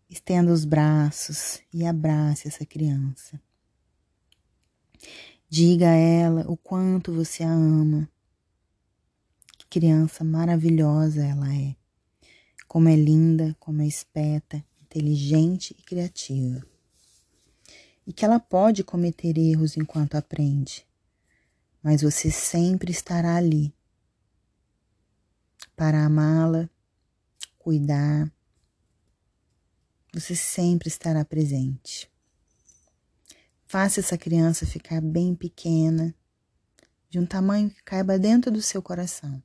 Estenda 0.10 0.52
os 0.52 0.66
braços 0.66 1.62
e 1.72 1.86
abrace 1.86 2.48
essa 2.48 2.66
criança. 2.66 3.40
Diga 5.48 5.92
a 5.92 5.96
ela 5.96 6.44
o 6.50 6.58
quanto 6.58 7.14
você 7.14 7.44
a 7.44 7.52
ama. 7.52 8.10
Que 9.60 9.68
criança 9.80 10.24
maravilhosa 10.24 11.24
ela 11.24 11.54
é. 11.54 11.76
Como 12.68 12.90
é 12.90 12.96
linda, 12.96 13.56
como 13.60 13.84
é 13.84 13.86
espeta, 13.86 14.66
inteligente 14.82 15.76
e 15.78 15.84
criativa. 15.84 16.66
E 18.08 18.12
que 18.12 18.26
ela 18.26 18.40
pode 18.40 18.84
cometer 18.84 19.38
erros 19.38 19.78
enquanto 19.78 20.16
aprende, 20.16 20.84
mas 21.84 22.02
você 22.02 22.32
sempre 22.32 22.92
estará 22.92 23.36
ali 23.36 23.72
para 25.76 26.06
amá-la, 26.06 26.70
cuidar. 27.58 28.32
Você 30.14 30.36
sempre 30.36 30.88
estará 30.88 31.24
presente. 31.26 32.10
Faça 33.66 34.00
essa 34.00 34.18
criança 34.18 34.66
ficar 34.66 35.02
bem 35.02 35.36
pequena, 35.36 36.16
de 37.10 37.20
um 37.20 37.26
tamanho 37.26 37.70
que 37.70 37.84
caiba 37.84 38.20
dentro 38.20 38.52
do 38.52 38.62
seu 38.62 38.82
coração. 38.82 39.42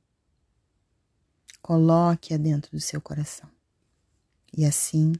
Coloque-a 1.61 2.37
dentro 2.37 2.71
do 2.71 2.79
seu 2.79 3.01
coração. 3.01 3.49
E 4.55 4.65
assim, 4.65 5.13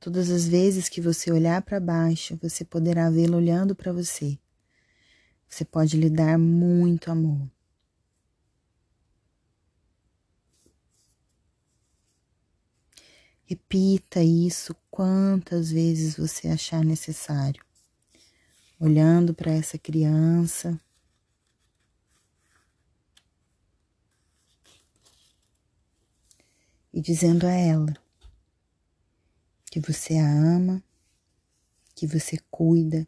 todas 0.00 0.30
as 0.30 0.46
vezes 0.46 0.88
que 0.88 1.00
você 1.00 1.30
olhar 1.30 1.62
para 1.62 1.78
baixo, 1.78 2.38
você 2.42 2.64
poderá 2.64 3.10
vê-la 3.10 3.36
olhando 3.36 3.74
para 3.74 3.92
você. 3.92 4.38
Você 5.48 5.64
pode 5.64 5.96
lhe 5.96 6.10
dar 6.10 6.38
muito 6.38 7.10
amor. 7.10 7.53
Repita 13.46 14.22
isso 14.22 14.74
quantas 14.90 15.70
vezes 15.70 16.16
você 16.16 16.48
achar 16.48 16.84
necessário 16.84 17.62
olhando 18.78 19.32
para 19.34 19.52
essa 19.52 19.78
criança. 19.78 20.78
E 26.92 27.00
dizendo 27.00 27.46
a 27.46 27.50
ela 27.50 27.92
que 29.66 29.80
você 29.80 30.16
a 30.16 30.30
ama, 30.30 30.82
que 31.94 32.06
você 32.06 32.38
cuida, 32.50 33.06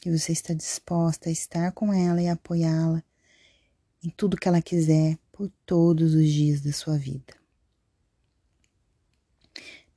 que 0.00 0.10
você 0.10 0.32
está 0.32 0.52
disposta 0.52 1.28
a 1.28 1.32
estar 1.32 1.70
com 1.72 1.92
ela 1.92 2.20
e 2.20 2.28
apoiá-la 2.28 3.04
em 4.02 4.10
tudo 4.10 4.36
que 4.36 4.48
ela 4.48 4.60
quiser 4.60 5.16
por 5.30 5.48
todos 5.64 6.14
os 6.14 6.28
dias 6.28 6.60
da 6.60 6.72
sua 6.72 6.98
vida. 6.98 7.41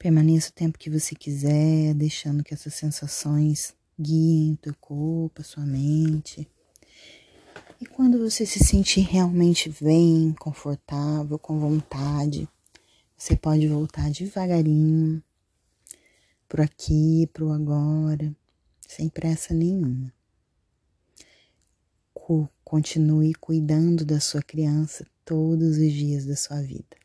Permaneça 0.05 0.51
o 0.51 0.53
tempo 0.53 0.77
que 0.77 0.87
você 0.87 1.15
quiser, 1.15 1.95
deixando 1.95 2.43
que 2.43 2.53
essas 2.53 2.75
sensações 2.75 3.73
guiem 3.99 4.55
teu 4.61 4.75
corpo, 4.75 5.41
a 5.41 5.43
sua 5.43 5.65
mente. 5.65 6.47
E 7.81 7.87
quando 7.87 8.19
você 8.19 8.45
se 8.45 8.63
sentir 8.63 9.01
realmente 9.01 9.73
bem, 9.81 10.31
confortável, 10.37 11.39
com 11.39 11.59
vontade, 11.59 12.47
você 13.17 13.35
pode 13.35 13.67
voltar 13.67 14.11
devagarinho 14.11 15.23
pro 16.47 16.61
aqui, 16.61 17.27
pro 17.33 17.51
agora, 17.51 18.31
sem 18.87 19.09
pressa 19.09 19.55
nenhuma. 19.55 20.13
Continue 22.63 23.33
cuidando 23.33 24.05
da 24.05 24.19
sua 24.19 24.43
criança 24.43 25.03
todos 25.25 25.79
os 25.79 25.91
dias 25.91 26.27
da 26.27 26.35
sua 26.35 26.61
vida. 26.61 27.04